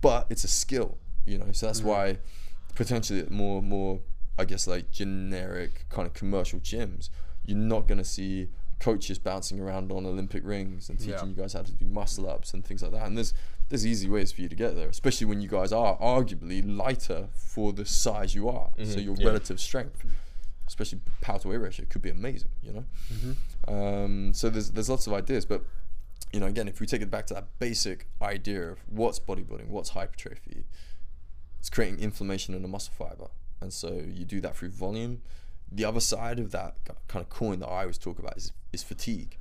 but 0.00 0.26
it's 0.28 0.42
a 0.44 0.48
skill, 0.48 0.98
you 1.24 1.38
know. 1.38 1.52
So 1.52 1.66
that's 1.66 1.82
why 1.82 2.18
potentially 2.74 3.20
at 3.20 3.30
more 3.30 3.62
more 3.62 4.00
I 4.36 4.44
guess 4.44 4.66
like 4.66 4.90
generic 4.90 5.84
kind 5.90 6.06
of 6.08 6.14
commercial 6.14 6.58
gyms, 6.58 7.10
you're 7.46 7.56
not 7.74 7.86
gonna 7.86 8.04
see 8.04 8.48
coaches 8.80 9.18
bouncing 9.18 9.58
around 9.60 9.90
on 9.90 10.06
Olympic 10.06 10.44
rings 10.46 10.88
and 10.88 10.98
teaching 10.98 11.12
Yeah. 11.14 11.24
you 11.26 11.34
guys 11.34 11.52
how 11.52 11.62
to 11.62 11.72
do 11.72 11.84
muscle 11.84 12.28
ups 12.28 12.54
and 12.54 12.64
things 12.64 12.82
like 12.82 12.92
that. 12.92 13.06
And 13.06 13.16
there's 13.16 13.34
there's 13.68 13.86
easy 13.86 14.08
ways 14.08 14.32
for 14.32 14.40
you 14.40 14.48
to 14.48 14.54
get 14.56 14.76
there, 14.76 14.88
especially 14.88 15.26
when 15.26 15.40
you 15.42 15.48
guys 15.48 15.72
are 15.72 15.98
arguably 15.98 16.62
lighter 16.64 17.28
for 17.34 17.72
the 17.72 17.84
size 17.84 18.34
you 18.34 18.48
are. 18.48 18.70
So 18.78 18.82
Mhm, 18.82 19.04
your 19.04 19.14
yeah. 19.16 19.26
relative 19.26 19.60
strength, 19.60 20.04
especially 20.66 21.00
power 21.20 21.38
to 21.40 21.48
weight 21.48 21.58
ratio, 21.58 21.84
could 21.90 22.00
be 22.02 22.10
amazing. 22.10 22.50
You 22.62 22.72
know. 22.72 22.84
Um, 23.74 24.32
so 24.32 24.48
there's 24.48 24.70
there's 24.70 24.88
lots 24.88 25.06
of 25.06 25.12
ideas, 25.12 25.44
but 25.44 25.64
you 26.32 26.40
know, 26.40 26.46
again, 26.46 26.68
if 26.68 26.80
we 26.80 26.86
take 26.86 27.02
it 27.02 27.10
back 27.10 27.26
to 27.26 27.34
that 27.34 27.46
basic 27.58 28.06
idea 28.22 28.70
of 28.70 28.78
what's 28.88 29.18
bodybuilding, 29.18 29.68
what's 29.68 29.90
hypertrophy, 29.90 30.64
it's 31.58 31.70
creating 31.70 31.98
inflammation 32.00 32.54
in 32.54 32.62
the 32.62 32.68
muscle 32.68 32.92
fiber, 32.96 33.28
and 33.60 33.72
so 33.72 34.02
you 34.06 34.24
do 34.24 34.40
that 34.40 34.56
through 34.56 34.70
volume. 34.70 35.20
The 35.70 35.84
other 35.84 36.00
side 36.00 36.38
of 36.38 36.50
that 36.52 36.76
kind 37.08 37.24
of 37.24 37.28
coin 37.28 37.60
that 37.60 37.68
I 37.68 37.82
always 37.82 37.98
talk 37.98 38.18
about 38.18 38.36
is 38.36 38.52
is 38.72 38.82
fatigue. 38.82 39.36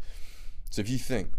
So 0.70 0.82
if 0.82 0.90
you 0.90 0.98
think 0.98 1.32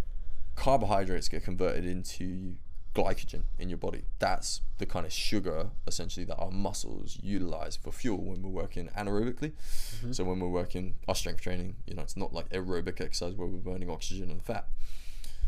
carbohydrates 0.57 1.29
get 1.29 1.45
converted 1.45 1.85
into 1.85 2.57
glycogen 2.95 3.43
in 3.59 3.69
your 3.69 3.79
body, 3.79 4.05
that's 4.19 4.63
the 4.79 4.87
kind 4.87 5.07
of 5.07 5.13
sugar 5.13 5.71
essentially 5.87 6.25
that 6.27 6.37
our 6.37 6.51
muscles 6.51 7.19
utilize 7.23 7.77
for 7.77 7.93
fuel 7.93 8.19
when 8.19 8.43
we're 8.43 8.51
working 8.51 8.89
anaerobically. 8.97 9.53
Mm-hmm. 9.53 10.13
So 10.13 10.25
when 10.25 10.41
we're 10.41 10.49
working 10.49 10.95
our 11.07 11.15
strength 11.15 11.41
training, 11.41 11.77
you 11.87 11.95
know, 11.95 12.03
it's 12.03 12.17
not 12.17 12.33
like 12.33 12.49
aerobic 12.51 13.01
exercise 13.01 13.35
where 13.35 13.49
we're 13.49 13.59
burning 13.59 13.91
oxygen 13.91 14.31
and 14.31 14.43
fat. 14.43 14.69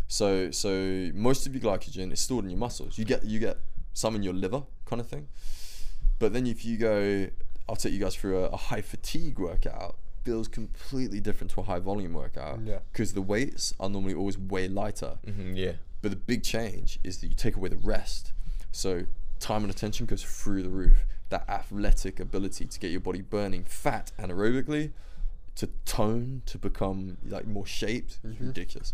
So 0.06 0.50
so 0.50 1.10
most 1.14 1.46
of 1.46 1.54
your 1.54 1.62
glycogen 1.62 2.12
is 2.12 2.20
stored 2.20 2.44
in 2.44 2.50
your 2.50 2.58
muscles. 2.58 2.98
You 2.98 3.04
get 3.04 3.24
you 3.24 3.38
get 3.38 3.58
some 3.92 4.14
in 4.14 4.22
your 4.22 4.34
liver, 4.34 4.62
kind 4.84 5.00
of 5.00 5.08
thing. 5.08 5.28
But 6.18 6.32
then 6.32 6.46
if 6.46 6.64
you 6.64 6.76
go, 6.76 7.28
I'll 7.70 7.76
take 7.76 7.92
you 7.92 8.00
guys 8.00 8.16
through 8.16 8.36
a, 8.44 8.48
a 8.48 8.56
high 8.56 8.82
fatigue 8.82 9.38
workout. 9.38 9.96
Feels 10.24 10.48
completely 10.48 11.20
different 11.20 11.52
to 11.52 11.60
a 11.60 11.62
high 11.62 11.78
volume 11.78 12.12
workout. 12.12 12.58
Yeah. 12.64 12.80
Because 12.92 13.12
the 13.12 13.22
weights 13.22 13.72
are 13.78 13.88
normally 13.88 14.12
always 14.14 14.36
way 14.36 14.66
lighter. 14.68 15.18
hmm 15.24 15.52
yeah. 15.54 15.72
But 16.02 16.10
the 16.10 16.16
big 16.16 16.42
change 16.42 16.98
is 17.04 17.18
that 17.18 17.28
you 17.28 17.34
take 17.34 17.56
away 17.56 17.68
the 17.68 17.76
rest. 17.76 18.32
So 18.72 19.04
time 19.38 19.62
under 19.62 19.72
tension 19.72 20.04
goes 20.06 20.22
through 20.24 20.64
the 20.64 20.68
roof. 20.68 21.06
That 21.28 21.48
athletic 21.48 22.18
ability 22.18 22.66
to 22.66 22.80
get 22.80 22.90
your 22.90 23.00
body 23.00 23.20
burning 23.20 23.62
fat 23.62 24.10
anaerobically, 24.18 24.90
to 25.54 25.68
tone, 25.84 26.42
to 26.46 26.58
become 26.58 27.18
like 27.24 27.46
more 27.46 27.66
shaped, 27.66 28.18
is 28.24 28.40
ridiculous. 28.40 28.92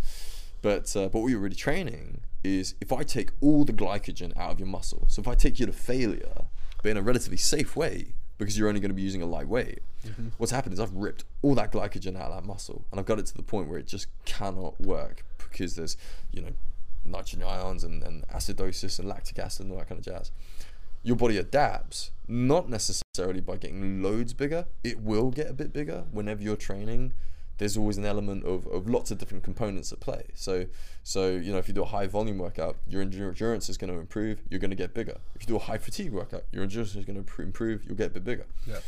But 0.60 0.94
uh, 0.94 1.08
but 1.08 1.20
what 1.20 1.28
you're 1.28 1.38
really 1.40 1.56
training 1.56 2.20
is 2.44 2.74
if 2.80 2.92
I 2.92 3.04
take 3.04 3.30
all 3.40 3.64
the 3.64 3.72
glycogen 3.72 4.36
out 4.36 4.50
of 4.50 4.58
your 4.58 4.68
muscle. 4.68 5.06
So 5.08 5.20
if 5.22 5.28
I 5.28 5.34
take 5.34 5.58
you 5.58 5.66
to 5.66 5.72
failure, 5.72 6.44
but 6.82 6.90
in 6.90 6.96
a 6.98 7.02
relatively 7.02 7.38
safe 7.38 7.74
way, 7.74 8.14
because 8.38 8.58
you're 8.58 8.68
only 8.68 8.80
going 8.80 8.90
to 8.90 8.94
be 8.94 9.02
using 9.02 9.22
a 9.22 9.26
light 9.26 9.48
weight. 9.48 9.80
Mm-hmm. 10.06 10.28
What's 10.38 10.52
happened 10.52 10.74
is 10.74 10.80
I've 10.80 10.92
ripped 10.92 11.24
all 11.42 11.54
that 11.54 11.72
glycogen 11.72 12.16
out 12.16 12.30
of 12.30 12.36
that 12.36 12.46
muscle, 12.46 12.84
and 12.90 13.00
I've 13.00 13.06
got 13.06 13.18
it 13.18 13.26
to 13.26 13.36
the 13.36 13.42
point 13.42 13.68
where 13.68 13.78
it 13.78 13.86
just 13.86 14.08
cannot 14.24 14.80
work 14.80 15.24
because 15.38 15.76
there's, 15.76 15.96
you 16.32 16.42
know, 16.42 16.52
hydrogen 17.10 17.42
ions 17.42 17.84
and, 17.84 18.02
and 18.02 18.26
acidosis 18.28 18.98
and 18.98 19.08
lactic 19.08 19.38
acid 19.38 19.66
and 19.66 19.72
all 19.72 19.78
that 19.78 19.88
kind 19.88 19.98
of 19.98 20.04
jazz. 20.04 20.30
Your 21.02 21.16
body 21.16 21.38
adapts, 21.38 22.10
not 22.26 22.68
necessarily 22.68 23.40
by 23.40 23.56
getting 23.56 24.02
loads 24.02 24.32
bigger. 24.32 24.66
It 24.82 25.00
will 25.00 25.30
get 25.30 25.48
a 25.48 25.52
bit 25.52 25.72
bigger 25.72 26.04
whenever 26.10 26.42
you're 26.42 26.56
training. 26.56 27.12
There's 27.58 27.76
always 27.76 27.96
an 27.96 28.04
element 28.04 28.44
of, 28.44 28.66
of 28.66 28.88
lots 28.88 29.10
of 29.10 29.18
different 29.18 29.42
components 29.44 29.90
at 29.92 29.98
play. 30.00 30.24
So, 30.34 30.66
so 31.02 31.28
you 31.30 31.52
know, 31.52 31.58
if 31.58 31.68
you 31.68 31.74
do 31.74 31.82
a 31.82 31.86
high 31.86 32.06
volume 32.06 32.38
workout, 32.38 32.76
your 32.88 33.00
endurance 33.02 33.68
is 33.68 33.76
going 33.78 33.92
to 33.92 33.98
improve. 33.98 34.42
You're 34.50 34.60
going 34.60 34.70
to 34.70 34.76
get 34.76 34.92
bigger. 34.92 35.16
If 35.34 35.42
you 35.42 35.46
do 35.46 35.56
a 35.56 35.60
high 35.60 35.78
fatigue 35.78 36.12
workout, 36.12 36.44
your 36.52 36.62
endurance 36.62 36.94
is 36.94 37.04
going 37.06 37.22
to 37.24 37.42
improve. 37.42 37.84
You'll 37.86 37.96
get 37.96 38.08
a 38.08 38.14
bit 38.14 38.24
bigger 38.24 38.46
Yeah. 38.66 38.80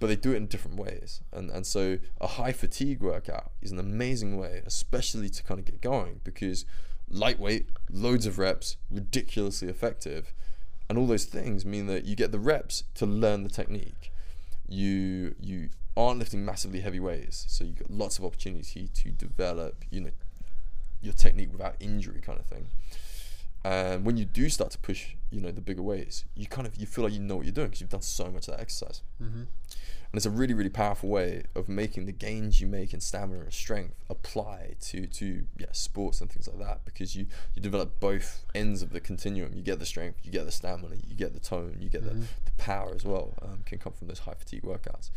but 0.00 0.08
they 0.08 0.16
do 0.16 0.32
it 0.32 0.36
in 0.36 0.46
different 0.48 0.76
ways. 0.76 1.20
And 1.32 1.50
and 1.50 1.64
so 1.66 1.98
a 2.20 2.26
high 2.26 2.52
fatigue 2.52 3.00
workout 3.00 3.52
is 3.62 3.70
an 3.72 3.78
amazing 3.78 4.36
way, 4.36 4.62
especially 4.66 5.30
to 5.30 5.42
kind 5.42 5.58
of 5.60 5.64
get 5.66 5.80
going 5.80 6.20
because 6.24 6.66
lightweight, 7.10 7.66
loads 7.90 8.26
of 8.26 8.38
reps, 8.38 8.76
ridiculously 8.90 9.68
effective, 9.68 10.32
and 10.88 10.98
all 10.98 11.06
those 11.06 11.24
things 11.24 11.64
mean 11.64 11.86
that 11.86 12.04
you 12.04 12.14
get 12.16 12.32
the 12.32 12.38
reps 12.38 12.84
to 12.96 13.06
learn 13.06 13.44
the 13.44 13.48
technique. 13.48 14.10
You 14.68 15.34
you 15.40 15.70
aren't 15.96 16.18
lifting 16.18 16.44
massively 16.44 16.80
heavy 16.80 17.00
weights, 17.00 17.44
so 17.48 17.64
you've 17.64 17.78
got 17.78 17.90
lots 17.90 18.18
of 18.18 18.24
opportunity 18.24 18.88
to 18.88 19.10
develop, 19.10 19.84
you 19.90 20.00
know, 20.00 20.10
your 21.00 21.12
technique 21.12 21.50
without 21.52 21.76
injury 21.80 22.20
kind 22.20 22.38
of 22.38 22.46
thing. 22.46 22.68
And 23.64 24.04
when 24.04 24.18
you 24.18 24.26
do 24.26 24.50
start 24.50 24.70
to 24.72 24.78
push, 24.78 25.14
you 25.30 25.40
know, 25.40 25.50
the 25.50 25.62
bigger 25.62 25.82
weights, 25.82 26.24
you 26.34 26.46
kind 26.46 26.66
of 26.66 26.76
you 26.76 26.86
feel 26.86 27.04
like 27.04 27.14
you 27.14 27.20
know 27.20 27.36
what 27.36 27.46
you're 27.46 27.52
doing 27.52 27.68
because 27.68 27.80
you've 27.80 27.90
done 27.90 28.02
so 28.02 28.26
much 28.26 28.46
of 28.48 28.54
that 28.54 28.60
exercise. 28.60 29.02
Mm-hmm. 29.22 29.44
And 30.14 30.18
it's 30.18 30.26
a 30.26 30.30
really, 30.30 30.54
really 30.54 30.70
powerful 30.70 31.08
way 31.08 31.42
of 31.56 31.68
making 31.68 32.04
the 32.04 32.12
gains 32.12 32.60
you 32.60 32.68
make 32.68 32.94
in 32.94 33.00
stamina 33.00 33.40
and 33.40 33.52
strength 33.52 33.96
apply 34.08 34.74
to 34.82 35.06
to 35.08 35.44
yeah 35.58 35.66
sports 35.72 36.20
and 36.20 36.30
things 36.30 36.46
like 36.46 36.58
that 36.64 36.84
because 36.84 37.16
you 37.16 37.26
you 37.56 37.62
develop 37.62 37.98
both 37.98 38.44
ends 38.54 38.82
of 38.82 38.92
the 38.92 39.00
continuum. 39.00 39.54
You 39.54 39.62
get 39.62 39.78
the 39.78 39.86
strength, 39.86 40.20
you 40.22 40.30
get 40.30 40.44
the 40.44 40.52
stamina, 40.52 40.96
you 41.04 41.16
get 41.16 41.32
the 41.32 41.40
tone, 41.40 41.78
you 41.80 41.88
get 41.88 42.04
the, 42.04 42.10
the 42.10 42.52
power 42.58 42.92
as 42.94 43.04
well. 43.04 43.34
Um, 43.42 43.62
can 43.64 43.78
come 43.78 43.94
from 43.94 44.08
those 44.08 44.20
high 44.20 44.34
fatigue 44.34 44.62
workouts. 44.62 45.10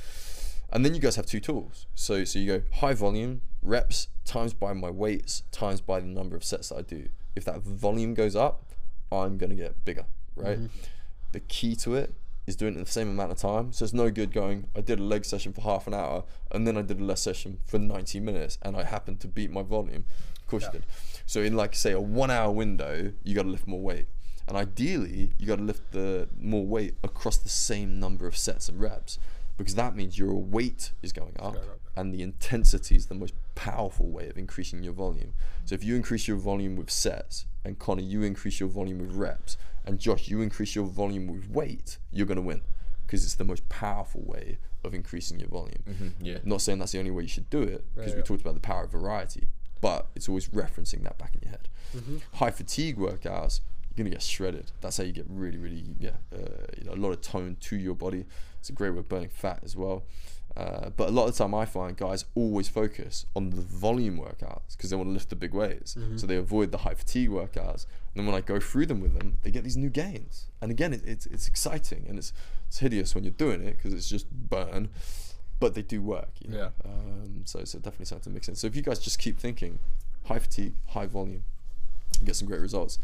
And 0.71 0.83
then 0.83 0.93
you 0.93 0.99
guys 0.99 1.15
have 1.15 1.25
two 1.25 1.39
tools. 1.39 1.85
So 1.95 2.23
so 2.23 2.39
you 2.39 2.59
go 2.59 2.61
high 2.75 2.93
volume 2.93 3.41
reps 3.61 4.07
times 4.25 4.53
by 4.53 4.73
my 4.73 4.89
weights 4.89 5.43
times 5.51 5.81
by 5.81 5.99
the 5.99 6.07
number 6.07 6.35
of 6.35 6.43
sets 6.43 6.69
that 6.69 6.75
I 6.75 6.81
do. 6.81 7.09
If 7.35 7.45
that 7.45 7.61
volume 7.61 8.13
goes 8.13 8.35
up, 8.35 8.63
I'm 9.11 9.37
gonna 9.37 9.55
get 9.55 9.85
bigger, 9.85 10.05
right? 10.35 10.57
Mm-hmm. 10.57 10.67
The 11.31 11.39
key 11.41 11.75
to 11.77 11.95
it 11.95 12.13
is 12.45 12.55
doing 12.55 12.73
it 12.73 12.77
in 12.77 12.83
the 12.85 12.91
same 12.91 13.09
amount 13.09 13.31
of 13.31 13.37
time. 13.37 13.73
So 13.73 13.83
it's 13.83 13.93
no 13.93 14.09
good 14.09 14.31
going, 14.31 14.69
I 14.75 14.81
did 14.81 14.99
a 14.99 15.03
leg 15.03 15.25
session 15.25 15.51
for 15.53 15.61
half 15.61 15.85
an 15.85 15.93
hour 15.93 16.23
and 16.51 16.65
then 16.65 16.77
I 16.77 16.81
did 16.81 16.99
a 16.99 17.03
leg 17.03 17.17
session 17.17 17.59
for 17.65 17.77
90 17.77 18.19
minutes 18.21 18.57
and 18.61 18.75
I 18.75 18.83
happened 18.83 19.19
to 19.21 19.27
beat 19.27 19.51
my 19.51 19.61
volume. 19.61 20.05
Of 20.39 20.47
course 20.47 20.63
you 20.63 20.71
did. 20.71 20.85
So 21.25 21.41
in 21.41 21.55
like 21.55 21.75
say 21.75 21.91
a 21.91 21.99
one 21.99 22.31
hour 22.31 22.51
window, 22.51 23.11
you 23.23 23.35
gotta 23.35 23.49
lift 23.49 23.67
more 23.67 23.81
weight. 23.81 24.07
And 24.47 24.55
ideally, 24.55 25.33
you 25.37 25.45
gotta 25.45 25.63
lift 25.63 25.91
the 25.91 26.29
more 26.39 26.65
weight 26.65 26.95
across 27.03 27.37
the 27.37 27.49
same 27.49 27.99
number 27.99 28.27
of 28.27 28.37
sets 28.37 28.69
and 28.69 28.79
reps. 28.79 29.19
Because 29.57 29.75
that 29.75 29.95
means 29.95 30.17
your 30.19 30.33
weight 30.35 30.91
is 31.01 31.11
going 31.11 31.35
up 31.39 31.53
going 31.55 31.65
up. 31.69 31.79
and 31.95 32.13
the 32.13 32.21
intensity 32.21 32.95
is 32.95 33.07
the 33.07 33.15
most 33.15 33.33
powerful 33.55 34.07
way 34.07 34.29
of 34.29 34.37
increasing 34.37 34.83
your 34.83 34.93
volume. 34.93 35.33
So 35.65 35.73
if 35.75 35.83
you 35.83 35.95
increase 35.95 36.27
your 36.27 36.37
volume 36.37 36.75
with 36.75 36.91
sets, 36.91 37.45
and 37.65 37.79
Connor, 37.79 38.03
you 38.03 38.21
increase 38.23 38.59
your 38.59 38.69
volume 38.69 38.99
with 38.99 39.11
reps, 39.13 39.57
and 39.83 39.97
Josh, 39.99 40.27
you 40.27 40.41
increase 40.41 40.75
your 40.75 40.85
volume 40.85 41.27
with 41.27 41.49
weight, 41.49 41.97
you're 42.11 42.27
gonna 42.27 42.41
win 42.41 42.61
because 43.05 43.23
it's 43.23 43.35
the 43.35 43.43
most 43.45 43.67
powerful 43.69 44.21
way 44.25 44.57
of 44.83 44.93
increasing 44.93 45.39
your 45.39 45.49
volume. 45.49 45.81
hmm 45.87 46.07
Yeah. 46.21 46.37
Not 46.43 46.61
saying 46.61 46.77
that's 46.79 46.91
the 46.91 46.99
only 46.99 47.11
way 47.11 47.23
you 47.23 47.29
should 47.29 47.49
do 47.49 47.61
it, 47.63 47.83
because 47.95 48.09
Yeah, 48.11 48.15
we 48.17 48.19
yeah. 48.19 48.25
talked 48.25 48.41
about 48.41 48.53
the 48.53 48.59
power 48.59 48.83
of 48.83 48.91
variety, 48.91 49.47
but 49.81 50.07
it's 50.15 50.27
always 50.29 50.49
referencing 50.49 51.03
that 51.03 51.17
back 51.17 51.33
in 51.33 51.41
your 51.41 51.51
head. 51.51 51.67
Mm-hmm. 51.95 52.17
High 52.33 52.51
fatigue 52.51 52.97
workouts, 52.97 53.61
you're 53.89 54.03
gonna 54.03 54.09
get 54.11 54.21
shredded. 54.21 54.71
That's 54.81 54.97
how 54.97 55.03
you 55.03 55.13
get 55.13 55.25
really, 55.29 55.57
really, 55.57 55.83
yeah, 55.99 56.11
uh, 56.31 56.37
you 56.77 56.83
know, 56.83 56.93
a 56.93 56.95
lot 57.01 57.11
of 57.11 57.21
tone 57.21 57.57
to 57.61 57.75
your 57.75 57.95
body. 57.95 58.25
It's 58.67 58.69
a 58.69 58.73
great 58.73 58.89
way 58.91 58.99
of 58.99 59.07
burning 59.07 59.29
fat 59.29 59.61
as 59.63 59.77
well. 59.77 60.03
Uh, 60.57 60.89
but 60.89 61.07
a 61.07 61.11
lot 61.11 61.27
of 61.27 61.33
the 61.33 61.37
time, 61.37 61.53
I 61.53 61.65
find 61.65 61.95
guys 61.95 62.25
always 62.35 62.67
focus 62.67 63.25
on 63.33 63.51
the 63.51 63.61
volume 63.61 64.17
workouts 64.17 64.75
because 64.75 64.89
they 64.89 64.95
want 64.97 65.07
to 65.07 65.13
lift 65.13 65.29
the 65.29 65.35
big 65.37 65.53
weights. 65.53 65.95
So 66.17 66.25
they 66.27 66.35
avoid 66.35 66.71
the 66.71 66.79
high 66.79 66.95
fatigue 66.95 67.29
workouts. 67.29 67.85
And 67.85 68.15
then 68.15 68.25
when 68.25 68.35
I 68.35 68.41
go 68.41 68.59
through 68.59 68.87
them 68.87 68.99
with 68.99 69.13
them, 69.17 69.37
they 69.43 69.51
get 69.51 69.63
these 69.63 69.77
new 69.77 69.89
gains. 69.89 70.47
And 70.59 70.69
again, 70.69 70.91
it, 70.93 71.03
it's 71.05 71.27
it's 71.27 71.47
exciting 71.47 72.05
and 72.09 72.17
it's 72.17 72.33
it's 72.67 72.79
hideous 72.79 73.15
when 73.15 73.23
you're 73.23 73.31
doing 73.31 73.61
it 73.63 73.77
because 73.77 73.93
it's 73.93 74.09
just 74.09 74.29
burn, 74.31 74.89
but 75.61 75.75
they 75.75 75.83
do 75.83 76.01
work. 76.01 76.31
You 76.41 76.49
know? 76.51 76.57
Yeah. 76.57 76.69
Um, 76.83 77.43
so 77.45 77.63
so 77.63 77.77
definitely 77.77 78.07
something 78.07 78.23
to 78.23 78.29
mix 78.31 78.49
in. 78.49 78.55
So 78.55 78.67
if 78.67 78.75
you 78.75 78.81
guys 78.81 78.99
just 78.99 79.19
keep 79.19 79.37
thinking, 79.39 79.79
high 80.25 80.39
fatigue, 80.39 80.73
high 80.87 81.05
volume, 81.05 81.43
you 82.19 82.25
get 82.25 82.35
some 82.35 82.47
great 82.47 82.61
results. 82.61 82.97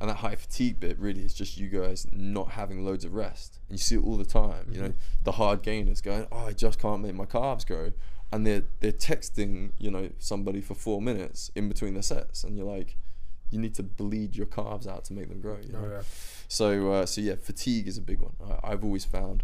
And 0.00 0.08
that 0.08 0.18
high 0.18 0.36
fatigue 0.36 0.78
bit 0.78 0.98
really 0.98 1.22
is 1.22 1.34
just 1.34 1.58
you 1.58 1.68
guys 1.68 2.06
not 2.12 2.52
having 2.52 2.84
loads 2.84 3.04
of 3.04 3.14
rest. 3.14 3.58
And 3.68 3.78
you 3.78 3.82
see 3.82 3.96
it 3.96 4.04
all 4.04 4.16
the 4.16 4.24
time. 4.24 4.68
You 4.70 4.80
know, 4.80 4.92
the 5.24 5.32
hard 5.32 5.62
gainers 5.62 6.00
going, 6.00 6.26
"Oh, 6.30 6.46
I 6.46 6.52
just 6.52 6.78
can't 6.78 7.02
make 7.02 7.14
my 7.14 7.24
calves 7.24 7.64
grow," 7.64 7.92
and 8.30 8.46
they're 8.46 8.62
they're 8.80 8.92
texting, 8.92 9.72
you 9.78 9.90
know, 9.90 10.10
somebody 10.18 10.60
for 10.60 10.74
four 10.74 11.02
minutes 11.02 11.50
in 11.56 11.68
between 11.68 11.94
their 11.94 12.02
sets, 12.02 12.44
and 12.44 12.56
you're 12.56 12.66
like, 12.66 12.96
you 13.50 13.58
need 13.58 13.74
to 13.74 13.82
bleed 13.82 14.36
your 14.36 14.46
calves 14.46 14.86
out 14.86 15.04
to 15.06 15.12
make 15.12 15.28
them 15.28 15.40
grow. 15.40 15.58
You 15.62 15.72
know? 15.72 15.82
Oh 15.84 15.90
yeah. 15.90 16.02
So, 16.48 16.92
uh, 16.92 17.06
so 17.06 17.20
yeah, 17.20 17.34
fatigue 17.40 17.88
is 17.88 17.98
a 17.98 18.02
big 18.02 18.20
one. 18.20 18.34
I, 18.42 18.72
I've 18.72 18.84
always 18.84 19.04
found 19.04 19.42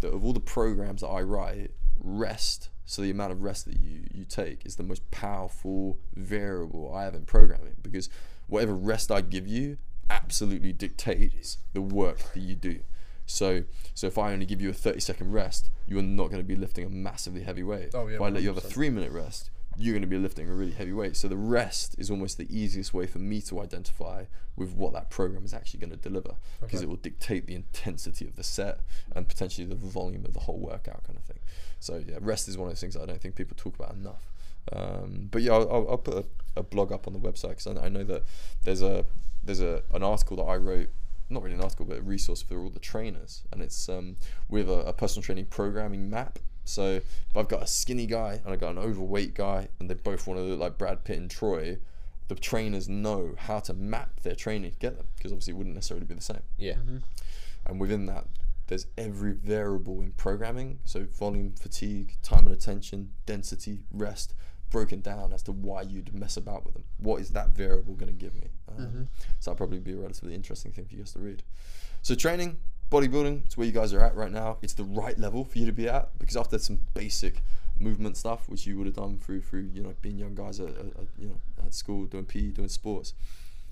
that 0.00 0.12
of 0.12 0.24
all 0.24 0.32
the 0.32 0.40
programs 0.40 1.00
that 1.00 1.08
I 1.08 1.22
write, 1.22 1.70
rest, 1.98 2.68
so 2.84 3.02
the 3.02 3.10
amount 3.10 3.32
of 3.32 3.42
rest 3.42 3.64
that 3.66 3.80
you, 3.80 4.04
you 4.12 4.24
take, 4.24 4.66
is 4.66 4.76
the 4.76 4.82
most 4.82 5.08
powerful 5.10 5.98
variable 6.14 6.92
I 6.94 7.04
have 7.04 7.14
in 7.14 7.24
programming 7.24 7.76
because 7.82 8.08
whatever 8.46 8.74
rest 8.74 9.10
I 9.10 9.20
give 9.20 9.46
you 9.46 9.78
absolutely 10.10 10.72
dictates 10.72 11.58
the 11.72 11.80
work 11.82 12.18
that 12.34 12.40
you 12.40 12.54
do. 12.54 12.80
So, 13.26 13.64
so 13.94 14.06
if 14.06 14.18
I 14.18 14.32
only 14.32 14.44
give 14.46 14.60
you 14.60 14.68
a 14.70 14.74
30 14.74 15.00
second 15.00 15.32
rest, 15.32 15.70
you 15.86 15.98
are 15.98 16.02
not 16.02 16.28
going 16.28 16.42
to 16.42 16.46
be 16.46 16.56
lifting 16.56 16.84
a 16.84 16.90
massively 16.90 17.42
heavy 17.42 17.62
weight. 17.62 17.90
Oh, 17.94 18.06
yeah, 18.06 18.16
if 18.16 18.20
I 18.20 18.28
let 18.28 18.42
you 18.42 18.48
have 18.48 18.58
a 18.58 18.60
three 18.60 18.90
minute 18.90 19.12
rest, 19.12 19.50
you're 19.76 19.92
going 19.94 20.02
to 20.02 20.08
be 20.08 20.18
lifting 20.18 20.48
a 20.48 20.52
really 20.54 20.72
heavy 20.72 20.92
weight. 20.92 21.16
So 21.16 21.26
the 21.26 21.36
rest 21.36 21.96
is 21.98 22.10
almost 22.10 22.36
the 22.38 22.46
easiest 22.54 22.92
way 22.94 23.06
for 23.06 23.18
me 23.18 23.40
to 23.42 23.60
identify 23.60 24.24
with 24.56 24.72
what 24.74 24.92
that 24.92 25.10
program 25.10 25.44
is 25.44 25.52
actually 25.54 25.80
going 25.80 25.90
to 25.90 25.96
deliver 25.96 26.34
because 26.60 26.78
Okay. 26.80 26.84
it 26.84 26.88
will 26.88 26.96
dictate 26.96 27.46
the 27.46 27.54
intensity 27.54 28.26
of 28.26 28.36
the 28.36 28.44
set 28.44 28.80
and 29.16 29.26
potentially 29.26 29.66
the 29.66 29.74
volume 29.74 30.24
of 30.24 30.32
the 30.34 30.40
whole 30.40 30.58
workout 30.58 31.02
kind 31.04 31.18
of 31.18 31.24
thing. 31.24 31.40
So 31.80 32.04
yeah, 32.06 32.18
rest 32.20 32.46
is 32.48 32.56
one 32.56 32.68
of 32.68 32.72
those 32.72 32.80
things 32.80 32.94
that 32.94 33.02
I 33.02 33.06
don't 33.06 33.20
think 33.20 33.34
people 33.36 33.56
talk 33.56 33.74
about 33.74 33.94
enough. 33.94 34.30
Um, 34.72 35.28
but 35.30 35.42
yeah, 35.42 35.52
I'll, 35.54 35.68
I'll, 35.70 35.88
I'll 35.90 35.98
put 35.98 36.14
a, 36.14 36.24
a 36.60 36.62
blog 36.62 36.92
up 36.92 37.06
on 37.06 37.12
the 37.12 37.18
website 37.18 37.50
because 37.50 37.66
I, 37.66 37.86
I 37.86 37.88
know 37.88 38.04
that 38.04 38.22
there's 38.62 38.80
a 38.82 39.04
there's 39.44 39.60
a 39.60 39.82
an 39.92 40.02
article 40.02 40.36
that 40.38 40.44
I 40.44 40.56
wrote 40.56 40.88
not 41.30 41.42
really 41.42 41.54
an 41.54 41.62
article, 41.62 41.86
but 41.86 41.98
a 41.98 42.02
resource 42.02 42.42
for 42.42 42.58
all 42.58 42.70
the 42.70 42.78
trainers, 42.78 43.42
and 43.50 43.62
it's 43.62 43.88
um, 43.88 44.16
with 44.48 44.68
a, 44.68 44.80
a 44.86 44.92
personal 44.92 45.22
training 45.22 45.46
programming 45.46 46.10
map. 46.10 46.38
So 46.64 46.92
if 46.94 47.36
I've 47.36 47.48
got 47.48 47.62
a 47.62 47.66
skinny 47.66 48.06
guy 48.06 48.40
and 48.44 48.52
I've 48.52 48.60
got 48.60 48.70
an 48.70 48.78
overweight 48.78 49.34
guy, 49.34 49.68
and 49.78 49.88
they 49.88 49.94
both 49.94 50.26
want 50.26 50.38
to 50.38 50.44
look 50.44 50.60
like 50.60 50.78
Brad 50.78 51.04
Pitt 51.04 51.18
and 51.18 51.30
Troy, 51.30 51.78
the 52.28 52.34
trainers 52.34 52.88
know 52.88 53.34
how 53.36 53.60
to 53.60 53.74
map 53.74 54.20
their 54.20 54.34
training 54.34 54.72
together 54.72 55.04
because 55.16 55.30
obviously 55.30 55.52
it 55.52 55.56
wouldn't 55.56 55.74
necessarily 55.74 56.06
be 56.06 56.14
the 56.14 56.22
same. 56.22 56.42
Yeah. 56.56 56.76
And 57.66 57.80
within 57.80 58.06
that, 58.06 58.26
there's 58.66 58.86
every 58.96 59.32
variable 59.32 60.00
in 60.00 60.12
programming. 60.12 60.78
So 60.84 61.04
volume, 61.04 61.52
fatigue, 61.52 62.16
time 62.22 62.46
under 62.46 62.56
tension, 62.56 63.10
density, 63.26 63.84
rest, 63.92 64.34
broken 64.70 65.00
down 65.00 65.32
as 65.32 65.42
to 65.44 65.52
why 65.52 65.82
you'd 65.82 66.14
mess 66.14 66.36
about 66.36 66.64
with 66.64 66.74
them. 66.74 66.84
What 66.98 67.20
is 67.20 67.30
that 67.30 67.50
variable 67.50 67.94
going 67.94 68.08
to 68.12 68.18
give 68.18 68.34
me? 68.34 68.48
Um, 68.68 69.08
So 69.40 69.50
that'll 69.50 69.56
probably 69.58 69.78
be 69.78 69.92
a 69.92 69.96
relatively 69.96 70.34
interesting 70.34 70.72
thing 70.72 70.84
for 70.86 70.92
you 70.94 70.98
guys 71.00 71.12
to 71.12 71.20
read. 71.20 71.42
So 72.02 72.14
training, 72.14 72.58
bodybuilding, 72.90 73.46
it's 73.46 73.56
where 73.56 73.66
you 73.66 73.72
guys 73.72 73.92
are 73.94 74.00
at 74.00 74.14
right 74.14 74.32
now. 74.32 74.58
It's 74.62 74.74
the 74.74 74.84
right 74.84 75.18
level 75.18 75.44
for 75.44 75.58
you 75.58 75.66
to 75.66 75.72
be 75.72 75.88
at 75.88 76.18
because 76.18 76.36
after 76.36 76.58
some 76.58 76.80
basic 76.94 77.42
movement 77.78 78.16
stuff, 78.16 78.48
which 78.48 78.66
you 78.66 78.76
would 78.78 78.86
have 78.86 78.96
done 78.96 79.18
through 79.18 79.40
through 79.42 79.68
you 79.72 79.82
know 79.82 79.94
being 80.02 80.16
young 80.18 80.34
guys 80.34 80.60
at, 80.60 80.68
at, 80.68 80.86
at 80.86 81.06
you 81.18 81.28
know 81.28 81.36
at 81.64 81.72
school 81.74 82.06
doing 82.06 82.24
PE, 82.24 82.48
doing 82.48 82.68
sports. 82.68 83.14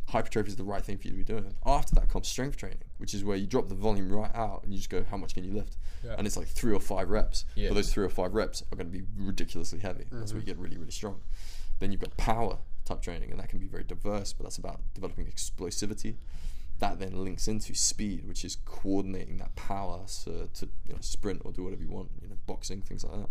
Hypertrophy 0.09 0.49
is 0.49 0.57
the 0.57 0.65
right 0.65 0.83
thing 0.83 0.99
for 0.99 1.09
you 1.09 1.13
to 1.13 1.17
be 1.17 1.25
doing. 1.25 1.55
After 1.65 1.95
that 1.95 2.09
comes 2.09 2.29
strength 2.29 2.57
training, 2.57 2.83
which 2.99 3.15
is 3.15 3.25
where 3.25 3.37
you 3.37 3.47
drop 3.47 3.69
the 3.69 3.75
volume 3.75 4.13
right 4.13 4.35
out 4.35 4.63
and 4.63 4.73
you 4.73 4.79
just 4.79 4.91
go, 4.91 5.05
how 5.11 5.17
much 5.17 5.35
can 5.35 5.45
you 5.45 5.53
lift? 5.53 5.77
Yeah. 6.05 6.17
And 6.19 6.27
it's 6.27 6.37
like 6.37 6.49
three 6.49 6.73
or 6.73 6.81
five 6.81 7.09
reps. 7.09 7.45
Yeah. 7.55 7.69
But 7.69 7.77
those 7.77 7.93
three 7.93 8.05
or 8.05 8.11
five 8.11 8.35
reps 8.35 8.63
are 8.73 8.77
going 8.77 8.91
to 8.91 8.99
be 8.99 9.05
ridiculously 9.17 9.79
heavy. 9.79 10.05
That's 10.11 10.33
where 10.33 10.41
you 10.41 10.47
mm-hmm. 10.47 10.47
get 10.47 10.59
really 10.59 10.77
really 10.77 10.91
strong. 10.91 11.21
Then 11.79 11.93
you've 11.93 12.01
got 12.01 12.17
power 12.17 12.59
type 12.85 13.03
training, 13.03 13.31
and 13.31 13.41
that 13.41 13.49
can 13.49 13.59
be 13.59 13.67
very 13.67 13.85
diverse, 13.85 14.33
but 14.33 14.45
that's 14.45 14.59
about 14.59 14.81
developing 14.95 15.27
explosivity. 15.27 16.17
That 16.79 16.99
then 16.99 17.25
links 17.25 17.47
into 17.47 17.75
speed, 17.75 18.27
which 18.27 18.45
is 18.45 18.57
coordinating 18.65 19.39
that 19.39 19.55
power 19.55 20.05
to, 20.25 20.49
to 20.53 20.69
you 20.87 20.95
know, 20.95 20.99
sprint 21.01 21.43
or 21.45 21.53
do 21.53 21.63
whatever 21.65 21.83
you 21.83 21.91
want, 21.91 22.11
you 22.21 22.29
know, 22.29 22.37
boxing, 22.47 22.83
things 22.83 23.05
like 23.05 23.21
that. 23.21 23.29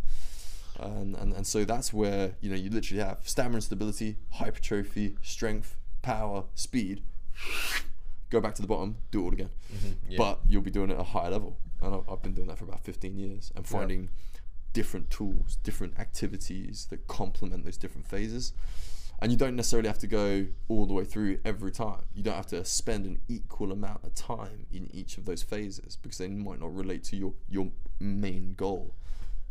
And, 0.80 1.16
and, 1.16 1.34
and 1.34 1.46
so 1.46 1.66
that's 1.66 1.92
where 1.92 2.36
you 2.40 2.50
know 2.50 2.56
you 2.56 2.70
literally 2.70 3.04
have 3.04 3.20
stamina 3.24 3.56
and 3.56 3.64
stability, 3.64 4.18
hypertrophy, 4.30 5.18
strength, 5.22 5.76
power, 6.02 6.46
speed. 6.56 7.04
Go 8.30 8.40
back 8.40 8.56
to 8.56 8.62
the 8.62 8.68
bottom, 8.68 8.98
do 9.12 9.22
it 9.22 9.24
all 9.24 9.34
again. 9.34 9.50
Mm-hmm, 9.74 10.12
yeah. 10.12 10.18
But 10.18 10.40
you'll 10.48 10.62
be 10.62 10.72
doing 10.72 10.90
it 10.90 10.94
at 10.94 11.00
a 11.02 11.04
higher 11.04 11.32
level. 11.32 11.58
And 11.82 11.96
I've, 11.96 12.10
I've 12.10 12.22
been 12.22 12.34
doing 12.34 12.48
that 12.48 12.58
for 12.58 12.66
about 12.66 12.84
15 12.84 13.18
years 13.18 13.52
and 13.56 13.68
finding 13.68 14.10
different 14.74 15.10
tools, 15.10 15.58
different 15.64 16.00
activities 16.00 16.88
that 16.90 17.08
complement 17.08 17.66
those 17.66 17.78
different 17.78 18.08
phases. 18.08 18.54
And 19.22 19.32
you 19.32 19.38
don't 19.38 19.56
necessarily 19.56 19.88
have 19.88 20.00
to 20.00 20.08
go 20.08 20.48
all 20.68 20.88
the 20.88 20.94
way 20.94 21.04
through 21.04 21.40
every 21.46 21.72
time. 21.72 22.02
You 22.16 22.24
don't 22.24 22.36
have 22.36 22.48
to 22.48 22.66
spend 22.66 23.06
an 23.06 23.20
equal 23.28 23.72
amount 23.72 24.04
of 24.04 24.16
time 24.16 24.66
in 24.74 24.90
each 24.92 25.18
of 25.18 25.26
those 25.26 25.44
phases 25.44 25.96
because 26.02 26.18
they 26.18 26.28
might 26.28 26.60
not 26.60 26.74
relate 26.74 27.04
to 27.06 27.16
your, 27.16 27.34
your 27.48 27.70
main 28.00 28.56
goal. 28.58 28.96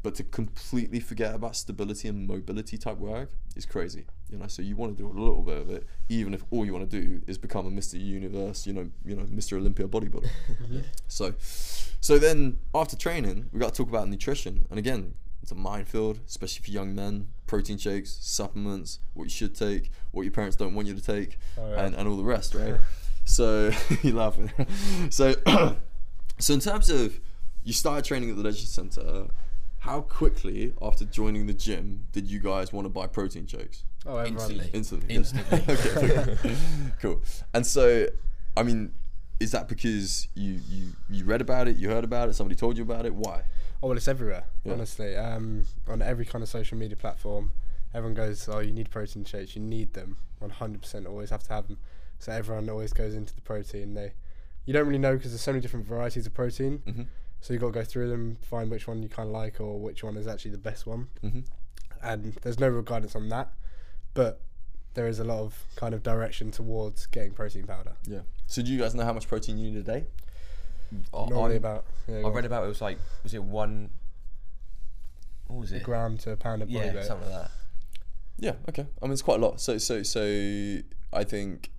But 0.03 0.17
to 0.17 0.25
completely 0.25 0.99
forget 0.99 1.35
about 1.35 1.55
stability 1.55 2.09
and 2.09 2.27
mobility 2.27 2.79
type 2.79 2.99
work 2.99 3.31
is 3.55 3.67
crazy. 3.67 4.07
You 4.31 4.39
know, 4.39 4.47
so 4.47 4.63
you 4.63 4.77
want 4.77 4.97
to 4.97 5.03
do 5.03 5.09
a 5.09 5.17
little 5.19 5.43
bit 5.43 5.59
of 5.59 5.71
it, 5.71 5.87
even 6.09 6.35
if 6.35 6.45
all 6.51 6.65
you 6.65 6.73
want 6.73 6.89
to 6.89 7.01
do 7.01 7.21
is 7.27 7.37
become 7.37 7.67
a 7.67 7.71
Mr. 7.71 8.01
Universe, 8.01 8.67
you 8.67 8.73
know, 8.73 8.89
you 9.05 9.17
know, 9.17 9.25
Mr. 9.25 9.57
Olympia 9.57 9.89
bodybuilder. 9.89 10.29
So, 11.09 11.35
so 12.01 12.19
then 12.19 12.59
after 12.75 12.97
training, 12.97 13.51
we 13.53 13.59
got 13.61 13.75
to 13.75 13.83
talk 13.83 13.89
about 13.89 14.09
nutrition. 14.09 14.67
And 14.71 14.79
again, 14.79 15.15
it's 15.43 15.51
a 15.51 15.57
minefield, 15.57 16.21
especially 16.29 16.63
for 16.65 16.71
young 16.71 16.95
men. 16.95 17.29
Protein 17.49 17.77
shakes, 17.79 18.17
supplements, 18.21 19.01
what 19.15 19.25
you 19.25 19.31
should 19.31 19.55
take, 19.57 19.91
what 20.13 20.23
your 20.23 20.31
parents 20.31 20.57
don't 20.57 20.75
want 20.75 20.87
you 20.87 20.95
to 20.95 21.03
take, 21.03 21.39
Oh, 21.59 21.69
yeah. 21.69 21.85
and, 21.87 21.97
and 21.97 22.07
all 22.09 22.17
the 22.17 22.23
rest, 22.25 22.55
right? 22.55 22.77
so 23.25 23.73
you're 24.03 24.15
laughing. 24.15 24.53
so, 25.11 25.35
so 26.39 26.55
in 26.55 26.61
terms 26.61 26.89
of 26.89 27.19
you 27.65 27.73
started 27.73 28.05
training 28.05 28.31
at 28.31 28.37
the 28.37 28.43
leisure 28.43 28.67
center, 28.67 29.27
how 29.81 30.03
quickly 30.03 30.73
after 30.81 31.05
joining 31.05 31.47
the 31.47 31.55
gym 31.55 32.07
did 32.13 32.27
you 32.31 32.39
guys 32.39 32.73
want 32.73 32.85
to 32.85 32.89
buy 32.91 33.07
protein 33.09 33.47
shakes? 33.47 33.83
Oh, 34.07 34.17
everyone. 34.17 34.51
Instantly. 34.73 35.15
Instantly. 35.15 35.15
Instantly. 35.59 36.11
okay, 36.11 36.33
okay. 36.33 36.57
cool. 37.01 37.21
And 37.53 37.67
so, 37.67 38.07
I 38.57 38.63
mean, 38.63 38.93
is 39.39 39.53
that 39.53 39.69
because 39.69 40.29
you, 40.35 40.61
you 40.69 40.93
you 41.09 41.25
read 41.25 41.41
about 41.41 41.69
it, 41.69 41.77
you 41.77 41.89
heard 41.89 42.05
about 42.05 42.29
it, 42.29 42.35
somebody 42.35 42.55
told 42.55 42.77
you 42.77 42.83
about 42.83 43.07
it? 43.07 43.15
Why? 43.15 43.43
Oh 43.83 43.89
well, 43.89 43.97
it's 43.97 44.09
everywhere. 44.09 44.45
Yeah. 44.65 44.75
Honestly, 44.75 45.17
um, 45.17 45.65
on 45.89 46.03
every 46.03 46.25
kind 46.27 46.43
of 46.43 46.49
social 46.49 46.77
media 46.77 46.97
platform, 46.97 47.53
everyone 47.95 48.15
goes, 48.15 48.49
"Oh, 48.49 48.59
you 48.59 48.73
need 48.73 48.91
protein 48.91 49.25
shakes. 49.25 49.57
You 49.57 49.63
need 49.63 49.95
them. 49.95 50.17
100%. 50.43 51.07
Always 51.07 51.31
have 51.31 51.43
to 51.45 51.53
have 51.53 51.69
them." 51.69 51.79
So 52.19 52.33
everyone 52.33 52.69
always 52.69 52.93
goes 52.93 53.15
into 53.15 53.35
the 53.35 53.41
protein. 53.41 53.95
They, 53.95 54.13
you 54.67 54.75
don't 54.75 54.87
really 54.87 54.99
know 54.99 55.17
because 55.17 55.33
there's 55.33 55.41
so 55.41 55.53
many 55.53 55.63
different 55.63 55.87
varieties 55.87 56.27
of 56.27 56.35
protein. 56.35 56.83
Mm-hmm. 56.87 57.03
So 57.41 57.55
you've 57.55 57.63
got 57.63 57.69
to 57.69 57.73
go 57.73 57.85
through 57.85 58.11
them, 58.11 58.37
find 58.43 58.71
which 58.71 58.87
one 58.87 59.03
you 59.03 59.09
kind 59.09 59.29
of 59.29 59.33
like 59.33 59.59
or 59.61 59.81
which 59.81 60.05
one 60.05 60.19
is 60.19 60.27
actually 60.27 60.51
the 60.51 60.59
best 60.59 60.87
one. 60.87 61.09
Mm-hmm. 61.25 61.41
And 62.03 62.35
there's 62.43 62.61
no 62.61 62.69
real 62.69 62.83
guidance 62.83 63.17
on 63.17 63.31
that, 63.31 63.53
but 64.15 64.41
there 64.95 65.07
is 65.07 65.19
a 65.21 65.25
lot 65.25 65.41
of 65.41 65.65
kind 65.77 65.95
of 65.95 66.03
direction 66.03 66.51
towards 66.51 67.07
getting 67.07 67.33
protein 67.33 67.65
powder. 67.67 67.93
Yeah. 68.07 68.21
So 68.47 68.63
do 68.63 68.73
you 68.73 68.79
guys 68.81 68.95
know 68.95 69.05
how 69.05 69.13
much 69.13 69.29
protein 69.29 69.57
you 69.59 69.71
need 69.71 69.79
a 69.79 69.83
day? 69.83 70.05
I- 71.15 71.27
Normally 71.29 71.55
I- 71.55 71.59
about 71.59 71.85
yeah, 72.09 72.17
I 72.17 72.29
read 72.29 72.39
on. 72.39 72.45
about 72.47 72.65
it 72.65 72.69
was 72.69 72.81
like 72.81 72.99
was 73.23 73.33
it 73.35 73.43
one? 73.45 73.91
What 75.47 75.61
was 75.61 75.73
a 75.73 75.77
it? 75.77 75.83
gram 75.83 76.17
to 76.19 76.33
a 76.33 76.37
pound 76.37 76.63
of 76.63 76.69
body 76.73 76.87
Yeah, 76.87 76.95
weight. 76.95 77.05
something 77.05 77.31
like 77.31 77.43
that. 77.43 77.51
Yeah. 78.39 78.53
Okay. 78.69 78.87
I 79.03 79.05
mean, 79.07 79.13
it's 79.13 79.23
quite 79.23 79.41
a 79.41 79.43
lot. 79.43 79.61
So 79.61 79.79
so 79.79 80.03
so 80.03 80.21
I 81.13 81.25
think 81.25 81.71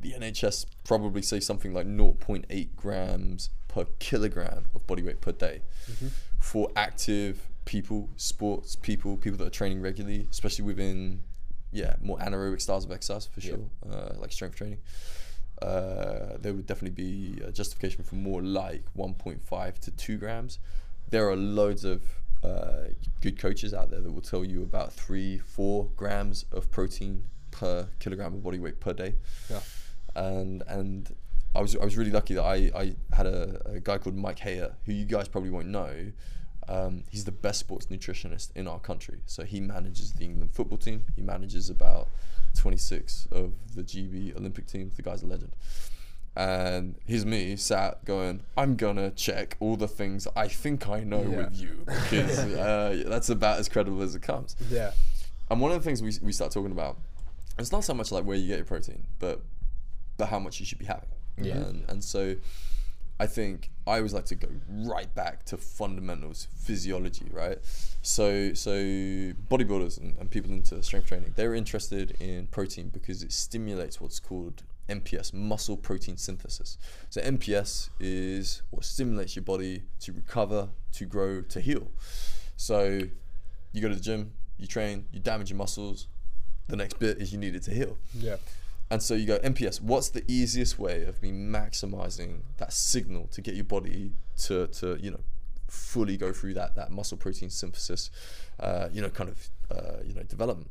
the 0.00 0.12
NHS 0.12 0.66
probably 0.84 1.22
say 1.22 1.40
something 1.40 1.72
like 1.72 1.86
0.8 1.86 2.76
grams 2.76 3.50
per 3.68 3.84
kilogram 3.98 4.66
of 4.74 4.86
body 4.86 5.02
weight 5.02 5.20
per 5.20 5.32
day 5.32 5.62
Mhm. 5.90 6.10
for 6.38 6.70
active 6.76 7.48
people, 7.64 8.10
sports 8.16 8.76
people, 8.76 9.16
people 9.16 9.38
that 9.38 9.46
are 9.46 9.50
training 9.50 9.80
regularly, 9.80 10.26
especially 10.30 10.64
within 10.64 11.22
yeah 11.74 11.96
more 12.00 12.18
anaerobic 12.18 12.60
styles 12.60 12.84
of 12.84 12.92
exercise 12.92 13.26
for 13.26 13.40
sure, 13.40 13.58
uh, 13.90 14.14
like 14.18 14.32
strength 14.32 14.56
training. 14.56 14.78
Uh, 15.60 16.36
there 16.40 16.52
would 16.52 16.66
definitely 16.66 16.90
be 16.90 17.40
a 17.42 17.52
justification 17.52 18.02
for 18.02 18.16
more 18.16 18.42
like 18.42 18.82
1.5 18.96 19.78
to 19.78 19.90
2 19.92 20.18
grams. 20.18 20.58
There 21.10 21.28
are 21.28 21.36
loads 21.36 21.84
of 21.84 22.02
uh, 22.42 22.88
good 23.20 23.38
coaches 23.38 23.72
out 23.72 23.90
there 23.90 24.00
that 24.00 24.12
will 24.12 24.20
tell 24.20 24.44
you 24.44 24.62
about 24.62 24.92
three, 24.92 25.38
four 25.38 25.88
grams 25.96 26.44
of 26.52 26.70
protein 26.70 27.24
per 27.50 27.88
kilogram 28.00 28.34
of 28.34 28.42
body 28.42 28.58
weight 28.58 28.80
per 28.80 28.92
day. 28.92 29.14
Yeah. 29.48 29.60
And 30.14 30.62
and 30.68 31.14
I 31.54 31.60
was 31.60 31.76
I 31.76 31.84
was 31.84 31.96
really 31.96 32.10
lucky 32.10 32.34
that 32.34 32.42
I, 32.44 32.70
I 32.74 32.94
had 33.12 33.26
a, 33.26 33.60
a 33.66 33.80
guy 33.80 33.98
called 33.98 34.16
Mike 34.16 34.40
Hayer, 34.40 34.74
who 34.84 34.92
you 34.92 35.04
guys 35.04 35.28
probably 35.28 35.50
won't 35.50 35.68
know. 35.68 36.12
Um, 36.68 37.04
he's 37.10 37.24
the 37.24 37.32
best 37.32 37.60
sports 37.60 37.86
nutritionist 37.86 38.50
in 38.54 38.66
our 38.68 38.78
country. 38.78 39.20
So 39.26 39.44
he 39.44 39.60
manages 39.60 40.12
the 40.12 40.24
England 40.24 40.52
football 40.54 40.78
team. 40.78 41.04
He 41.14 41.22
manages 41.22 41.68
about 41.70 42.08
26 42.56 43.28
of 43.32 43.52
the 43.74 43.82
GB 43.82 44.36
Olympic 44.36 44.66
teams. 44.66 44.94
The 44.94 45.02
guy's 45.02 45.22
a 45.22 45.26
legend. 45.26 45.52
And 46.36 46.96
here's 47.06 47.24
me 47.24 47.54
sat 47.56 48.04
going, 48.04 48.40
I'm 48.56 48.74
gonna 48.76 49.10
check 49.12 49.56
all 49.60 49.76
the 49.76 49.86
things 49.86 50.26
I 50.34 50.48
think 50.48 50.88
I 50.88 51.04
know 51.04 51.22
Yeah. 51.22 51.36
with 51.36 51.56
you 51.60 51.84
because 51.86 52.38
uh, 52.54 53.04
that's 53.06 53.28
about 53.30 53.58
as 53.60 53.68
credible 53.68 54.02
as 54.02 54.14
it 54.16 54.22
comes. 54.22 54.56
Yeah. 54.68 54.92
And 55.50 55.60
one 55.60 55.70
of 55.70 55.78
the 55.78 55.84
things 55.84 56.02
we, 56.02 56.12
we 56.26 56.32
start 56.32 56.50
talking 56.50 56.72
about, 56.72 56.96
it's 57.58 57.70
not 57.70 57.84
so 57.84 57.94
much 57.94 58.10
like 58.10 58.24
where 58.24 58.36
you 58.36 58.48
get 58.48 58.56
your 58.56 58.64
protein, 58.64 59.04
but 59.20 59.42
but 60.16 60.26
how 60.28 60.38
much 60.40 60.58
you 60.58 60.66
should 60.66 60.78
be 60.78 60.86
having. 60.86 61.08
Yeah. 61.36 61.54
And, 61.56 61.84
and 61.88 62.02
so 62.04 62.34
I 63.18 63.26
think 63.26 63.70
I 63.86 63.96
always 63.98 64.12
like 64.12 64.24
to 64.26 64.34
go 64.34 64.48
right 64.68 65.12
back 65.14 65.44
to 65.46 65.56
fundamentals, 65.56 66.48
physiology, 66.56 67.26
right? 67.30 67.58
So 68.02 68.54
so 68.54 68.72
bodybuilders 68.72 69.98
and, 70.00 70.16
and 70.18 70.30
people 70.30 70.50
into 70.50 70.82
strength 70.82 71.06
training, 71.06 71.32
they're 71.36 71.54
interested 71.54 72.16
in 72.20 72.48
protein 72.48 72.88
because 72.88 73.22
it 73.22 73.32
stimulates 73.32 74.00
what's 74.00 74.18
called 74.18 74.64
MPS, 74.88 75.32
muscle 75.32 75.76
protein 75.76 76.16
synthesis. 76.16 76.76
So 77.10 77.20
MPS 77.20 77.90
is 78.00 78.62
what 78.70 78.84
stimulates 78.84 79.36
your 79.36 79.44
body 79.44 79.84
to 80.00 80.12
recover, 80.12 80.68
to 80.92 81.04
grow, 81.06 81.40
to 81.42 81.60
heal. 81.60 81.88
So 82.56 83.00
you 83.72 83.80
go 83.80 83.88
to 83.88 83.94
the 83.94 84.00
gym, 84.00 84.32
you 84.58 84.66
train, 84.66 85.06
you 85.12 85.20
damage 85.20 85.50
your 85.50 85.56
muscles. 85.56 86.08
The 86.68 86.76
next 86.76 86.98
bit 86.98 87.18
is 87.18 87.32
you 87.32 87.38
need 87.38 87.54
it 87.54 87.62
to 87.64 87.74
heal. 87.74 87.96
Yeah. 88.14 88.36
And 88.94 89.02
so 89.02 89.14
you 89.14 89.26
go 89.26 89.40
MPS. 89.40 89.80
What's 89.80 90.10
the 90.10 90.22
easiest 90.28 90.78
way 90.78 91.02
of 91.02 91.20
me 91.20 91.32
maximizing 91.32 92.42
that 92.58 92.72
signal 92.72 93.26
to 93.32 93.40
get 93.40 93.56
your 93.56 93.64
body 93.64 94.12
to 94.44 94.68
to 94.68 94.96
you 95.00 95.10
know 95.10 95.18
fully 95.66 96.16
go 96.16 96.32
through 96.32 96.54
that 96.54 96.76
that 96.76 96.92
muscle 96.92 97.16
protein 97.18 97.50
synthesis, 97.50 98.12
uh, 98.60 98.88
you 98.92 99.02
know, 99.02 99.08
kind 99.08 99.30
of 99.30 99.50
uh, 99.68 99.96
you 100.04 100.14
know 100.14 100.22
development. 100.22 100.70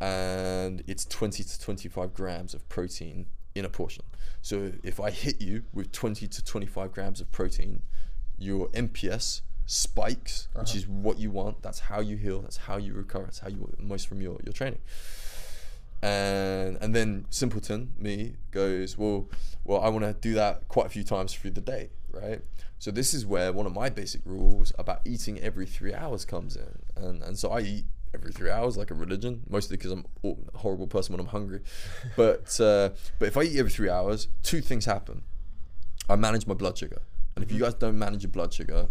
And 0.00 0.82
it's 0.88 1.04
20 1.04 1.44
to 1.44 1.60
25 1.60 2.12
grams 2.14 2.52
of 2.52 2.68
protein 2.68 3.26
in 3.54 3.64
a 3.64 3.68
portion. 3.68 4.04
So 4.42 4.72
if 4.82 4.98
I 4.98 5.12
hit 5.12 5.40
you 5.40 5.62
with 5.72 5.92
20 5.92 6.26
to 6.26 6.44
25 6.44 6.90
grams 6.90 7.20
of 7.20 7.30
protein, 7.30 7.82
your 8.36 8.66
MPS 8.70 9.42
spikes, 9.66 10.48
which 10.56 10.74
is 10.74 10.88
what 10.88 11.20
you 11.20 11.30
want. 11.30 11.62
That's 11.62 11.78
how 11.78 12.00
you 12.00 12.16
heal. 12.16 12.40
That's 12.40 12.56
how 12.56 12.76
you 12.76 12.92
recover. 12.92 13.26
That's 13.26 13.38
how 13.38 13.50
you 13.50 13.60
want 13.60 13.78
most 13.78 14.08
from 14.08 14.20
your, 14.20 14.40
your 14.42 14.52
training 14.52 14.80
and 16.02 16.76
and 16.80 16.94
then 16.94 17.24
simpleton 17.30 17.92
me 17.98 18.34
goes 18.50 18.98
well 18.98 19.28
well 19.64 19.80
i 19.80 19.88
want 19.88 20.04
to 20.04 20.12
do 20.12 20.34
that 20.34 20.68
quite 20.68 20.86
a 20.86 20.90
few 20.90 21.02
times 21.02 21.32
through 21.32 21.50
the 21.50 21.60
day 21.60 21.88
right? 22.20 22.40
So 22.78 22.90
this 22.90 23.14
is 23.14 23.24
where 23.24 23.52
one 23.52 23.66
of 23.66 23.74
my 23.74 23.88
basic 23.88 24.20
rules 24.24 24.72
about 24.78 25.00
eating 25.04 25.38
every 25.40 25.66
three 25.66 25.94
hours 25.94 26.24
comes 26.24 26.56
in. 26.56 26.78
And 26.96 27.22
and 27.22 27.38
so 27.38 27.50
i 27.50 27.60
eat 27.60 27.84
every 28.14 28.32
three 28.32 28.50
hours 28.50 28.76
like 28.76 28.90
a 28.90 28.94
religion 28.94 29.42
mostly 29.50 29.76
because 29.76 29.92
i'm 29.92 30.06
a 30.24 30.58
horrible 30.58 30.86
person 30.86 31.12
when 31.12 31.20
i'm 31.20 31.26
hungry. 31.30 31.60
But 32.16 32.58
uh, 32.60 32.90
but 33.18 33.28
if 33.28 33.36
i 33.36 33.42
eat 33.42 33.58
every 33.58 33.70
three 33.70 33.90
hours 33.90 34.28
two 34.42 34.60
things 34.60 34.84
happen. 34.84 35.22
I 36.08 36.14
manage 36.14 36.46
my 36.46 36.54
blood 36.54 36.78
sugar. 36.78 37.02
And 37.34 37.44
if 37.44 37.50
you 37.50 37.58
guys 37.58 37.74
don't 37.74 37.98
manage 37.98 38.22
your 38.22 38.30
blood 38.30 38.52
sugar 38.54 38.88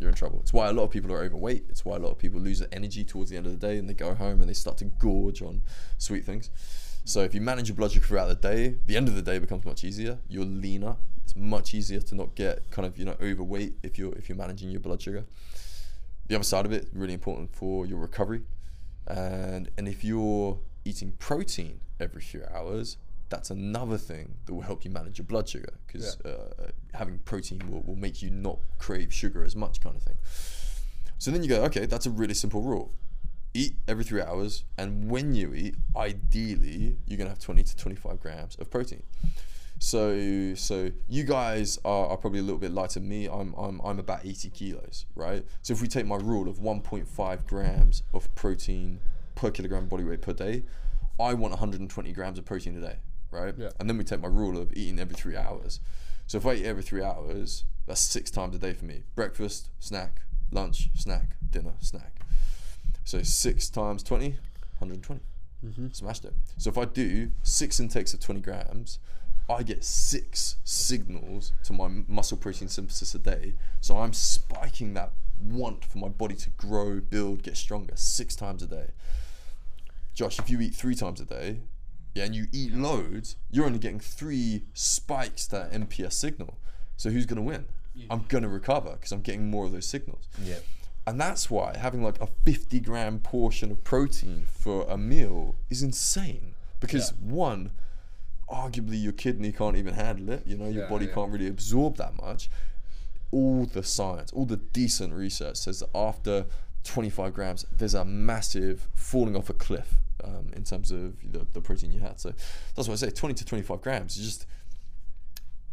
you're 0.00 0.10
in 0.10 0.14
trouble. 0.14 0.40
It's 0.40 0.52
why 0.52 0.68
a 0.68 0.72
lot 0.72 0.84
of 0.84 0.90
people 0.90 1.12
are 1.12 1.22
overweight. 1.22 1.64
It's 1.68 1.84
why 1.84 1.96
a 1.96 1.98
lot 1.98 2.10
of 2.10 2.18
people 2.18 2.40
lose 2.40 2.58
their 2.58 2.68
energy 2.72 3.04
towards 3.04 3.30
the 3.30 3.36
end 3.36 3.46
of 3.46 3.52
the 3.58 3.66
day 3.66 3.78
and 3.78 3.88
they 3.88 3.94
go 3.94 4.14
home 4.14 4.40
and 4.40 4.48
they 4.48 4.54
start 4.54 4.76
to 4.78 4.84
gorge 4.84 5.42
on 5.42 5.62
sweet 5.98 6.24
things. 6.24 6.50
So 7.04 7.22
if 7.22 7.34
you 7.34 7.40
manage 7.40 7.68
your 7.68 7.76
blood 7.76 7.92
sugar 7.92 8.04
throughout 8.04 8.26
the 8.26 8.34
day, 8.34 8.76
the 8.86 8.96
end 8.96 9.08
of 9.08 9.14
the 9.14 9.22
day 9.22 9.38
becomes 9.38 9.64
much 9.64 9.84
easier. 9.84 10.18
You're 10.28 10.44
leaner. 10.44 10.96
It's 11.24 11.36
much 11.36 11.72
easier 11.72 12.00
to 12.00 12.14
not 12.14 12.34
get 12.34 12.70
kind 12.70 12.84
of 12.84 12.98
you 12.98 13.04
know 13.04 13.16
overweight 13.20 13.74
if 13.82 13.98
you're 13.98 14.12
if 14.14 14.28
you're 14.28 14.36
managing 14.36 14.70
your 14.70 14.80
blood 14.80 15.00
sugar. 15.00 15.24
the 16.28 16.34
other 16.34 16.44
side 16.44 16.66
of 16.66 16.72
it 16.72 16.88
really 16.92 17.14
important 17.14 17.54
for 17.54 17.86
your 17.86 17.98
recovery, 17.98 18.42
and 19.06 19.70
and 19.78 19.88
if 19.88 20.04
you're 20.04 20.58
eating 20.84 21.12
protein 21.18 21.80
every 22.00 22.20
few 22.20 22.44
hours, 22.52 22.96
that's 23.28 23.50
another 23.50 23.98
thing 23.98 24.34
that 24.46 24.54
will 24.54 24.62
help 24.62 24.84
you 24.84 24.90
manage 24.90 25.18
your 25.18 25.26
blood 25.26 25.48
sugar 25.48 25.72
because 25.86 26.16
Yeah. 26.24 26.30
uh, 26.32 26.70
having 26.94 27.18
protein 27.20 27.60
will, 27.70 27.82
will 27.82 27.96
make 27.96 28.22
you 28.22 28.30
not 28.30 28.58
crave 28.78 29.12
sugar 29.12 29.42
as 29.44 29.56
much, 29.56 29.80
kind 29.80 29.96
of 29.96 30.02
thing. 30.02 30.16
So 31.18 31.30
then 31.30 31.42
you 31.42 31.48
go, 31.48 31.64
okay, 31.64 31.86
that's 31.86 32.06
a 32.06 32.10
really 32.10 32.34
simple 32.34 32.62
rule. 32.62 32.92
Eat 33.54 33.74
every 33.88 34.04
three 34.04 34.20
hours, 34.20 34.64
and 34.76 35.10
when 35.10 35.34
you 35.34 35.54
eat, 35.54 35.76
ideally, 35.96 36.98
you're 37.06 37.16
gonna 37.18 37.30
have 37.30 37.38
20 37.38 37.62
to 37.62 37.76
25 37.76 38.20
grams 38.20 38.54
of 38.56 38.70
protein. 38.70 39.02
So, 39.78 40.54
so 40.54 40.90
you 41.08 41.24
guys 41.24 41.78
are, 41.84 42.06
are 42.08 42.16
probably 42.16 42.38
a 42.40 42.42
little 42.42 42.58
bit 42.58 42.70
lighter 42.72 42.98
than 43.00 43.08
me. 43.08 43.26
I'm, 43.26 43.54
I'm, 43.54 43.80
I'm 43.80 43.98
about 43.98 44.24
80 44.24 44.50
kilos, 44.50 45.04
right? 45.14 45.44
So 45.62 45.72
if 45.74 45.82
we 45.82 45.88
take 45.88 46.06
my 46.06 46.16
rule 46.16 46.48
of 46.48 46.58
1.5 46.58 47.46
grams 47.46 48.02
of 48.14 48.34
protein 48.34 49.00
per 49.34 49.50
kilogram 49.50 49.86
body 49.88 50.04
weight 50.04 50.22
per 50.22 50.32
day, 50.32 50.62
I 51.20 51.34
want 51.34 51.52
120 51.52 52.12
grams 52.12 52.38
of 52.38 52.44
protein 52.46 52.76
a 52.76 52.80
day, 52.80 52.96
right? 53.30 53.54
Yeah. 53.56 53.70
And 53.78 53.88
then 53.88 53.98
we 53.98 54.04
take 54.04 54.20
my 54.20 54.28
rule 54.28 54.58
of 54.58 54.72
eating 54.74 54.98
every 54.98 55.14
three 55.14 55.36
hours. 55.36 55.80
So 56.26 56.38
if 56.38 56.46
I 56.46 56.54
eat 56.54 56.66
every 56.66 56.82
three 56.82 57.02
hours, 57.02 57.64
that's 57.86 58.00
six 58.00 58.30
times 58.30 58.54
a 58.56 58.58
day 58.58 58.72
for 58.72 58.84
me. 58.84 59.04
Breakfast, 59.14 59.70
snack, 59.78 60.22
lunch, 60.50 60.88
snack, 60.94 61.36
dinner, 61.50 61.74
snack. 61.80 62.20
So 63.04 63.22
six 63.22 63.68
times 63.68 64.02
20, 64.02 64.30
120. 64.78 65.20
Mm-hmm. 65.64 65.88
Smashed 65.92 66.24
it. 66.24 66.34
So 66.58 66.70
if 66.70 66.78
I 66.78 66.84
do 66.84 67.30
six 67.42 67.80
intakes 67.80 68.12
of 68.12 68.20
20 68.20 68.40
grams, 68.40 68.98
I 69.48 69.62
get 69.62 69.84
six 69.84 70.56
signals 70.64 71.52
to 71.64 71.72
my 71.72 71.88
muscle 72.08 72.36
protein 72.36 72.68
synthesis 72.68 73.14
a 73.14 73.18
day. 73.18 73.54
So 73.80 73.96
I'm 73.96 74.12
spiking 74.12 74.94
that 74.94 75.12
want 75.40 75.84
for 75.84 75.98
my 75.98 76.08
body 76.08 76.34
to 76.34 76.50
grow, 76.50 77.00
build, 77.00 77.42
get 77.42 77.56
stronger 77.56 77.92
six 77.94 78.34
times 78.34 78.62
a 78.62 78.66
day. 78.66 78.88
Josh, 80.14 80.38
if 80.38 80.50
you 80.50 80.60
eat 80.60 80.74
three 80.74 80.94
times 80.94 81.20
a 81.20 81.24
day, 81.24 81.60
yeah, 82.16 82.24
and 82.24 82.34
you 82.34 82.46
eat 82.52 82.72
loads, 82.72 83.36
you're 83.50 83.66
only 83.66 83.78
getting 83.78 84.00
three 84.00 84.64
spikes 84.72 85.46
to 85.48 85.56
that 85.56 85.72
MPS 85.72 86.14
signal. 86.14 86.56
So 86.96 87.10
who's 87.10 87.26
going 87.26 87.36
to 87.36 87.42
win? 87.42 87.66
I'm 88.10 88.24
going 88.28 88.42
to 88.42 88.48
recover 88.48 88.90
because 88.92 89.12
I'm 89.12 89.20
getting 89.22 89.50
more 89.50 89.66
of 89.66 89.72
those 89.72 89.86
signals. 89.86 90.28
Yeah. 90.42 90.58
And 91.06 91.20
that's 91.20 91.50
why 91.50 91.76
having 91.76 92.02
like 92.02 92.20
a 92.20 92.26
50 92.44 92.80
gram 92.80 93.20
portion 93.20 93.70
of 93.70 93.84
protein 93.84 94.46
for 94.50 94.84
a 94.88 94.96
meal 94.98 95.56
is 95.70 95.82
insane. 95.82 96.54
Because 96.80 97.12
one, 97.20 97.70
arguably 98.50 99.02
your 99.02 99.12
kidney 99.12 99.52
can't 99.52 99.76
even 99.76 99.94
handle 99.94 100.30
it. 100.30 100.46
You 100.46 100.56
know, 100.56 100.68
your 100.68 100.84
Yeah, 100.84 100.90
body 100.90 101.06
yeah. 101.06 101.14
can't 101.14 101.30
really 101.32 101.48
absorb 101.48 101.96
that 101.96 102.16
much. 102.20 102.50
All 103.30 103.66
the 103.66 103.82
science, 103.82 104.32
all 104.32 104.46
the 104.46 104.56
decent 104.58 105.12
research 105.12 105.56
says 105.56 105.80
that 105.80 105.88
after 105.94 106.46
25 106.84 107.34
grams, 107.34 107.66
there's 107.76 107.94
a 107.94 108.04
massive 108.04 108.88
falling 108.94 109.36
off 109.36 109.48
a 109.50 109.54
cliff 109.54 109.94
um, 110.24 110.46
in 110.54 110.64
terms 110.64 110.90
of 110.90 111.14
the, 111.32 111.46
the 111.52 111.60
protein 111.60 111.92
you 111.92 112.00
had. 112.00 112.20
So 112.20 112.32
that's 112.74 112.88
why 112.88 112.92
I 112.92 112.96
say 112.96 113.10
20 113.10 113.34
to 113.34 113.44
25 113.44 113.80
grams 113.80 114.16
is 114.16 114.24
just 114.26 114.46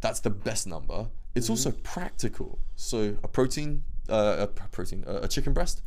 that's 0.01 0.19
the 0.19 0.29
best 0.29 0.67
number. 0.67 1.07
It's 1.35 1.49
also 1.49 1.71
practical. 1.71 2.59
So 2.75 3.15
a 3.23 3.27
protein, 3.27 3.83
uh, 4.09 4.35
a 4.39 4.47
protein, 4.47 5.03
uh, 5.07 5.21
a 5.23 5.27
chicken 5.27 5.53
breast 5.53 5.81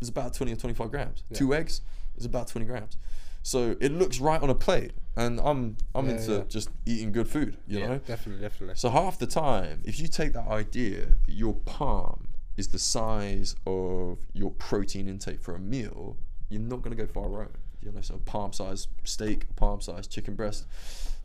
is 0.00 0.08
about 0.08 0.32
20 0.34 0.52
or 0.52 0.56
25 0.56 0.90
grams. 0.90 1.22
Two 1.34 1.52
eggs 1.54 1.82
is 2.16 2.24
about 2.24 2.48
20 2.48 2.66
grams. 2.66 2.96
So 3.42 3.76
it 3.80 3.92
looks 3.92 4.20
right 4.20 4.40
on 4.40 4.50
a 4.50 4.54
plate, 4.54 4.92
and 5.16 5.40
I'm 5.40 5.76
I'm 5.94 6.06
Yeah, 6.06 6.12
into 6.16 6.32
yeah. 6.32 6.42
just 6.48 6.68
eating 6.84 7.10
good 7.10 7.26
food. 7.28 7.56
You 7.66 7.78
Yeah, 7.80 7.86
know, 7.88 7.98
Definitely, 7.98 8.42
definitely. 8.42 8.74
so 8.76 8.90
half 8.90 9.18
the 9.18 9.26
time, 9.26 9.80
if 9.84 9.98
you 9.98 10.08
take 10.08 10.34
that 10.34 10.46
idea 10.46 11.06
that 11.26 11.32
your 11.32 11.54
palm 11.54 12.28
is 12.58 12.68
the 12.68 12.78
size 12.78 13.56
of 13.66 14.18
your 14.34 14.50
protein 14.50 15.08
intake 15.08 15.40
for 15.40 15.54
a 15.54 15.58
meal, 15.58 16.18
you're 16.50 16.60
not 16.60 16.82
going 16.82 16.94
to 16.94 17.02
go 17.02 17.10
far 17.10 17.28
wrong. 17.30 17.48
You 17.82 17.92
know, 17.92 18.00
so 18.00 18.18
palm 18.24 18.52
size 18.52 18.88
steak, 19.04 19.54
palm 19.56 19.80
size 19.80 20.06
chicken 20.06 20.34
breast, 20.34 20.66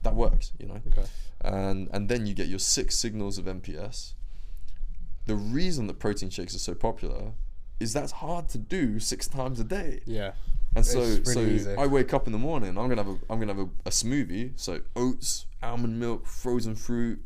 that 0.03 0.15
works. 0.15 0.51
You 0.59 0.67
know, 0.67 0.81
Okay. 0.87 1.05
and 1.41 1.89
and 1.91 2.07
then 2.09 2.25
you 2.25 2.33
get 2.33 2.47
your 2.47 2.59
six 2.59 2.97
signals 2.97 3.37
of 3.37 3.45
MPS. 3.45 4.13
The 5.25 5.35
reason 5.35 5.87
that 5.87 5.99
protein 5.99 6.29
shakes 6.29 6.55
are 6.55 6.59
so 6.59 6.75
popular 6.75 7.31
is 7.79 7.93
that's 7.93 8.11
hard 8.13 8.47
to 8.49 8.57
do 8.57 8.99
six 8.99 9.27
times 9.27 9.59
a 9.59 9.63
day. 9.63 10.01
Yeah. 10.05 10.31
And 10.75 10.85
so, 10.85 11.23
so 11.23 11.39
easy. 11.39 11.73
I 11.73 11.87
wake 11.87 12.13
up 12.13 12.27
in 12.27 12.33
the 12.33 12.37
morning. 12.39 12.77
I'm 12.77 12.89
gonna 12.89 13.03
have 13.03 13.07
a, 13.07 13.17
I'm 13.31 13.39
gonna 13.39 13.53
have 13.53 13.59
a, 13.59 13.69
a 13.87 13.91
smoothie. 13.91 14.51
So 14.57 14.81
oats, 14.95 15.45
almond 15.63 15.99
milk, 15.99 16.25
frozen 16.27 16.75
fruit, 16.75 17.23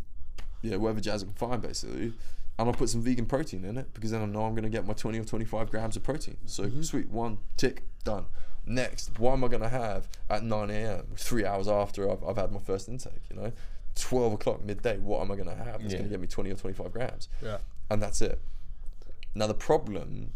yeah, 0.62 0.76
whatever 0.78 1.02
jazz 1.02 1.24
I 1.24 1.26
can 1.26 1.34
find, 1.36 1.62
basically. 1.62 2.14
And 2.58 2.68
I'll 2.68 2.74
put 2.74 2.90
some 2.90 3.02
vegan 3.02 3.26
protein 3.26 3.64
in 3.66 3.78
it 3.78 3.94
because 3.94 4.12
then 4.12 4.22
I 4.22 4.26
know 4.26 4.44
I'm 4.44 4.54
gonna 4.56 4.70
get 4.70 4.86
my 4.86 4.94
20 4.94 5.20
or 5.20 5.24
25 5.24 5.70
grams 5.72 5.96
of 5.96 6.04
protein. 6.04 6.38
So 6.46 6.64
Mm-hmm. 6.64 6.82
sweet, 6.84 7.10
one 7.10 7.40
tick 7.58 7.84
done. 8.04 8.26
Next, 8.70 9.18
what 9.20 9.34
am 9.34 9.44
I 9.44 9.48
gonna 9.48 9.68
have 9.68 10.08
at 10.30 10.44
9 10.44 10.70
a.m. 10.70 11.08
Three 11.18 11.44
hours 11.44 11.68
after 11.68 12.10
I've, 12.10 12.24
I've 12.24 12.38
had 12.38 12.52
my 12.52 12.60
first 12.60 12.88
intake? 12.88 13.14
You 13.32 13.36
know, 13.36 13.52
12 13.96 14.34
o'clock 14.34 14.64
midday. 14.64 15.00
What 15.00 15.22
am 15.22 15.32
I 15.32 15.36
gonna 15.36 15.56
have? 15.56 15.82
It's 15.82 15.92
Yeah. 15.92 15.98
gonna 16.00 16.10
get 16.12 16.20
me 16.20 16.28
20 16.28 16.52
or 16.52 16.56
25 16.56 16.94
grams 16.94 17.28
Yeah. 17.42 17.58
and 17.90 18.00
that's 18.02 18.22
it. 18.22 18.40
Now 19.34 19.48
the 19.48 19.56
problem 19.56 20.34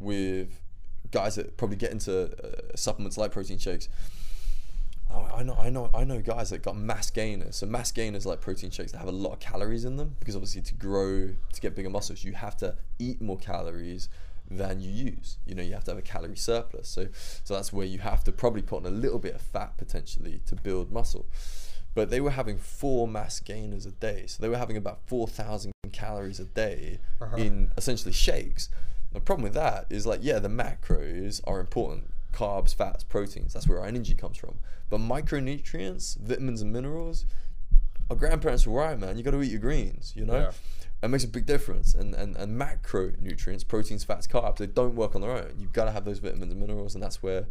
with 0.00 0.60
guys 1.12 1.36
that 1.36 1.56
probably 1.56 1.76
get 1.76 1.92
into 1.92 2.32
uh, 2.44 2.76
supplements 2.76 3.16
like 3.16 3.30
protein 3.30 3.58
shakes, 3.58 3.88
I 5.08 5.14
I 5.38 5.42
know, 5.44 5.54
I 5.54 5.70
know, 5.70 5.88
I 5.94 6.02
know 6.02 6.20
guys 6.20 6.50
that 6.50 6.62
got 6.64 6.76
mass 6.76 7.10
gainers. 7.12 7.54
So 7.56 7.66
mass 7.66 7.92
gainers 7.92 8.26
like 8.26 8.40
protein 8.40 8.70
shakes 8.70 8.90
that 8.90 8.98
have 8.98 9.06
a 9.08 9.12
lot 9.12 9.34
of 9.34 9.38
calories 9.38 9.84
in 9.84 9.96
them 9.96 10.16
because 10.18 10.34
obviously 10.34 10.62
to 10.62 10.74
grow, 10.74 11.28
to 11.52 11.60
get 11.60 11.76
bigger 11.76 11.90
muscles, 11.90 12.24
you 12.24 12.32
have 12.32 12.56
to 12.56 12.74
eat 12.98 13.22
more 13.22 13.38
calories 13.38 14.08
than 14.50 14.80
you 14.80 14.90
use. 14.90 15.38
You 15.46 15.54
know, 15.54 15.62
you 15.62 15.74
have 15.74 15.84
to 15.84 15.90
have 15.92 15.98
a 15.98 16.02
calorie 16.02 16.36
surplus. 16.36 16.88
So, 16.88 17.08
so 17.44 17.54
that's 17.54 17.72
where 17.72 17.86
you 17.86 17.98
have 17.98 18.24
to 18.24 18.32
probably 18.32 18.62
put 18.62 18.78
on 18.78 18.86
a 18.86 18.94
little 18.96 19.18
bit 19.18 19.34
of 19.34 19.40
fat 19.42 19.76
potentially 19.76 20.40
to 20.46 20.54
build 20.56 20.90
muscle. 20.90 21.26
But 21.94 22.10
they 22.10 22.20
were 22.20 22.30
having 22.30 22.58
four 22.58 23.08
mass 23.08 23.40
gainers 23.40 23.84
a 23.86 23.90
day, 23.90 24.24
so 24.26 24.40
they 24.42 24.48
were 24.48 24.58
having 24.58 24.76
about 24.76 25.00
four 25.06 25.26
thousand 25.26 25.72
calories 25.92 26.38
a 26.38 26.44
day 26.44 26.98
Uh-huh. 27.20 27.36
in 27.36 27.72
essentially 27.76 28.12
shakes. 28.12 28.68
The 29.12 29.20
problem 29.20 29.42
with 29.44 29.54
that 29.54 29.86
is 29.90 30.06
like, 30.06 30.20
yeah, 30.22 30.38
the 30.38 30.48
macros 30.48 31.40
are 31.46 31.60
important 31.60 32.12
carbs, 32.32 32.74
fats, 32.74 33.02
proteins. 33.04 33.54
That's 33.54 33.66
where 33.66 33.80
our 33.80 33.86
energy 33.86 34.14
comes 34.14 34.36
from. 34.36 34.58
But 34.90 35.00
micronutrients, 35.00 36.18
vitamins, 36.18 36.60
and 36.62 36.72
minerals, 36.72 37.24
our 38.10 38.16
grandparents 38.16 38.66
were 38.66 38.78
right, 38.80 38.98
man. 38.98 39.16
You 39.16 39.22
got 39.24 39.32
to 39.32 39.42
eat 39.42 39.50
your 39.50 39.60
greens, 39.60 40.12
you 40.14 40.24
know? 40.24 40.38
Yeah. 40.40 40.50
It 41.00 41.08
makes 41.08 41.22
a 41.24 41.28
big 41.28 41.46
difference. 41.46 41.94
And, 41.94 42.14
and, 42.14 42.36
and 42.36 42.60
macronutrients, 42.60 43.66
proteins, 43.66 44.02
fats, 44.02 44.26
carbs, 44.26 44.56
they 44.56 44.66
don't 44.66 44.94
work 44.96 45.14
on 45.14 45.20
their 45.20 45.30
own. 45.30 45.54
You've 45.58 45.72
got 45.72 45.84
to 45.84 45.92
have 45.92 46.04
those 46.04 46.18
vitamins 46.18 46.52
and 46.52 46.60
minerals. 46.60 46.94
And 46.94 47.02
that's 47.02 47.22
where, 47.22 47.46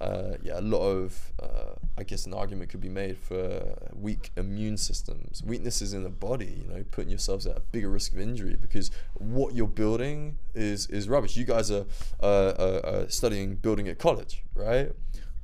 uh, 0.00 0.32
yeah, 0.42 0.58
a 0.58 0.60
lot 0.60 0.82
of, 0.82 1.32
uh, 1.40 1.74
I 1.96 2.02
guess, 2.02 2.26
an 2.26 2.34
argument 2.34 2.70
could 2.70 2.80
be 2.80 2.88
made 2.88 3.16
for 3.16 3.78
weak 3.94 4.32
immune 4.36 4.76
systems. 4.76 5.42
Weaknesses 5.44 5.92
in 5.92 6.02
the 6.02 6.10
body, 6.10 6.64
you 6.66 6.74
know, 6.74 6.84
putting 6.90 7.10
yourselves 7.10 7.46
at 7.46 7.56
a 7.56 7.60
bigger 7.60 7.90
risk 7.90 8.12
of 8.12 8.18
injury 8.18 8.56
because 8.60 8.90
what 9.14 9.54
you're 9.54 9.68
building 9.68 10.38
is, 10.54 10.88
is 10.88 11.08
rubbish. 11.08 11.36
You 11.36 11.44
guys 11.44 11.70
are 11.70 11.84
uh, 12.20 12.26
uh, 12.26 12.80
uh, 12.82 13.08
studying 13.08 13.54
building 13.54 13.86
at 13.86 13.98
college, 13.98 14.42
right? 14.52 14.92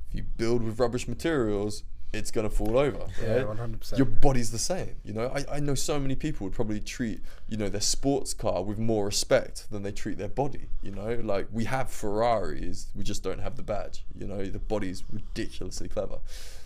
If 0.09 0.15
you 0.15 0.23
build 0.23 0.63
with 0.63 0.79
rubbish 0.79 1.07
materials, 1.07 1.83
it's 2.13 2.31
going 2.31 2.49
to 2.49 2.55
fall 2.55 2.77
over. 2.77 3.05
Yeah, 3.21 3.43
100%. 3.43 3.97
Your 3.97 4.05
body's 4.05 4.51
the 4.51 4.57
same. 4.57 4.95
You 5.03 5.13
know, 5.13 5.27
I, 5.27 5.57
I 5.57 5.59
know 5.59 5.75
so 5.75 5.99
many 5.99 6.15
people 6.15 6.45
would 6.45 6.53
probably 6.53 6.79
treat, 6.79 7.21
you 7.47 7.57
know, 7.57 7.69
their 7.69 7.81
sports 7.81 8.33
car 8.33 8.63
with 8.63 8.79
more 8.79 9.05
respect 9.05 9.69
than 9.69 9.83
they 9.83 9.91
treat 9.91 10.17
their 10.17 10.29
body. 10.29 10.69
You 10.81 10.91
know, 10.91 11.19
like 11.23 11.47
we 11.51 11.65
have 11.65 11.89
Ferraris, 11.91 12.87
we 12.95 13.03
just 13.03 13.23
don't 13.23 13.39
have 13.39 13.57
the 13.57 13.63
badge. 13.63 14.05
You 14.15 14.27
know, 14.27 14.45
the 14.45 14.59
body's 14.59 15.03
ridiculously 15.11 15.89
clever. 15.89 16.19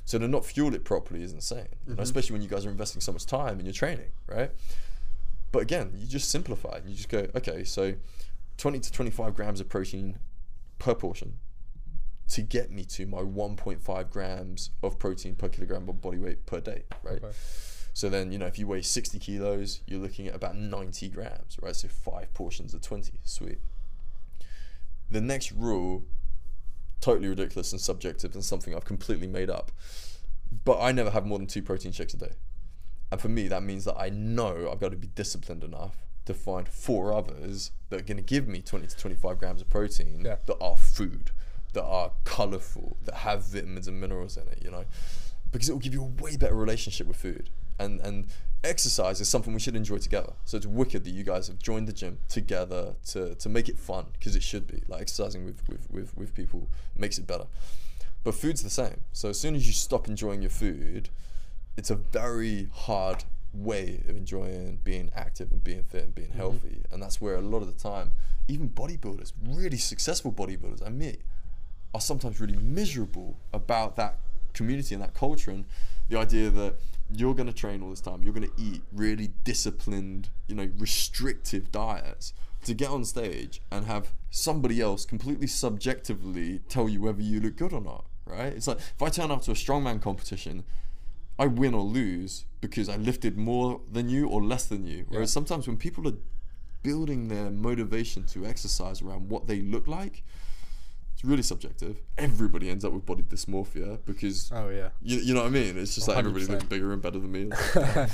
So 0.06 0.20
to 0.20 0.28
not 0.28 0.46
fuel 0.46 0.76
it 0.76 0.84
properly 0.84 1.24
is 1.24 1.34
insane. 1.34 1.68
You 1.88 1.96
know, 1.96 2.04
especially 2.04 2.34
when 2.34 2.42
you 2.42 2.50
guys 2.50 2.66
are 2.66 2.70
investing 2.70 3.02
so 3.02 3.12
much 3.12 3.26
time 3.26 3.60
in 3.60 3.66
your 3.66 3.74
training, 3.74 4.12
right? 4.28 4.52
But 5.52 5.64
again, 5.64 5.92
you 5.96 6.08
just 6.08 6.30
simplify 6.30 6.78
it. 6.78 6.84
You 6.88 6.96
just 6.96 7.10
go, 7.10 7.28
okay, 7.36 7.64
so 7.64 7.96
20 8.58 8.80
to 8.80 8.92
25 8.92 9.36
grams 9.36 9.60
of 9.60 9.70
protein 9.70 10.18
per 10.80 10.96
portion 10.96 11.38
to 12.32 12.42
get 12.42 12.72
me 12.72 12.84
to 12.86 13.06
my 13.06 13.20
1.5 13.22 14.10
grams 14.10 14.70
of 14.82 14.98
protein 15.00 15.36
per 15.36 15.50
kilogram 15.50 15.88
of 15.90 16.02
body 16.02 16.18
weight 16.18 16.46
per 16.46 16.60
day, 16.62 16.84
right? 17.04 17.18
Okay. 17.24 17.32
So 17.94 18.10
then, 18.10 18.32
you 18.32 18.38
know, 18.38 18.46
if 18.46 18.58
you 18.58 18.68
weigh 18.68 18.82
60 18.84 19.20
kilos, 19.20 19.82
you're 19.86 20.00
looking 20.00 20.28
at 20.28 20.36
about 20.36 20.56
90 20.56 21.10
grams, 21.10 21.58
right? 21.62 21.76
So 21.76 21.88
five 21.90 22.34
portions 22.34 22.74
of 22.74 22.82
20, 22.82 23.12
sweet. 23.26 23.60
The 25.10 25.20
next 25.22 25.52
rule, 25.52 26.06
totally 27.02 27.28
ridiculous 27.28 27.72
and 27.74 27.82
subjective 27.82 28.34
and 28.34 28.44
something 28.46 28.74
I've 28.74 28.86
completely 28.86 29.28
made 29.28 29.50
up, 29.50 29.72
but 30.64 30.80
I 30.80 30.94
never 30.94 31.10
have 31.10 31.26
more 31.26 31.38
than 31.38 31.48
two 31.48 31.62
protein 31.62 31.92
shakes 31.92 32.14
a 32.14 32.18
day. 32.18 32.32
And 33.12 33.20
for 33.20 33.28
me, 33.28 33.50
that 33.50 33.62
means 33.64 33.84
that 33.86 33.98
I 33.98 34.08
know 34.10 34.70
I've 34.72 34.80
got 34.80 34.92
to 34.92 34.98
be 34.98 35.08
disciplined 35.08 35.66
enough 35.66 35.98
to 36.26 36.34
find 36.34 36.68
four 36.70 37.14
others 37.14 37.72
that 37.90 38.00
are 38.00 38.04
going 38.04 38.18
to 38.18 38.24
give 38.24 38.48
me 38.48 38.62
20 38.62 38.88
to 38.88 38.96
25 38.98 39.38
grams 39.38 39.62
of 39.62 39.70
protein 39.70 40.22
Yeah. 40.24 40.38
that 40.46 40.58
are 40.62 40.78
food, 40.78 41.32
that 41.74 41.84
are 41.84 42.12
colorful, 42.24 42.98
that 43.06 43.16
have 43.16 43.46
vitamins 43.46 43.88
and 43.88 44.00
minerals 44.00 44.38
in 44.38 44.48
it, 44.48 44.60
you 44.64 44.72
know? 44.72 44.86
Because 45.52 45.70
it 45.70 45.74
will 45.74 45.80
give 45.80 45.94
you 45.94 46.04
a 46.04 46.24
way 46.24 46.38
better 46.38 46.56
relationship 46.56 47.08
with 47.08 47.18
food. 47.18 47.50
and 47.80 48.00
and 48.02 48.28
exercise 48.64 49.20
is 49.20 49.28
something 49.28 49.54
we 49.54 49.60
should 49.60 49.76
enjoy 49.76 49.98
together. 49.98 50.34
So 50.46 50.58
it's 50.58 50.68
wicked 50.68 51.04
that 51.04 51.10
you 51.12 51.24
guys 51.24 51.48
have 51.48 51.58
joined 51.58 51.88
the 51.88 51.94
gym 51.94 52.20
together 52.30 52.96
to, 53.08 53.34
to 53.36 53.50
make 53.50 53.68
it 53.68 53.80
fun 53.80 54.06
because 54.14 54.36
it 54.36 54.44
should 54.44 54.68
be. 54.68 54.84
Like 54.88 55.02
exercising 55.02 55.46
with, 55.46 55.68
with, 55.68 55.90
with, 55.90 56.16
with 56.16 56.36
people 56.36 56.70
makes 56.96 57.18
it 57.18 57.26
better. 57.26 57.46
But 58.24 58.36
food's 58.36 58.62
the 58.62 58.70
same. 58.70 59.02
So 59.14 59.30
as 59.30 59.40
soon 59.40 59.56
as 59.56 59.66
you 59.66 59.74
stop 59.74 60.08
enjoying 60.08 60.44
your 60.44 60.52
food, 60.52 61.10
it's 61.76 61.90
a 61.90 61.96
very 61.96 62.70
hard 62.72 63.24
way 63.52 64.04
of 64.08 64.16
enjoying 64.16 64.80
being 64.84 65.10
active 65.16 65.52
and 65.52 65.64
being 65.64 65.84
fit 65.84 66.04
and 66.04 66.16
being 66.16 66.30
mm-hmm. 66.30 66.38
healthy. 66.38 66.84
And 66.92 67.02
that's 67.02 67.20
where 67.20 67.36
a 67.36 67.42
lot 67.42 67.64
of 67.64 67.68
the 67.68 67.82
time, 67.82 68.12
even 68.48 68.70
bodybuilders, 68.70 69.32
really 69.44 69.78
successful 69.78 70.32
bodybuilders 70.32 70.86
I 70.86 70.90
meet, 70.90 71.22
are 71.94 72.02
sometimes 72.02 72.40
really 72.40 72.58
miserable 72.58 73.38
about 73.54 73.96
that 73.96 74.18
community 74.54 74.94
and 74.94 75.04
that 75.04 75.14
culture 75.14 75.52
and 75.52 75.66
the 76.10 76.18
idea 76.18 76.50
that 76.50 76.76
you're 77.14 77.34
going 77.34 77.48
to 77.48 77.54
train 77.54 77.82
all 77.82 77.90
this 77.90 78.02
time, 78.02 78.24
you're 78.24 78.34
going 78.34 78.48
to 78.48 78.62
eat 78.62 78.82
really 78.92 79.32
disciplined, 79.44 80.30
you 80.48 80.56
know, 80.56 80.70
restrictive 80.78 81.72
diets 81.72 82.34
to 82.64 82.74
get 82.74 82.90
on 82.90 83.04
stage 83.04 83.62
and 83.72 83.86
have 83.86 84.14
somebody 84.30 84.80
else 84.80 85.06
completely 85.06 85.48
subjectively 85.48 86.60
tell 86.70 86.88
you 86.88 87.02
whether 87.02 87.22
you 87.22 87.40
look 87.40 87.56
good 87.56 87.74
or 87.74 87.82
not, 87.82 88.06
right? 88.26 88.54
It's 88.54 88.68
like 88.68 88.78
if 88.78 89.02
I 89.02 89.10
turn 89.10 89.32
up 89.32 89.42
to 89.44 89.52
a 89.52 89.56
strongman 89.56 90.02
competition, 90.02 90.64
I 91.40 91.48
win 91.48 91.74
or 91.74 91.84
lose 91.84 92.46
because 92.62 92.88
I 92.88 92.98
lifted 92.98 93.38
more 93.38 93.82
than 93.92 94.10
you 94.10 94.28
or 94.28 94.44
less 94.44 94.66
than 94.66 94.86
you. 94.86 95.06
Whereas 95.10 95.32
yeah. 95.32 95.34
sometimes 95.34 95.68
when 95.68 95.78
people 95.78 96.08
are 96.08 96.18
building 96.84 97.28
their 97.28 97.50
motivation 97.50 98.24
to 98.26 98.46
exercise 98.46 99.02
around 99.02 99.30
what 99.30 99.48
they 99.48 99.62
look 99.62 99.88
like, 99.88 100.24
it's 101.22 101.30
really 101.30 101.44
subjective. 101.44 102.02
Everybody 102.18 102.70
ends 102.72 102.84
up 102.84 102.94
with 102.94 103.06
body 103.06 103.22
dysmorphia 103.22 104.00
because 104.06 104.52
oh 104.52 104.70
yeah, 104.70 104.90
you, 105.04 105.20
you 105.20 105.34
know 105.36 105.42
what 105.42 105.50
I 105.50 105.52
mean. 105.52 105.78
It's 105.78 105.94
just 105.94 106.08
100%. 106.08 106.10
like 106.10 106.18
everybody 106.18 106.46
looks 106.48 106.64
bigger 106.64 106.94
and 106.94 107.02
better 107.02 107.20
than 107.20 107.32
me. 107.32 107.52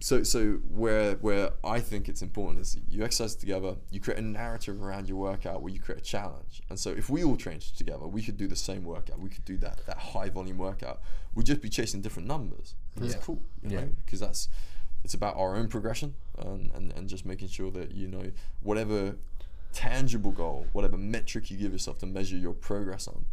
so 0.00 0.22
so 0.22 0.52
where 0.70 1.16
where 1.16 1.50
I 1.64 1.80
think 1.80 2.08
it's 2.08 2.22
important 2.22 2.60
is 2.60 2.78
you 2.88 3.02
exercise 3.02 3.34
together. 3.34 3.74
You 3.90 3.98
create 3.98 4.20
a 4.20 4.22
narrative 4.22 4.80
around 4.80 5.08
your 5.08 5.18
workout 5.18 5.62
where 5.62 5.72
you 5.72 5.80
create 5.80 6.00
a 6.00 6.04
challenge. 6.04 6.62
And 6.70 6.78
so 6.78 6.90
if 6.90 7.10
we 7.10 7.24
all 7.24 7.36
trained 7.36 7.62
together, 7.62 8.06
we 8.06 8.22
could 8.22 8.36
do 8.36 8.46
the 8.46 8.54
same 8.54 8.84
workout. 8.84 9.18
We 9.18 9.28
could 9.28 9.44
do 9.44 9.56
that 9.58 9.84
that 9.86 9.98
high 9.98 10.28
volume 10.28 10.58
workout. 10.58 11.00
We'd 11.34 11.46
just 11.46 11.60
be 11.60 11.68
chasing 11.68 12.02
different 12.02 12.28
numbers. 12.28 12.76
That's 12.94 13.14
yeah. 13.14 13.20
cool, 13.20 13.42
you 13.64 13.70
know, 13.70 13.88
because 14.04 14.20
yeah. 14.20 14.28
that's 14.28 14.48
it's 15.02 15.14
about 15.14 15.36
our 15.36 15.56
own 15.56 15.66
progression 15.66 16.14
and, 16.38 16.70
and, 16.72 16.92
and 16.92 17.08
just 17.08 17.26
making 17.26 17.48
sure 17.48 17.72
that 17.72 17.92
you 17.92 18.06
know 18.06 18.30
whatever 18.60 19.16
tangible 19.76 20.32
goal, 20.32 20.66
whatever 20.72 20.96
metric 20.96 21.50
you 21.50 21.58
give 21.58 21.70
yourself 21.70 21.98
to 21.98 22.06
measure 22.06 22.36
your 22.36 22.54
progress 22.54 23.06
on, 23.06 23.26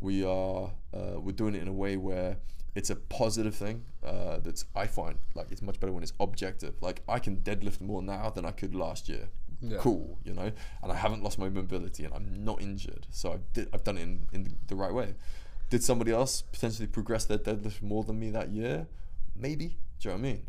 we 0.00 0.24
are 0.24 0.72
uh, 0.94 1.20
we're 1.20 1.32
doing 1.32 1.54
it 1.54 1.60
in 1.60 1.68
a 1.68 1.72
way 1.72 1.98
where 1.98 2.38
it's 2.74 2.88
a 2.88 2.96
positive 2.96 3.54
thing. 3.54 3.84
Uh, 4.04 4.38
that's 4.42 4.64
I 4.74 4.86
find 4.86 5.18
like 5.34 5.52
it's 5.52 5.60
much 5.60 5.78
better 5.78 5.92
when 5.92 6.02
it's 6.02 6.14
objective. 6.18 6.74
Like 6.80 7.02
I 7.06 7.18
can 7.18 7.36
deadlift 7.36 7.82
more 7.82 8.00
now 8.00 8.30
than 8.30 8.46
I 8.46 8.52
could 8.52 8.74
last 8.74 9.08
year. 9.08 9.28
Yeah. 9.60 9.78
Cool, 9.78 10.18
you 10.24 10.32
know, 10.32 10.50
and 10.82 10.90
I 10.90 10.96
haven't 10.96 11.22
lost 11.22 11.38
my 11.38 11.48
mobility 11.48 12.04
and 12.04 12.12
I'm 12.14 12.44
not 12.44 12.60
injured, 12.60 13.06
so 13.10 13.34
I've 13.34 13.52
did, 13.52 13.68
I've 13.72 13.84
done 13.84 13.98
it 13.98 14.02
in, 14.02 14.26
in 14.32 14.56
the 14.66 14.74
right 14.74 14.92
way. 14.92 15.14
Did 15.70 15.84
somebody 15.84 16.10
else 16.10 16.42
potentially 16.42 16.88
progress 16.88 17.26
their 17.26 17.38
deadlift 17.38 17.80
more 17.82 18.02
than 18.02 18.18
me 18.18 18.30
that 18.30 18.48
year? 18.48 18.88
Maybe. 19.36 19.76
Do 20.00 20.08
you 20.08 20.10
know 20.10 20.20
what 20.20 20.28
I 20.28 20.32
mean? 20.32 20.46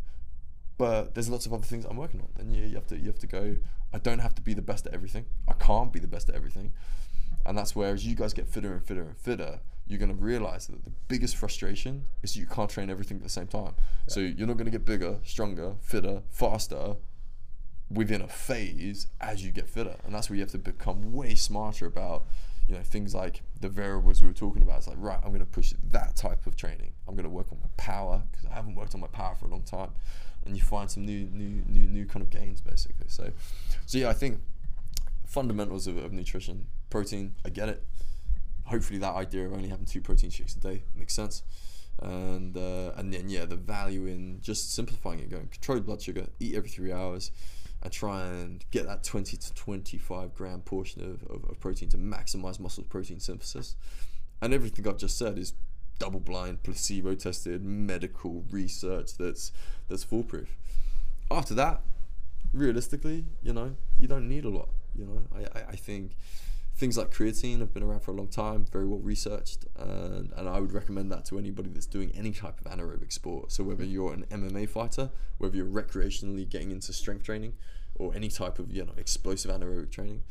But 0.77 1.13
there's 1.13 1.29
lots 1.29 1.45
of 1.45 1.53
other 1.53 1.65
things 1.65 1.85
I'm 1.85 1.97
working 1.97 2.21
on, 2.21 2.29
and 2.37 2.55
you, 2.55 2.65
you 2.65 2.75
have 2.75 2.87
to 2.87 2.97
you 2.97 3.07
have 3.07 3.19
to 3.19 3.27
go. 3.27 3.55
I 3.93 3.99
don't 3.99 4.19
have 4.19 4.33
to 4.35 4.41
be 4.41 4.53
the 4.53 4.61
best 4.61 4.87
at 4.87 4.93
everything. 4.93 5.25
I 5.47 5.53
can't 5.53 5.93
be 5.93 5.99
the 5.99 6.07
best 6.07 6.29
at 6.29 6.35
everything. 6.35 6.73
And 7.45 7.57
that's 7.57 7.75
where 7.75 7.93
as 7.93 8.05
you 8.05 8.15
guys 8.15 8.33
get 8.33 8.47
fitter 8.47 8.73
and 8.73 8.83
fitter 8.83 9.03
and 9.03 9.17
fitter, 9.17 9.59
you're 9.85 9.99
going 9.99 10.15
to 10.15 10.23
realize 10.23 10.67
that 10.67 10.83
the 10.85 10.91
biggest 11.07 11.35
frustration 11.35 12.05
is 12.21 12.37
you 12.37 12.45
can't 12.45 12.69
train 12.69 12.89
everything 12.89 13.17
at 13.17 13.23
the 13.23 13.29
same 13.29 13.47
time. 13.47 13.75
Yeah. 14.07 14.13
So 14.13 14.19
you're 14.21 14.47
not 14.47 14.57
going 14.57 14.65
to 14.65 14.71
get 14.71 14.85
bigger, 14.85 15.17
stronger, 15.23 15.75
fitter, 15.81 16.21
faster 16.29 16.95
within 17.91 18.21
a 18.21 18.27
phase 18.27 19.07
as 19.19 19.43
you 19.43 19.51
get 19.51 19.69
fitter. 19.69 19.97
And 20.05 20.15
that's 20.15 20.29
where 20.29 20.37
you 20.37 20.41
have 20.41 20.51
to 20.51 20.57
become 20.57 21.11
way 21.11 21.35
smarter 21.35 21.85
about, 21.85 22.25
you 22.67 22.75
know, 22.75 22.81
things 22.81 23.13
like 23.13 23.41
the 23.59 23.67
variables 23.67 24.21
we 24.21 24.27
were 24.29 24.33
talking 24.33 24.61
about. 24.61 24.77
It's 24.77 24.87
like, 24.87 24.97
right, 24.99 25.19
I'm 25.21 25.29
going 25.29 25.41
to 25.41 25.45
push 25.45 25.73
that 25.91 26.15
type 26.15 26.47
of 26.47 26.55
training. 26.55 26.93
I'm 27.07 27.15
going 27.15 27.25
to 27.25 27.29
work 27.29 27.47
on 27.51 27.59
my 27.59 27.69
power 27.75 28.23
because 28.31 28.45
I 28.49 28.53
haven't 28.53 28.75
worked 28.75 28.95
on 28.95 29.01
my 29.01 29.07
power 29.07 29.35
for 29.35 29.45
a 29.45 29.49
long 29.49 29.63
time 29.63 29.91
and 30.45 30.55
you 30.55 30.61
find 30.61 30.89
some 30.89 31.05
new 31.05 31.25
new 31.31 31.63
new 31.67 31.87
new 31.87 32.05
kind 32.05 32.21
of 32.21 32.29
gains 32.29 32.61
basically. 32.61 33.07
So 33.07 33.31
so 33.85 33.97
yeah, 33.97 34.09
I 34.09 34.13
think 34.13 34.39
fundamentals 35.25 35.87
of, 35.87 35.97
of 35.97 36.11
nutrition, 36.13 36.67
protein, 36.89 37.35
I 37.45 37.49
get 37.49 37.69
it. 37.69 37.83
Hopefully 38.65 38.99
that 38.99 39.13
idea 39.13 39.45
of 39.45 39.53
only 39.53 39.69
having 39.69 39.85
two 39.85 40.01
protein 40.01 40.29
shakes 40.29 40.55
a 40.55 40.59
day 40.59 40.83
makes 40.95 41.13
sense. 41.13 41.43
And 42.01 42.57
uh, 42.57 42.91
and 42.95 43.13
then 43.13 43.29
yeah, 43.29 43.45
the 43.45 43.55
value 43.55 44.05
in 44.05 44.39
just 44.41 44.73
simplifying 44.73 45.19
it, 45.19 45.29
going 45.29 45.47
controlled 45.47 45.85
blood 45.85 46.01
sugar, 46.01 46.27
eat 46.39 46.55
every 46.55 46.69
three 46.69 46.91
hours, 46.91 47.31
and 47.81 47.91
try 47.91 48.25
and 48.25 48.63
get 48.71 48.85
that 48.87 49.03
20 49.03 49.37
to 49.37 49.53
25 49.53 50.33
gram 50.33 50.61
portion 50.61 51.01
of, 51.03 51.23
of, 51.29 51.49
of 51.49 51.59
protein 51.59 51.89
to 51.89 51.97
maximize 51.97 52.59
muscle 52.59 52.83
protein 52.83 53.19
synthesis. 53.19 53.75
And 54.41 54.53
everything 54.53 54.87
I've 54.87 54.97
just 54.97 55.17
said 55.17 55.37
is 55.37 55.53
double 56.03 56.19
blind, 56.19 56.61
placebo 56.63 57.15
tested 57.15 57.63
medical 57.63 58.43
research 58.51 59.15
that's 59.17 59.53
that's 59.87 60.03
foolproof. 60.03 60.57
After 61.31 61.53
that, 61.53 61.81
realistically, 62.53 63.23
you 63.41 63.53
know, 63.53 63.77
you 63.97 64.09
don't 64.09 64.27
need 64.27 64.43
a 64.43 64.49
lot. 64.49 64.67
You 64.93 65.05
know, 65.05 65.21
I, 65.33 65.59
I, 65.59 65.63
I 65.69 65.75
think 65.77 66.17
things 66.75 66.97
like 66.97 67.09
creatine 67.09 67.59
have 67.59 67.73
been 67.73 67.83
around 67.83 68.01
for 68.01 68.11
a 68.11 68.15
long 68.15 68.27
time, 68.27 68.65
very 68.69 68.85
well 68.85 68.99
researched, 68.99 69.65
and, 69.77 70.33
and 70.35 70.49
I 70.49 70.59
would 70.59 70.73
recommend 70.73 71.09
that 71.13 71.23
to 71.25 71.39
anybody 71.39 71.69
that's 71.69 71.85
doing 71.85 72.11
any 72.13 72.31
type 72.31 72.59
of 72.59 72.69
anaerobic 72.69 73.13
sport. 73.13 73.53
So 73.53 73.63
whether 73.63 73.85
you're 73.85 74.11
an 74.11 74.25
MMA 74.29 74.67
fighter, 74.67 75.09
whether 75.37 75.55
you're 75.55 75.65
recreationally 75.65 76.47
getting 76.49 76.71
into 76.71 76.91
strength 76.91 77.23
training, 77.23 77.53
or 77.95 78.13
any 78.13 78.27
type 78.27 78.59
of 78.59 78.73
you 78.73 78.83
know 78.83 78.93
explosive 78.97 79.49
anaerobic 79.51 79.91
training, 79.91 80.23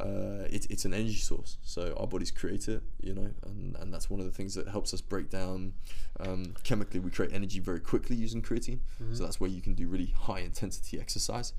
uh, 0.00 0.46
it, 0.48 0.66
it's 0.70 0.84
an 0.84 0.94
energy 0.94 1.16
source. 1.16 1.58
So 1.62 1.94
our 1.96 2.06
bodies 2.06 2.30
create 2.30 2.68
it, 2.68 2.82
you 3.00 3.14
know, 3.14 3.30
and, 3.44 3.76
and 3.76 3.92
that's 3.92 4.08
one 4.08 4.20
of 4.20 4.26
the 4.26 4.32
things 4.32 4.54
that 4.54 4.68
helps 4.68 4.94
us 4.94 5.00
break 5.00 5.30
down 5.30 5.74
um, 6.20 6.54
chemically. 6.62 7.00
We 7.00 7.10
create 7.10 7.32
energy 7.32 7.58
very 7.58 7.80
quickly 7.80 8.16
using 8.16 8.42
creatine. 8.42 8.80
Mm-hmm. 9.02 9.14
So 9.14 9.24
that's 9.24 9.40
where 9.40 9.50
you 9.50 9.60
can 9.60 9.74
do 9.74 9.88
really 9.88 10.14
high 10.16 10.40
intensity 10.40 11.00
exercise. 11.00 11.52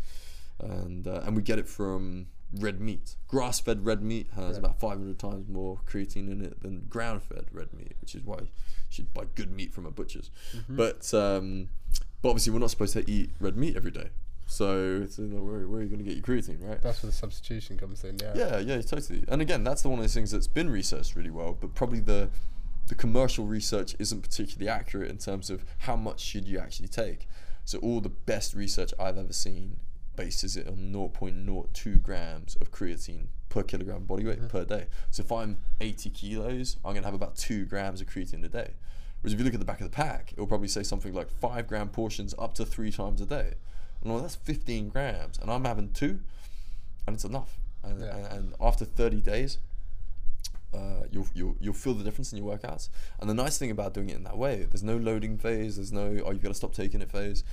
And, 0.60 1.08
uh, 1.08 1.22
and 1.26 1.36
we 1.36 1.42
get 1.42 1.60
it 1.60 1.68
from 1.68 2.28
red 2.58 2.82
meat. 2.82 3.16
Grass 3.28 3.60
fed 3.60 3.86
red 3.86 4.02
meat 4.02 4.28
has 4.36 4.58
about 4.58 4.80
500 4.80 5.20
times 5.20 5.48
more 5.48 5.80
creatine 5.86 6.32
in 6.32 6.44
it 6.44 6.62
than 6.62 6.86
ground 6.90 7.24
fed 7.24 7.46
red 7.52 7.74
meat, 7.74 7.96
which 8.02 8.16
is 8.16 8.24
why 8.24 8.38
you 8.40 8.48
should 8.90 9.14
buy 9.14 9.26
good 9.36 9.52
meat 9.52 9.74
from 9.74 9.86
a 9.86 9.92
butcher's. 9.92 10.32
Mm-hmm. 10.56 10.76
But, 10.76 11.14
um, 11.14 11.70
but 12.22 12.30
obviously, 12.30 12.54
we're 12.54 12.60
not 12.60 12.72
supposed 12.72 12.94
to 12.94 13.10
eat 13.10 13.32
red 13.40 13.56
meat 13.56 13.76
every 13.76 13.92
day. 13.92 14.10
So 14.50 15.02
it's, 15.04 15.20
know, 15.20 15.44
where, 15.44 15.68
where 15.68 15.80
are 15.80 15.84
you 15.84 15.90
going 15.90 16.04
to 16.04 16.04
get 16.04 16.16
your 16.16 16.24
creatine, 16.24 16.68
right? 16.68 16.82
That's 16.82 17.04
where 17.04 17.12
the 17.12 17.16
substitution 17.16 17.78
comes 17.78 18.04
in, 18.04 18.18
yeah. 18.18 18.34
Yeah, 18.36 18.58
yeah, 18.58 18.82
totally. 18.82 19.24
And 19.28 19.44
again, 19.44 19.64
that's 19.64 19.84
the 19.84 19.90
one 19.90 20.00
of 20.00 20.04
those 20.04 20.16
things 20.16 20.32
that's 20.32 20.48
been 20.48 20.72
researched 20.72 21.16
really 21.16 21.30
well, 21.30 21.56
but 21.60 21.76
probably 21.76 22.00
the 22.00 22.30
the 22.88 22.96
commercial 22.96 23.46
research 23.46 23.96
isn't 24.00 24.22
particularly 24.22 24.68
accurate 24.68 25.12
in 25.12 25.20
terms 25.20 25.52
of 25.52 25.64
how 25.78 25.96
much 25.96 26.20
should 26.20 26.48
you 26.48 26.58
actually 26.58 26.88
take. 26.88 27.28
So 27.64 27.78
all 27.78 28.02
the 28.02 28.10
best 28.10 28.56
research 28.56 28.92
I've 29.00 29.20
ever 29.20 29.34
seen 29.34 29.78
bases 30.16 30.58
it 30.58 30.68
on 30.68 30.92
0.02 30.92 32.02
grams 32.02 32.56
of 32.56 32.72
creatine 32.72 33.28
per 33.50 33.62
kilogram 33.62 34.06
body 34.06 34.26
weight 34.26 34.40
mm-hmm. 34.40 34.48
per 34.48 34.66
day. 34.66 34.88
So 35.12 35.22
if 35.22 35.32
I'm 35.32 35.60
80 35.80 36.10
kilos, 36.10 36.78
I'm 36.84 36.94
going 36.94 37.04
to 37.04 37.08
have 37.08 37.14
about 37.14 37.36
two 37.36 37.66
grams 37.66 38.02
of 38.02 38.08
creatine 38.08 38.44
a 38.44 38.50
day. 38.50 38.74
Whereas 39.22 39.34
if 39.34 39.40
you 39.40 39.46
look 39.46 39.54
at 39.54 39.60
the 39.60 39.66
back 39.68 39.80
of 39.80 39.86
the 39.86 39.96
pack, 39.96 40.34
it 40.36 40.40
will 40.40 40.48
probably 40.48 40.68
say 40.68 40.82
something 40.82 41.14
like 41.14 41.30
five 41.30 41.68
gram 41.68 41.90
portions 41.90 42.34
up 42.40 42.56
to 42.56 42.66
three 42.66 42.92
times 42.92 43.22
a 43.22 43.28
day. 43.28 43.54
And 44.02 44.12
well, 44.12 44.22
that's 44.22 44.36
15 44.36 44.90
grams, 44.90 45.38
and 45.40 45.52
I'm 45.52 45.66
having 45.66 45.92
two, 45.92 46.20
and 47.06 47.16
it's 47.16 47.26
enough. 47.26 47.58
And, 47.84 48.02
yeah. 48.02 48.16
and, 48.16 48.26
and 48.26 48.54
after 48.62 48.86
30 48.86 49.22
days, 49.22 49.58
uh, 50.74 51.04
you'll, 51.12 51.28
you'll 51.34 51.56
you'll 51.60 51.74
feel 51.74 51.96
the 51.96 52.04
difference 52.04 52.32
in 52.32 52.38
your 52.38 52.56
workouts. 52.56 52.90
And 53.20 53.30
the 53.30 53.34
nice 53.34 53.58
thing 53.58 53.72
about 53.72 53.94
doing 53.94 54.10
it 54.10 54.16
in 54.16 54.24
that 54.24 54.38
way, 54.38 54.68
there's 54.70 54.84
no 54.84 54.98
loading 54.98 55.38
phase. 55.38 55.78
There's 55.78 55.92
no 55.92 56.20
oh 56.24 56.32
you've 56.32 56.44
got 56.44 56.50
to 56.50 56.54
stop 56.54 56.74
taking 56.74 57.02
it 57.02 57.10
phase 57.10 57.44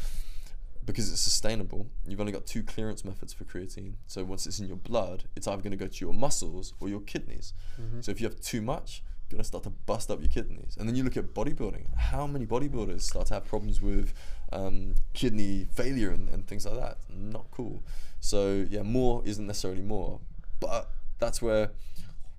because 0.86 1.10
it's 1.10 1.20
sustainable. 1.20 1.88
You've 2.06 2.20
only 2.20 2.32
got 2.32 2.46
two 2.46 2.62
clearance 2.62 3.04
methods 3.04 3.32
for 3.32 3.44
creatine. 3.44 3.94
So 4.06 4.22
once 4.22 4.46
it's 4.46 4.60
in 4.60 4.68
your 4.68 4.76
blood, 4.76 5.24
it's 5.34 5.48
either 5.48 5.60
going 5.60 5.72
to 5.72 5.76
go 5.76 5.88
to 5.88 6.04
your 6.04 6.14
muscles 6.14 6.74
or 6.78 6.88
your 6.88 7.00
kidneys. 7.00 7.52
Mm-hmm. 7.80 8.02
So 8.02 8.12
if 8.12 8.20
you 8.20 8.26
have 8.26 8.40
too 8.40 8.62
much, 8.62 9.02
you're 9.28 9.36
going 9.36 9.42
to 9.42 9.48
start 9.48 9.64
to 9.64 9.70
bust 9.70 10.10
up 10.10 10.20
your 10.20 10.30
kidneys. 10.30 10.76
And 10.78 10.88
then 10.88 10.94
you 10.94 11.02
look 11.02 11.16
at 11.16 11.34
bodybuilding. 11.34 11.96
How 11.96 12.26
many 12.28 12.46
bodybuilders 12.46 13.00
start 13.00 13.26
to 13.26 13.34
have 13.34 13.44
problems 13.44 13.82
with 13.82 14.14
um, 14.52 14.94
kidney 15.12 15.66
failure 15.72 16.10
and, 16.10 16.28
and 16.28 16.46
things 16.46 16.66
like 16.66 16.76
that? 16.76 16.98
Not 17.08 17.46
cool. 17.50 17.82
So 18.20 18.66
yeah, 18.68 18.82
more 18.82 19.22
isn't 19.24 19.46
necessarily 19.46 19.82
more, 19.82 20.20
but 20.60 20.90
that's 21.18 21.40
where 21.42 21.70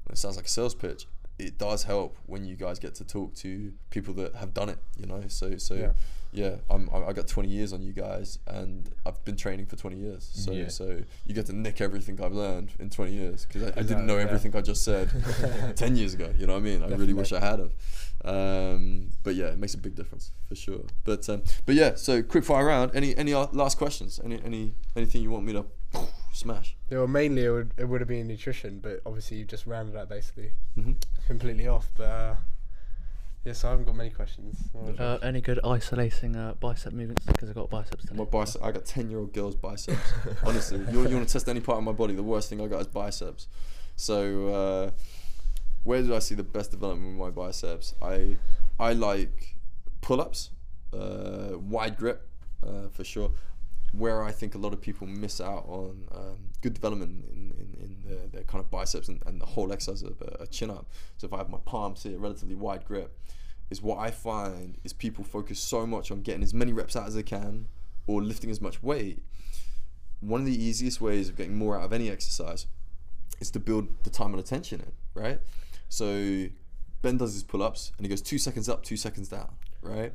it 0.09 0.17
sounds 0.17 0.35
like 0.35 0.45
a 0.45 0.49
sales 0.49 0.75
pitch. 0.75 1.05
it 1.39 1.57
does 1.57 1.83
help 1.83 2.17
when 2.25 2.45
you 2.45 2.55
guys 2.55 2.79
get 2.79 2.95
to 2.95 3.03
talk 3.03 3.33
to 3.35 3.71
people 3.89 4.13
that 4.15 4.35
have 4.35 4.53
done 4.53 4.69
it. 4.69 4.79
You 4.97 5.05
know, 5.05 5.23
so 5.27 5.57
so 5.57 5.73
yeah, 5.75 5.91
Yeah. 6.31 6.55
I'm 6.69 6.89
I 6.93 7.07
I 7.09 7.13
got 7.13 7.27
20 7.27 7.49
years 7.49 7.73
on 7.73 7.81
you 7.81 7.93
guys, 7.93 8.39
and 8.47 8.89
I've 9.05 9.23
been 9.25 9.35
training 9.37 9.65
for 9.67 9.75
20 9.75 9.97
years. 9.97 10.29
So 10.33 10.51
Yeah. 10.51 10.67
so 10.69 11.01
you 11.25 11.33
get 11.33 11.45
to 11.47 11.53
nick 11.53 11.81
everything 11.81 12.21
I've 12.21 12.33
learned 12.33 12.71
in 12.79 12.89
20 12.89 13.11
years 13.11 13.45
because 13.45 13.63
I, 13.63 13.67
I 13.79 13.83
didn't 13.83 14.05
know 14.05 14.17
everything 14.17 14.55
I 14.55 14.61
just 14.61 14.83
said 14.83 15.09
10 15.75 15.95
years 15.95 16.13
ago. 16.13 16.33
You 16.37 16.47
know 16.47 16.53
what 16.53 16.59
I 16.59 16.63
mean? 16.63 16.83
I 16.83 16.87
really 16.89 17.13
wish 17.13 17.31
I 17.33 17.39
had 17.39 17.59
have. 17.59 17.71
Um, 18.25 19.11
but 19.23 19.35
yeah, 19.35 19.45
it 19.47 19.57
makes 19.57 19.73
a 19.73 19.77
big 19.77 19.95
difference 19.95 20.31
for 20.47 20.55
sure. 20.55 20.81
But 21.03 21.27
um, 21.29 21.43
but 21.65 21.75
yeah, 21.75 21.95
so 21.95 22.23
quick 22.23 22.43
fire 22.43 22.65
round. 22.65 22.91
Any 22.93 23.15
any 23.15 23.33
last 23.33 23.77
questions? 23.77 24.19
Any 24.23 24.41
any 24.43 24.73
anything 24.95 25.21
you 25.21 25.31
want 25.31 25.45
me 25.45 25.53
to 25.53 25.65
smash? 26.33 26.75
Yeah, 26.89 26.99
well, 26.99 27.07
mainly 27.07 27.45
it 27.45 27.49
would 27.49 27.73
it 27.77 27.85
would 27.85 28.01
have 28.01 28.07
been 28.07 28.27
nutrition, 28.27 28.79
but 28.79 29.01
obviously 29.05 29.37
you've 29.37 29.47
just 29.47 29.65
rounded 29.67 29.95
that 29.95 30.09
basically 30.09 30.51
hmm 30.75 30.93
completely 31.27 31.67
off. 31.67 31.91
But 31.95 32.03
uh, 32.03 32.35
yeah, 33.45 33.53
so 33.53 33.67
I 33.67 33.71
haven't 33.71 33.85
got 33.85 33.95
many 33.95 34.09
questions. 34.09 34.57
What 34.73 34.99
Uh, 34.99 35.19
any 35.21 35.41
good 35.41 35.59
isolating 35.63 36.35
uh, 36.35 36.55
bicep 36.59 36.93
movements? 36.93 37.25
Because 37.25 37.49
I've 37.49 37.55
got 37.55 37.69
biceps 37.69 38.03
today. 38.05 38.17
My 38.17 38.25
bicep. 38.25 38.63
I 38.63 38.71
got 38.71 38.85
10 38.85 39.09
year 39.09 39.19
old 39.19 39.33
girls' 39.33 39.55
biceps. 39.55 40.11
Honestly, 40.43 40.79
you, 40.91 41.07
you 41.07 41.15
want 41.15 41.27
to 41.27 41.33
test 41.33 41.47
any 41.47 41.59
part 41.61 41.77
of 41.77 41.83
my 41.83 41.91
body? 41.93 42.13
The 42.13 42.23
worst 42.23 42.49
thing 42.49 42.59
I 42.61 42.67
got 42.67 42.81
is 42.81 42.87
biceps. 42.87 43.47
So 43.95 44.47
uh, 44.49 44.91
where 45.83 46.01
do 46.03 46.13
I 46.15 46.19
see 46.19 46.35
the 46.35 46.43
best 46.43 46.71
development 46.71 47.17
with 47.17 47.27
my 47.27 47.31
biceps? 47.43 47.95
I 48.01 48.37
I 48.79 48.93
like 48.93 49.55
pull 50.01 50.21
ups, 50.21 50.51
uh, 50.93 51.57
wide 51.57 51.97
grip 51.97 52.27
uh, 52.65 52.89
for 52.91 53.03
sure. 53.03 53.31
Where 53.93 54.21
I 54.21 54.31
think 54.31 54.53
a 54.53 54.57
lot 54.57 54.73
of 54.73 54.81
people 54.81 55.07
miss 55.07 55.39
out 55.39 55.63
on 55.67 56.03
um, 56.11 56.46
good 56.61 56.73
development 56.73 57.25
in, 57.31 57.51
in, 57.51 57.83
in 57.83 58.03
their, 58.05 58.27
their 58.27 58.43
kind 58.43 58.63
of 58.63 58.69
biceps 58.71 59.07
and, 59.07 59.21
and 59.25 59.39
the 59.39 59.45
whole 59.45 59.71
exercise 59.71 60.01
of 60.03 60.21
a, 60.21 60.43
a 60.43 60.47
chin 60.47 60.69
up. 60.69 60.89
So 61.17 61.27
if 61.27 61.33
I 61.33 61.37
have 61.37 61.49
my 61.49 61.59
palms 61.65 62.03
here, 62.03 62.17
relatively 62.17 62.55
wide 62.55 62.85
grip, 62.85 63.17
is 63.69 63.81
what 63.81 63.99
I 63.99 64.11
find 64.11 64.77
is 64.83 64.93
people 64.93 65.23
focus 65.23 65.59
so 65.59 65.85
much 65.85 66.09
on 66.11 66.21
getting 66.21 66.43
as 66.43 66.53
many 66.53 66.71
reps 66.71 66.95
out 66.95 67.07
as 67.07 67.15
they 67.15 67.23
can 67.23 67.67
or 68.05 68.21
lifting 68.21 68.49
as 68.49 68.61
much 68.61 68.81
weight. 68.81 69.23
One 70.21 70.39
of 70.39 70.45
the 70.45 70.63
easiest 70.63 71.01
ways 71.01 71.29
of 71.29 71.35
getting 71.35 71.57
more 71.57 71.77
out 71.77 71.83
of 71.83 71.93
any 71.93 72.09
exercise 72.09 72.65
is 73.39 73.51
to 73.51 73.59
build 73.59 73.89
the 74.03 74.09
time 74.09 74.31
under 74.31 74.41
tension 74.41 74.81
in, 74.81 74.91
right? 75.13 75.39
So 75.89 76.47
Ben 77.01 77.17
does 77.17 77.33
his 77.33 77.43
pull 77.43 77.61
ups 77.61 77.91
and 77.97 78.05
he 78.05 78.09
goes 78.09 78.21
two 78.21 78.37
seconds 78.37 78.67
up, 78.67 78.83
two 78.83 78.97
seconds 78.97 79.27
down, 79.27 79.53
right? 79.81 80.13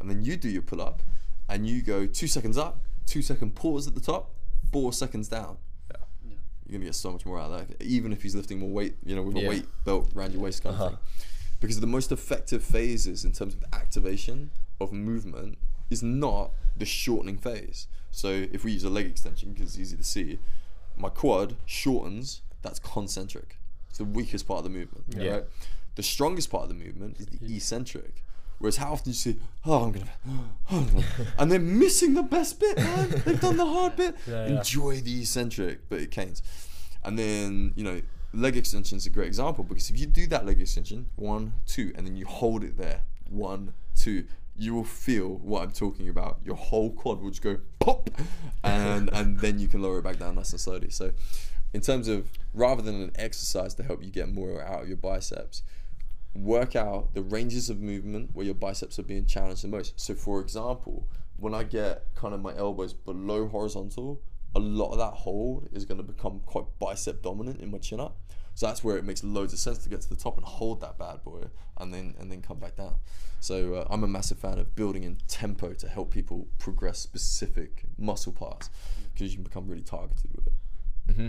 And 0.00 0.08
then 0.08 0.22
you 0.22 0.36
do 0.36 0.48
your 0.48 0.62
pull 0.62 0.80
up 0.80 1.02
and 1.48 1.66
you 1.66 1.82
go 1.82 2.06
two 2.06 2.26
seconds 2.26 2.56
up, 2.56 2.80
two 3.04 3.20
second 3.20 3.54
pause 3.54 3.86
at 3.86 3.94
the 3.94 4.00
top, 4.00 4.30
four 4.72 4.92
seconds 4.92 5.28
down. 5.28 5.58
Yeah. 6.66 6.72
You're 6.72 6.78
gonna 6.78 6.86
get 6.86 6.94
so 6.94 7.10
much 7.12 7.26
more 7.26 7.38
out 7.40 7.50
of 7.52 7.68
that, 7.68 7.82
even 7.82 8.12
if 8.12 8.22
he's 8.22 8.34
lifting 8.34 8.58
more 8.60 8.70
weight, 8.70 8.96
you 9.04 9.14
know, 9.16 9.22
with 9.22 9.36
a 9.36 9.48
weight 9.48 9.66
belt 9.84 10.10
around 10.16 10.32
your 10.32 10.42
waist 10.42 10.62
kind 10.62 10.74
Uh-huh. 10.74 10.84
of 10.84 10.90
thing. 10.92 10.98
Because 11.60 11.80
the 11.80 11.86
most 11.86 12.10
effective 12.10 12.62
phases 12.64 13.24
in 13.24 13.32
terms 13.32 13.54
of 13.54 13.64
activation 13.72 14.50
of 14.80 14.92
movement 14.92 15.58
is 15.90 16.02
not 16.02 16.50
the 16.76 16.84
shortening 16.86 17.36
phase. 17.38 17.86
So 18.10 18.28
if 18.30 18.64
we 18.64 18.72
use 18.72 18.84
a 18.84 18.90
leg 18.90 19.06
extension, 19.06 19.52
because 19.52 19.68
it's 19.70 19.78
easy 19.78 19.96
to 19.96 20.02
see, 20.02 20.38
my 20.96 21.08
quad 21.08 21.56
shortens, 21.66 22.42
that's 22.62 22.78
concentric. 22.78 23.58
It's 23.88 23.98
the 23.98 24.04
weakest 24.04 24.46
part 24.48 24.58
of 24.58 24.64
the 24.64 24.70
movement. 24.70 25.04
Yeah. 25.16 25.30
Right? 25.30 25.44
The 25.94 26.02
strongest 26.02 26.50
part 26.50 26.62
of 26.64 26.68
the 26.70 26.74
movement 26.74 27.20
is 27.20 27.26
the 27.26 27.54
eccentric. 27.56 28.24
Whereas 28.62 28.76
how 28.76 28.92
often 28.92 29.06
do 29.06 29.10
you 29.10 29.14
see, 29.14 29.40
oh, 29.66 29.82
I'm 29.82 29.90
gonna, 29.90 30.06
oh, 30.28 30.44
I'm 30.70 30.86
gonna-" 30.86 31.04
and 31.36 31.50
they're 31.50 31.58
missing 31.58 32.14
the 32.14 32.22
best 32.22 32.60
bit, 32.60 32.76
man. 32.76 33.10
They've 33.24 33.40
done 33.40 33.56
the 33.56 33.66
hard 33.66 33.96
bit. 33.96 34.14
Yeah, 34.24 34.46
yeah. 34.46 34.58
Enjoy 34.58 35.00
the 35.00 35.22
eccentric, 35.22 35.88
but 35.88 36.00
it 36.00 36.12
canes. 36.12 36.44
And 37.02 37.18
then 37.18 37.72
you 37.74 37.82
know, 37.82 38.00
leg 38.32 38.56
extension 38.56 38.98
is 38.98 39.04
a 39.04 39.10
great 39.10 39.26
example 39.26 39.64
because 39.64 39.90
if 39.90 39.98
you 39.98 40.06
do 40.06 40.28
that 40.28 40.46
leg 40.46 40.60
extension, 40.60 41.08
one, 41.16 41.54
two, 41.66 41.92
and 41.96 42.06
then 42.06 42.16
you 42.16 42.24
hold 42.24 42.62
it 42.62 42.78
there, 42.78 43.00
one, 43.28 43.74
two, 43.96 44.26
you 44.56 44.74
will 44.74 44.84
feel 44.84 45.38
what 45.38 45.64
I'm 45.64 45.72
talking 45.72 46.08
about. 46.08 46.38
Your 46.44 46.54
whole 46.54 46.92
quad 46.92 47.20
will 47.20 47.30
just 47.30 47.42
go 47.42 47.58
pop, 47.80 48.10
and 48.62 49.10
and 49.12 49.40
then 49.40 49.58
you 49.58 49.66
can 49.66 49.82
lower 49.82 49.98
it 49.98 50.04
back 50.04 50.20
down 50.20 50.36
nice 50.36 50.52
and 50.52 50.60
slowly. 50.60 50.90
So, 50.90 51.10
in 51.74 51.80
terms 51.80 52.06
of 52.06 52.28
rather 52.54 52.80
than 52.80 53.02
an 53.02 53.10
exercise 53.16 53.74
to 53.74 53.82
help 53.82 54.04
you 54.04 54.10
get 54.12 54.32
more 54.32 54.62
out 54.62 54.82
of 54.82 54.86
your 54.86 54.98
biceps, 54.98 55.64
work 56.34 56.76
out 56.76 57.14
the 57.14 57.22
ranges 57.22 57.68
of 57.68 57.80
movement 57.80 58.30
where 58.32 58.46
your 58.46 58.54
biceps 58.54 58.98
are 58.98 59.02
being 59.02 59.26
challenged 59.26 59.64
the 59.64 59.68
most. 59.68 59.98
So, 60.00 60.14
for 60.14 60.40
example, 60.40 61.08
when 61.36 61.54
I 61.54 61.62
get 61.64 62.06
kind 62.14 62.34
of 62.34 62.40
my 62.40 62.56
elbows 62.56 62.92
below 62.92 63.48
horizontal, 63.48 64.22
a 64.54 64.60
lot 64.60 64.92
of 64.92 64.98
that 64.98 65.14
hold 65.14 65.68
is 65.72 65.84
going 65.84 65.98
to 65.98 66.04
become 66.04 66.40
quite 66.46 66.64
bicep 66.78 67.22
dominant 67.22 67.60
in 67.60 67.70
my 67.70 67.78
chin 67.78 68.00
up. 68.00 68.18
So 68.54 68.66
that's 68.66 68.84
where 68.84 68.98
it 68.98 69.04
makes 69.04 69.24
loads 69.24 69.52
of 69.52 69.58
sense 69.58 69.78
to 69.78 69.88
get 69.88 70.02
to 70.02 70.08
the 70.08 70.16
top 70.16 70.36
and 70.36 70.44
hold 70.44 70.82
that 70.82 70.98
bad 70.98 71.22
boy, 71.24 71.44
and 71.78 71.92
then 71.92 72.14
and 72.18 72.30
then 72.30 72.42
come 72.42 72.58
back 72.58 72.76
down. 72.76 72.96
So 73.40 73.74
uh, 73.74 73.86
I'm 73.90 74.04
a 74.04 74.08
massive 74.08 74.38
fan 74.38 74.58
of 74.58 74.76
building 74.76 75.04
in 75.04 75.16
tempo 75.26 75.72
to 75.72 75.88
help 75.88 76.10
people 76.10 76.48
progress 76.58 76.98
specific 76.98 77.84
muscle 77.98 78.32
parts 78.32 78.68
because 79.12 79.32
you 79.32 79.38
can 79.38 79.44
become 79.44 79.66
really 79.66 79.82
targeted 79.82 80.30
with 80.34 80.46
it. 80.46 81.16
hmm 81.16 81.28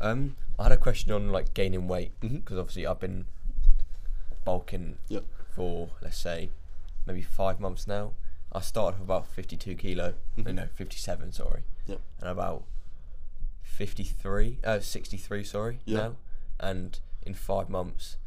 Um, 0.00 0.36
I 0.62 0.66
had 0.66 0.72
a 0.72 0.76
question 0.76 1.10
on 1.10 1.32
like 1.32 1.54
gaining 1.54 1.88
weight 1.88 2.12
because 2.20 2.56
obviously 2.56 2.86
I've 2.86 3.00
been 3.00 3.26
bulking 4.44 4.96
Yep. 5.08 5.24
for 5.56 5.90
let's 6.00 6.16
say 6.18 6.50
maybe 7.04 7.20
five 7.20 7.58
months 7.58 7.88
now. 7.88 8.12
I 8.52 8.60
started 8.60 9.00
with 9.00 9.08
about 9.08 9.26
52 9.26 9.74
kilo, 9.74 10.14
no, 10.36 10.44
Mhm. 10.44 10.54
no, 10.54 10.66
57, 10.76 11.32
sorry, 11.32 11.64
Yep. 11.86 12.00
and 12.20 12.28
about 12.28 12.62
53, 13.64 14.60
uh, 14.62 14.78
63, 14.78 15.42
sorry, 15.42 15.80
Yeah. 15.84 15.98
now. 15.98 16.16
And 16.60 17.00
in 17.26 17.34
five 17.34 17.68
months, 17.68 18.18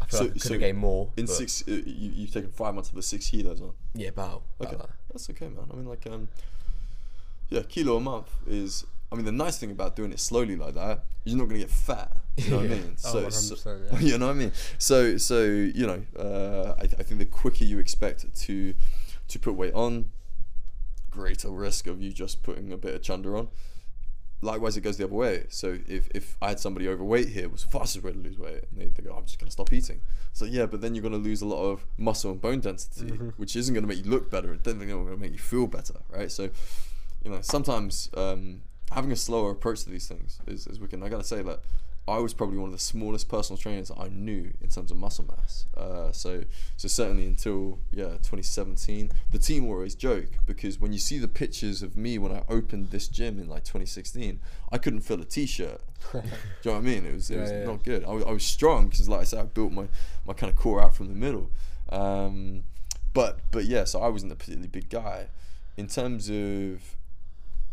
I 0.00 0.06
feel 0.06 0.18
So- 0.20 0.24
like 0.24 0.30
I 0.30 0.32
could 0.32 0.42
so 0.42 0.52
have 0.54 0.60
gained 0.60 0.78
more. 0.78 1.12
In 1.18 1.26
six, 1.26 1.62
uh, 1.68 1.72
you, 1.72 2.10
you've 2.12 2.32
taken 2.32 2.52
five 2.52 2.74
months 2.74 2.88
to 2.88 2.94
put 2.94 3.04
six 3.04 3.28
kilos 3.28 3.60
on. 3.60 3.74
yeah, 3.92 4.08
about, 4.08 4.44
about 4.60 4.72
Okay, 4.72 4.76
that. 4.82 4.90
that's 5.12 5.28
okay, 5.28 5.48
man. 5.48 5.66
I 5.70 5.74
mean, 5.74 5.84
like, 5.84 6.06
um, 6.06 6.28
yeah, 7.50 7.64
kilo 7.68 7.96
a 7.96 8.00
month 8.00 8.30
is. 8.46 8.86
I 9.10 9.16
mean, 9.16 9.24
the 9.24 9.32
nice 9.32 9.58
thing 9.58 9.70
about 9.70 9.96
doing 9.96 10.12
it 10.12 10.20
slowly 10.20 10.54
like 10.56 10.74
that, 10.74 11.04
you're 11.24 11.38
not 11.38 11.46
gonna 11.48 11.60
get 11.60 11.70
fat. 11.70 12.14
You 12.36 12.50
know 12.50 12.56
what 12.58 12.66
I 12.66 12.68
mean? 12.68 12.90
Oh, 13.04 13.28
So, 13.28 13.54
100%, 13.56 13.58
so 13.58 13.78
yeah. 13.92 13.98
you 14.00 14.18
know 14.18 14.26
what 14.26 14.32
I 14.32 14.38
mean. 14.38 14.52
So, 14.78 15.16
so 15.16 15.42
you 15.42 15.86
know, 15.86 16.02
uh, 16.18 16.74
I, 16.78 16.82
I 16.84 17.02
think 17.02 17.18
the 17.18 17.24
quicker 17.26 17.64
you 17.64 17.78
expect 17.78 18.32
to 18.42 18.74
to 19.28 19.38
put 19.38 19.54
weight 19.54 19.74
on, 19.74 20.10
greater 21.10 21.50
risk 21.50 21.86
of 21.86 22.00
you 22.00 22.12
just 22.12 22.42
putting 22.42 22.72
a 22.72 22.76
bit 22.76 22.94
of 22.94 23.02
chunder 23.02 23.36
on. 23.36 23.48
Likewise, 24.40 24.76
it 24.76 24.82
goes 24.82 24.96
the 24.98 25.04
other 25.04 25.14
way. 25.14 25.46
So 25.48 25.78
if, 25.88 26.08
if 26.14 26.36
I 26.40 26.50
had 26.50 26.60
somebody 26.60 26.86
overweight 26.88 27.30
here, 27.30 27.48
was 27.48 27.64
the 27.64 27.70
fastest 27.70 28.04
way 28.04 28.12
to 28.12 28.18
lose 28.18 28.38
weight, 28.38 28.64
and 28.70 28.80
they, 28.80 28.86
they 28.86 29.02
go, 29.02 29.16
I'm 29.16 29.24
just 29.26 29.40
going 29.40 29.48
to 29.48 29.52
stop 29.52 29.72
eating. 29.72 30.00
So 30.32 30.44
yeah, 30.44 30.66
but 30.66 30.80
then 30.80 30.94
you're 30.94 31.02
going 31.02 31.12
to 31.12 31.18
lose 31.18 31.42
a 31.42 31.46
lot 31.46 31.64
of 31.64 31.84
muscle 31.96 32.30
and 32.30 32.40
bone 32.40 32.60
density, 32.60 33.10
Mhm. 33.10 33.32
which 33.36 33.56
isn't 33.56 33.74
going 33.74 33.82
to 33.82 33.88
make 33.88 34.04
you 34.04 34.08
look 34.10 34.30
better. 34.30 34.52
It's 34.54 34.62
definitely 34.62 34.92
going 34.92 35.08
to 35.08 35.16
make 35.16 35.32
you 35.32 35.38
feel 35.38 35.66
better, 35.66 35.94
right? 36.08 36.30
So, 36.30 36.50
you 37.24 37.32
know, 37.32 37.40
sometimes 37.42 38.10
um, 38.16 38.62
having 38.92 39.12
a 39.12 39.16
slower 39.16 39.50
approach 39.50 39.84
to 39.84 39.90
these 39.90 40.06
things 40.08 40.38
is, 40.46 40.66
is 40.66 40.80
wicked. 40.80 40.94
And 40.94 41.04
I 41.04 41.08
got 41.08 41.18
to 41.18 41.26
say 41.26 41.42
that 41.42 41.60
I 42.06 42.18
was 42.20 42.32
probably 42.32 42.56
one 42.56 42.68
of 42.68 42.72
the 42.72 42.78
smallest 42.82 43.28
personal 43.28 43.58
trainers 43.58 43.90
I 43.94 44.08
knew 44.08 44.50
in 44.62 44.70
terms 44.70 44.90
of 44.90 44.96
muscle 44.96 45.26
mass. 45.26 45.66
Uh, 45.76 46.10
so, 46.10 46.42
so 46.78 46.88
certainly 46.88 47.26
until 47.26 47.80
yeah 47.92 48.12
2017, 48.22 49.10
the 49.30 49.38
team 49.38 49.66
will 49.66 49.74
always 49.74 49.94
joke 49.94 50.30
because 50.46 50.80
when 50.80 50.92
you 50.94 50.98
see 50.98 51.18
the 51.18 51.28
pictures 51.28 51.82
of 51.82 51.98
me 51.98 52.16
when 52.18 52.32
I 52.32 52.44
opened 52.48 52.90
this 52.92 53.08
gym 53.08 53.38
in 53.38 53.46
like 53.46 53.64
2016, 53.64 54.40
I 54.72 54.78
couldn't 54.78 55.00
fill 55.02 55.20
a 55.20 55.26
t-shirt. 55.26 55.82
Do 56.12 56.18
you 56.18 56.22
know 56.64 56.72
what 56.72 56.78
I 56.78 56.80
mean? 56.80 57.04
It 57.04 57.12
was 57.12 57.30
it 57.30 57.34
Yeah, 57.34 57.40
was 57.42 57.50
yeah. 57.50 57.64
not 57.64 57.84
good. 57.84 58.04
I, 58.04 58.10
was- 58.10 58.24
I 58.24 58.30
was 58.30 58.44
strong 58.44 58.88
because, 58.88 59.06
like 59.08 59.20
I 59.20 59.24
said, 59.24 59.40
I 59.40 59.44
built 59.44 59.72
my 59.72 59.88
my 60.24 60.32
kind 60.32 60.50
of 60.50 60.56
core 60.58 60.82
out 60.82 60.94
from 60.96 61.08
the 61.08 61.14
middle. 61.14 61.50
Um, 61.90 62.64
but 63.12 63.40
but 63.50 63.64
yeah, 63.66 63.84
so 63.84 64.00
I 64.00 64.08
wasn't 64.08 64.32
a 64.32 64.36
particularly 64.36 64.68
big 64.68 64.88
guy. 64.88 65.28
In 65.76 65.86
terms 65.88 66.28
of 66.30 66.96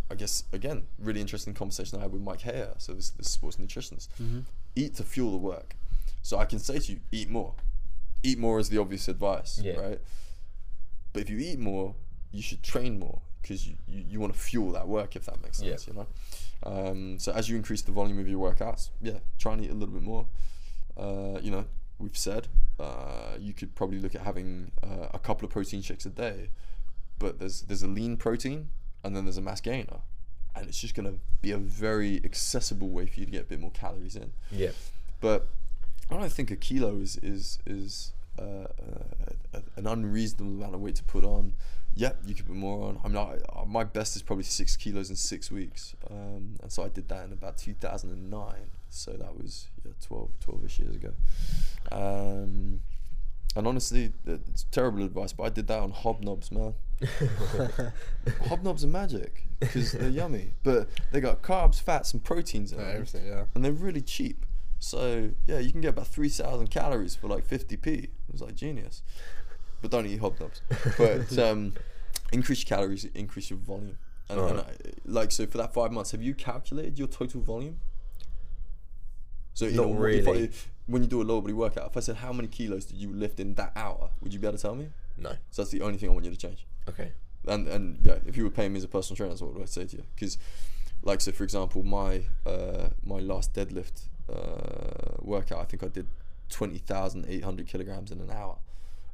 I 0.09 0.15
guess 0.15 0.43
again, 0.53 0.83
really 0.99 1.19
interesting 1.21 1.53
conversation 1.53 1.97
I 1.97 2.03
had 2.03 2.11
with 2.11 2.21
Mike 2.21 2.41
Hayer. 2.41 2.73
So 2.77 2.93
this 2.93 3.09
this 3.11 3.29
sports 3.29 3.57
nutritionist. 3.57 4.09
Mm-hmm. 4.21 4.39
Eat 4.75 4.95
to 4.95 5.03
fuel 5.03 5.31
the 5.31 5.37
work. 5.37 5.75
So 6.21 6.37
I 6.37 6.45
can 6.45 6.59
say 6.59 6.79
to 6.79 6.91
you, 6.93 6.99
eat 7.11 7.29
more. 7.29 7.53
Eat 8.23 8.37
more 8.39 8.59
is 8.59 8.69
the 8.69 8.77
obvious 8.79 9.07
advice, 9.07 9.59
Yeah. 9.63 9.73
right? 9.79 9.99
But 11.13 11.21
if 11.23 11.29
you 11.29 11.37
eat 11.37 11.59
more, 11.59 11.95
you 12.31 12.41
should 12.41 12.61
train 12.63 12.99
more 12.99 13.21
because 13.41 13.67
you, 13.67 13.75
you, 13.87 14.03
you 14.09 14.19
want 14.19 14.33
to 14.33 14.39
fuel 14.39 14.71
that 14.73 14.87
work 14.87 15.15
if 15.15 15.25
that 15.25 15.41
makes 15.43 15.61
Yeah. 15.61 15.71
sense, 15.77 15.87
you 15.87 15.93
know. 15.93 16.07
Um, 16.63 17.19
so 17.19 17.31
as 17.31 17.47
you 17.47 17.55
increase 17.55 17.83
the 17.83 17.91
volume 17.91 18.19
of 18.19 18.27
your 18.27 18.39
workouts, 18.51 18.89
yeah, 19.01 19.19
try 19.37 19.53
and 19.53 19.63
eat 19.63 19.69
a 19.69 19.73
little 19.73 19.93
bit 19.93 20.01
more. 20.03 20.25
Uh, 20.97 21.39
you 21.41 21.51
know, 21.51 21.65
we've 21.99 22.17
said 22.17 22.47
uh, 22.79 23.35
you 23.39 23.53
could 23.53 23.75
probably 23.75 23.99
look 23.99 24.15
at 24.15 24.21
having 24.21 24.71
uh, 24.83 25.07
a 25.13 25.19
couple 25.19 25.45
of 25.45 25.51
protein 25.51 25.81
shakes 25.81 26.05
a 26.05 26.09
day, 26.09 26.49
but 27.19 27.39
there's 27.39 27.61
there's 27.63 27.83
a 27.83 27.87
lean 27.87 28.17
protein 28.17 28.69
and 29.05 29.15
then 29.15 29.25
there's 29.25 29.37
a 29.37 29.41
mass 29.41 29.61
gainer, 29.61 29.99
and 30.55 30.67
it's 30.67 30.79
just 30.79 30.95
gonna 30.95 31.15
be 31.41 31.51
a 31.51 31.57
very 31.57 32.21
accessible 32.23 32.89
way 32.89 33.05
for 33.05 33.19
you 33.19 33.25
to 33.25 33.31
get 33.31 33.41
a 33.41 33.45
bit 33.45 33.59
more 33.59 33.71
calories 33.71 34.15
in. 34.15 34.33
Yeah. 34.51 34.71
But 35.21 35.47
I 36.09 36.17
don't 36.17 36.31
think 36.31 36.51
a 36.51 36.55
kilo 36.55 36.97
is 36.97 37.17
is 37.17 37.59
is 37.65 38.11
uh, 38.37 38.67
uh, 39.53 39.59
an 39.77 39.87
unreasonable 39.87 40.53
amount 40.53 40.75
of 40.75 40.81
weight 40.81 40.95
to 40.95 41.03
put 41.03 41.23
on, 41.23 41.53
yep, 41.95 42.17
you 42.25 42.35
could 42.35 42.45
put 42.45 42.55
more 42.55 42.87
on. 42.87 42.99
I'm 43.03 43.13
not. 43.13 43.67
My 43.67 43.83
best 43.83 44.15
is 44.15 44.21
probably 44.21 44.43
six 44.43 44.75
kilos 44.75 45.09
in 45.09 45.15
six 45.15 45.49
weeks, 45.49 45.95
um, 46.09 46.57
and 46.61 46.71
so 46.71 46.83
I 46.83 46.89
did 46.89 47.07
that 47.09 47.25
in 47.25 47.31
about 47.31 47.57
2009. 47.57 48.53
So 48.89 49.11
that 49.13 49.35
was 49.35 49.67
yeah, 49.83 49.91
12, 50.05 50.29
12ish 50.45 50.79
years 50.79 50.95
ago. 50.95 51.13
Um, 51.91 52.81
and 53.55 53.67
honestly, 53.67 54.13
it's 54.25 54.65
terrible 54.71 55.03
advice, 55.03 55.33
but 55.33 55.43
I 55.43 55.49
did 55.49 55.67
that 55.67 55.79
on 55.79 55.91
hobnobs, 55.91 56.51
man. 56.51 56.75
hobnobs 58.43 58.83
are 58.83 58.87
magic 58.87 59.43
because 59.59 59.91
they're 59.93 60.09
yummy, 60.21 60.53
but 60.63 60.87
they 61.11 61.19
got 61.19 61.41
carbs, 61.41 61.81
fats, 61.81 62.13
and 62.13 62.23
proteins 62.23 62.71
in 62.71 62.79
Yeah, 62.79 62.85
them, 62.85 62.93
everything, 62.95 63.27
yeah. 63.27 63.43
and 63.55 63.63
they're 63.63 63.71
really 63.71 64.01
cheap. 64.01 64.45
So 64.79 65.31
yeah, 65.47 65.59
you 65.59 65.71
can 65.71 65.81
get 65.81 65.89
about 65.89 66.07
three 66.07 66.29
thousand 66.29 66.67
calories 66.67 67.15
for 67.15 67.27
like 67.27 67.47
50p. 67.47 67.87
It 67.87 68.09
was 68.31 68.41
like 68.41 68.55
genius. 68.55 69.01
But 69.81 69.91
don't 69.91 70.05
eat 70.05 70.21
hobnobs. 70.21 70.61
But 70.97 71.37
um, 71.43 71.73
increase 72.31 72.59
your 72.67 72.77
calories, 72.77 73.05
increase 73.05 73.49
your 73.49 73.59
volume. 73.59 73.97
And, 74.29 74.39
and 74.39 74.59
I, 74.59 74.73
like 75.05 75.31
so 75.31 75.45
for 75.45 75.57
that 75.59 75.73
five 75.73 75.91
months, 75.91 76.11
have 76.11 76.21
you 76.23 76.33
calculated 76.33 76.97
your 76.97 77.07
total 77.07 77.41
volume? 77.41 77.79
So 79.53 79.65
you 79.65 79.77
Not 79.77 79.89
know, 79.89 80.03
if 80.05 80.27
I- 80.27 80.31
really. 80.31 80.51
when 80.87 81.01
you 81.03 81.07
do 81.07 81.21
a 81.21 81.23
lower 81.23 81.41
body 81.41 81.53
workout, 81.53 81.89
if 81.91 81.97
I 81.97 81.99
said 81.99 82.17
how 82.17 82.33
many 82.33 82.47
kilos 82.47 82.85
did 82.85 82.97
you 82.97 83.11
lift 83.13 83.39
in 83.39 83.53
that 83.55 83.71
hour, 83.75 84.09
would 84.21 84.33
you 84.33 84.39
be 84.39 84.47
able 84.47 84.57
to 84.57 84.61
tell 84.61 84.75
me? 84.75 84.89
No. 85.17 85.31
So 85.51 85.61
that's 85.61 85.71
the 85.71 85.81
only 85.81 85.97
thing 85.97 86.09
I 86.09 86.13
want 86.13 86.25
you 86.25 86.31
to 86.31 86.37
change. 86.37 86.65
Okay. 86.89 87.11
And 87.47 87.67
and 87.67 87.99
yeah, 88.03 88.17
if 88.25 88.37
you 88.37 88.43
were 88.43 88.49
paying 88.49 88.73
me 88.73 88.77
as 88.77 88.83
a 88.83 88.87
personal 88.87 89.15
trainer, 89.15 89.31
that's 89.31 89.41
what 89.41 89.61
I'd 89.61 89.69
say 89.69 89.85
to 89.85 89.97
you? 89.97 90.03
Because, 90.15 90.37
like, 91.03 91.21
so 91.21 91.31
for 91.31 91.43
example, 91.43 91.83
my 91.83 92.23
uh, 92.45 92.89
my 93.03 93.19
last 93.19 93.53
deadlift 93.53 94.07
uh, 94.29 95.17
workout, 95.21 95.59
I 95.59 95.65
think 95.65 95.83
I 95.83 95.87
did 95.87 96.07
twenty 96.49 96.79
thousand 96.79 97.25
eight 97.27 97.43
hundred 97.43 97.67
kilograms 97.67 98.11
in 98.11 98.19
an 98.19 98.31
hour, 98.31 98.57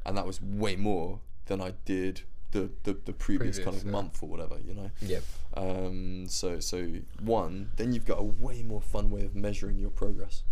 and 0.05 0.17
that 0.17 0.25
was 0.25 0.41
way 0.41 0.75
more 0.75 1.19
than 1.47 1.61
I 1.61 1.73
did 1.85 2.21
the 2.51 2.69
the, 2.83 2.97
the 3.05 3.13
previous, 3.13 3.59
kind 3.59 3.75
of 3.75 3.83
yeah. 3.83 3.91
month 3.91 4.23
or 4.23 4.29
whatever, 4.29 4.57
you 4.65 4.73
know. 4.73 4.91
Yep. 5.01 5.23
Um, 5.55 6.25
so 6.27 6.59
so 6.59 6.87
one, 7.19 7.71
then 7.75 7.93
you've 7.93 8.05
got 8.05 8.19
a 8.19 8.23
way 8.23 8.63
more 8.63 8.81
fun 8.81 9.09
way 9.09 9.25
of 9.25 9.35
measuring 9.35 9.77
your 9.77 9.89
progress. 9.89 10.43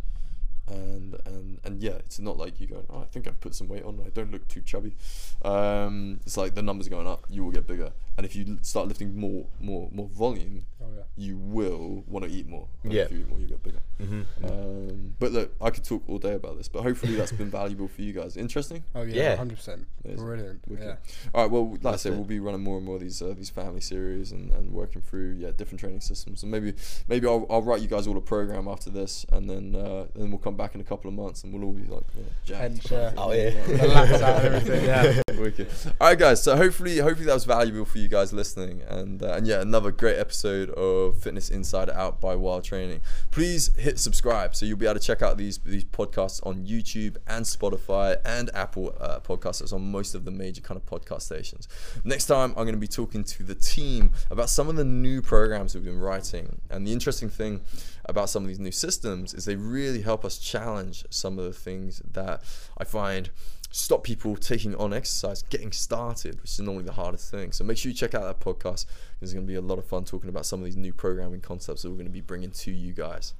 And, 0.69 1.15
and 1.25 1.59
and 1.63 1.81
yeah, 1.81 1.93
it's 1.93 2.19
not 2.19 2.37
like 2.37 2.59
you 2.59 2.67
go. 2.67 2.85
Oh, 2.89 2.99
I 3.01 3.05
think 3.05 3.27
I've 3.27 3.39
put 3.39 3.55
some 3.55 3.67
weight 3.67 3.83
on. 3.83 3.99
I 4.05 4.09
don't 4.09 4.31
look 4.31 4.47
too 4.47 4.61
chubby. 4.61 4.95
Um, 5.43 6.19
it's 6.25 6.37
like 6.37 6.55
the 6.55 6.61
numbers 6.61 6.87
are 6.87 6.91
going 6.91 7.07
up. 7.07 7.25
You 7.29 7.43
will 7.43 7.51
get 7.51 7.67
bigger. 7.67 7.91
And 8.17 8.25
if 8.25 8.35
you 8.35 8.57
start 8.61 8.87
lifting 8.87 9.17
more 9.17 9.45
more 9.59 9.89
more 9.93 10.07
volume, 10.09 10.65
Oh 10.81 10.85
yeah. 10.95 11.03
you 11.15 11.37
will 11.37 12.03
want 12.07 12.25
to 12.25 12.31
eat 12.31 12.47
more. 12.47 12.67
And 12.83 12.91
Yeah. 12.93 13.03
If 13.03 13.11
you 13.11 13.19
eat 13.19 13.29
more, 13.29 13.39
you 13.39 13.47
get 13.47 13.63
bigger. 13.63 13.79
Mm-hmm. 14.01 14.45
Um, 14.45 15.15
but 15.19 15.31
look, 15.31 15.55
I 15.61 15.69
could 15.69 15.83
talk 15.85 16.03
all 16.07 16.17
day 16.19 16.33
about 16.33 16.57
this. 16.57 16.67
But 16.67 16.83
hopefully 16.83 17.15
that's 17.15 17.31
been 17.31 17.49
valuable 17.49 17.87
for 17.87 18.01
you 18.01 18.11
guys. 18.13 18.35
Interesting. 18.37 18.83
Oh 18.93 19.03
yeah. 19.03 19.15
Yeah. 19.15 19.35
Hundred 19.37 19.55
percent. 19.57 19.87
Brilliant. 20.03 20.61
Wicked. 20.67 20.83
Yeah. 20.85 20.95
All 21.33 21.43
right. 21.43 21.51
Well, 21.51 21.71
like 21.71 21.81
That's 21.81 21.93
I 21.93 21.97
said, 21.97 22.13
it. 22.13 22.15
we'll 22.15 22.25
be 22.25 22.39
running 22.39 22.61
more 22.61 22.77
and 22.77 22.85
more 22.85 22.95
of 22.95 23.01
these 23.01 23.21
uh, 23.21 23.33
these 23.37 23.49
family 23.49 23.81
series 23.81 24.31
and, 24.31 24.51
and 24.51 24.71
working 24.71 25.01
through 25.01 25.35
yeah 25.39 25.51
different 25.55 25.79
training 25.79 26.01
systems. 26.01 26.43
And 26.43 26.51
maybe 26.51 26.73
maybe 27.07 27.25
I'll, 27.27 27.45
I'll 27.49 27.61
write 27.61 27.81
you 27.81 27.87
guys 27.87 28.05
all 28.07 28.17
a 28.17 28.21
program 28.21 28.67
after 28.67 28.89
this, 28.89 29.25
and 29.31 29.49
then 29.49 29.75
uh, 29.75 30.05
then 30.15 30.29
we'll 30.31 30.39
come 30.39 30.55
back 30.59 30.75
in 30.75 30.81
a 30.81 30.83
couple 30.83 31.07
of 31.07 31.15
months 31.15 31.45
and 31.45 31.53
we'll 31.53 31.63
all 31.63 31.71
be 31.71 31.87
like 31.87 32.03
yeah, 32.13 32.23
jacked. 32.43 32.61
Bench, 32.61 32.91
yeah. 32.91 33.13
Oh, 33.17 33.31
yeah. 33.31 33.49
The 33.79 34.25
out 34.25 34.45
everything. 34.45 34.83
Yeah. 34.83 35.21
Wicked. 35.39 35.69
All 36.01 36.09
right, 36.09 36.19
guys. 36.19 36.43
So 36.43 36.57
hopefully, 36.57 36.97
hopefully 36.97 37.25
that 37.27 37.33
was 37.33 37.45
valuable 37.45 37.85
for 37.85 37.97
you 37.97 38.09
guys 38.09 38.33
listening, 38.33 38.81
and 38.89 39.23
uh, 39.23 39.35
and 39.35 39.47
yeah, 39.47 39.61
another 39.61 39.89
great 39.89 40.17
episode 40.17 40.69
of 40.71 41.17
Fitness 41.17 41.49
Inside 41.49 41.89
Out 41.89 42.19
by 42.19 42.35
Wild 42.35 42.65
Training. 42.65 42.99
Please 43.31 43.73
hit 43.77 43.99
subscribe 43.99 44.53
so 44.53 44.65
you'll 44.65 44.77
be 44.77 44.85
able 44.85 44.99
to 44.99 45.05
check 45.05 45.21
out 45.21 45.37
these 45.37 45.59
these 45.59 45.85
podcasts 45.85 46.45
on 46.45 46.65
YouTube 46.65 47.15
and 47.25 47.45
Spotify 47.45 48.17
and 48.25 48.49
Apple 48.53 48.93
uh, 48.99 49.21
Podcasts. 49.21 49.61
It's 49.61 49.71
on 49.71 49.89
most 49.89 50.13
of 50.13 50.25
the 50.25 50.31
major 50.31 50.59
kind 50.59 50.77
of 50.77 50.85
podcast 50.85 51.21
stations. 51.21 51.69
Next 52.03 52.25
time, 52.25 52.49
I'm 52.57 52.65
going 52.65 52.73
to 52.73 52.77
be 52.77 52.87
talking 52.87 53.23
to 53.23 53.43
the 53.43 53.55
team 53.55 54.11
about 54.29 54.49
some 54.49 54.67
of 54.67 54.75
the 54.75 54.83
new 54.83 55.21
programs 55.21 55.73
we've 55.73 55.85
been 55.85 56.01
writing, 56.01 56.59
and 56.69 56.85
the 56.85 56.91
interesting 56.91 57.29
thing 57.29 57.61
about 58.09 58.29
some 58.29 58.43
of 58.43 58.47
these 58.47 58.59
new 58.59 58.71
systems 58.71 59.33
is 59.33 59.45
they 59.45 59.55
really 59.55 60.01
help 60.01 60.25
us 60.25 60.37
challenge 60.37 61.05
some 61.09 61.37
of 61.37 61.45
the 61.45 61.53
things 61.53 62.01
that 62.11 62.43
I 62.77 62.83
find 62.83 63.29
stop 63.71 64.03
people 64.03 64.35
taking 64.35 64.75
on 64.75 64.93
exercise, 64.93 65.43
getting 65.43 65.71
started, 65.71 66.41
which 66.41 66.51
is 66.51 66.59
normally 66.59 66.83
the 66.83 66.93
hardest 66.93 67.29
thing. 67.29 67.51
So 67.51 67.63
make 67.63 67.77
sure 67.77 67.91
you 67.91 67.95
check 67.95 68.15
out 68.15 68.23
that 68.23 68.39
podcast. 68.39 68.85
There's 69.19 69.33
going 69.33 69.45
to 69.45 69.47
be 69.47 69.55
a 69.55 69.61
lot 69.61 69.77
of 69.77 69.85
fun 69.85 70.05
talking 70.05 70.29
about 70.29 70.45
some 70.45 70.59
of 70.59 70.65
these 70.65 70.77
new 70.77 70.93
programming 70.93 71.41
concepts 71.41 71.83
that 71.83 71.89
we're 71.89 71.95
going 71.95 72.05
to 72.05 72.11
be 72.11 72.21
bringing 72.21 72.51
to 72.51 72.71
you 72.71 72.93
guys. 72.93 73.33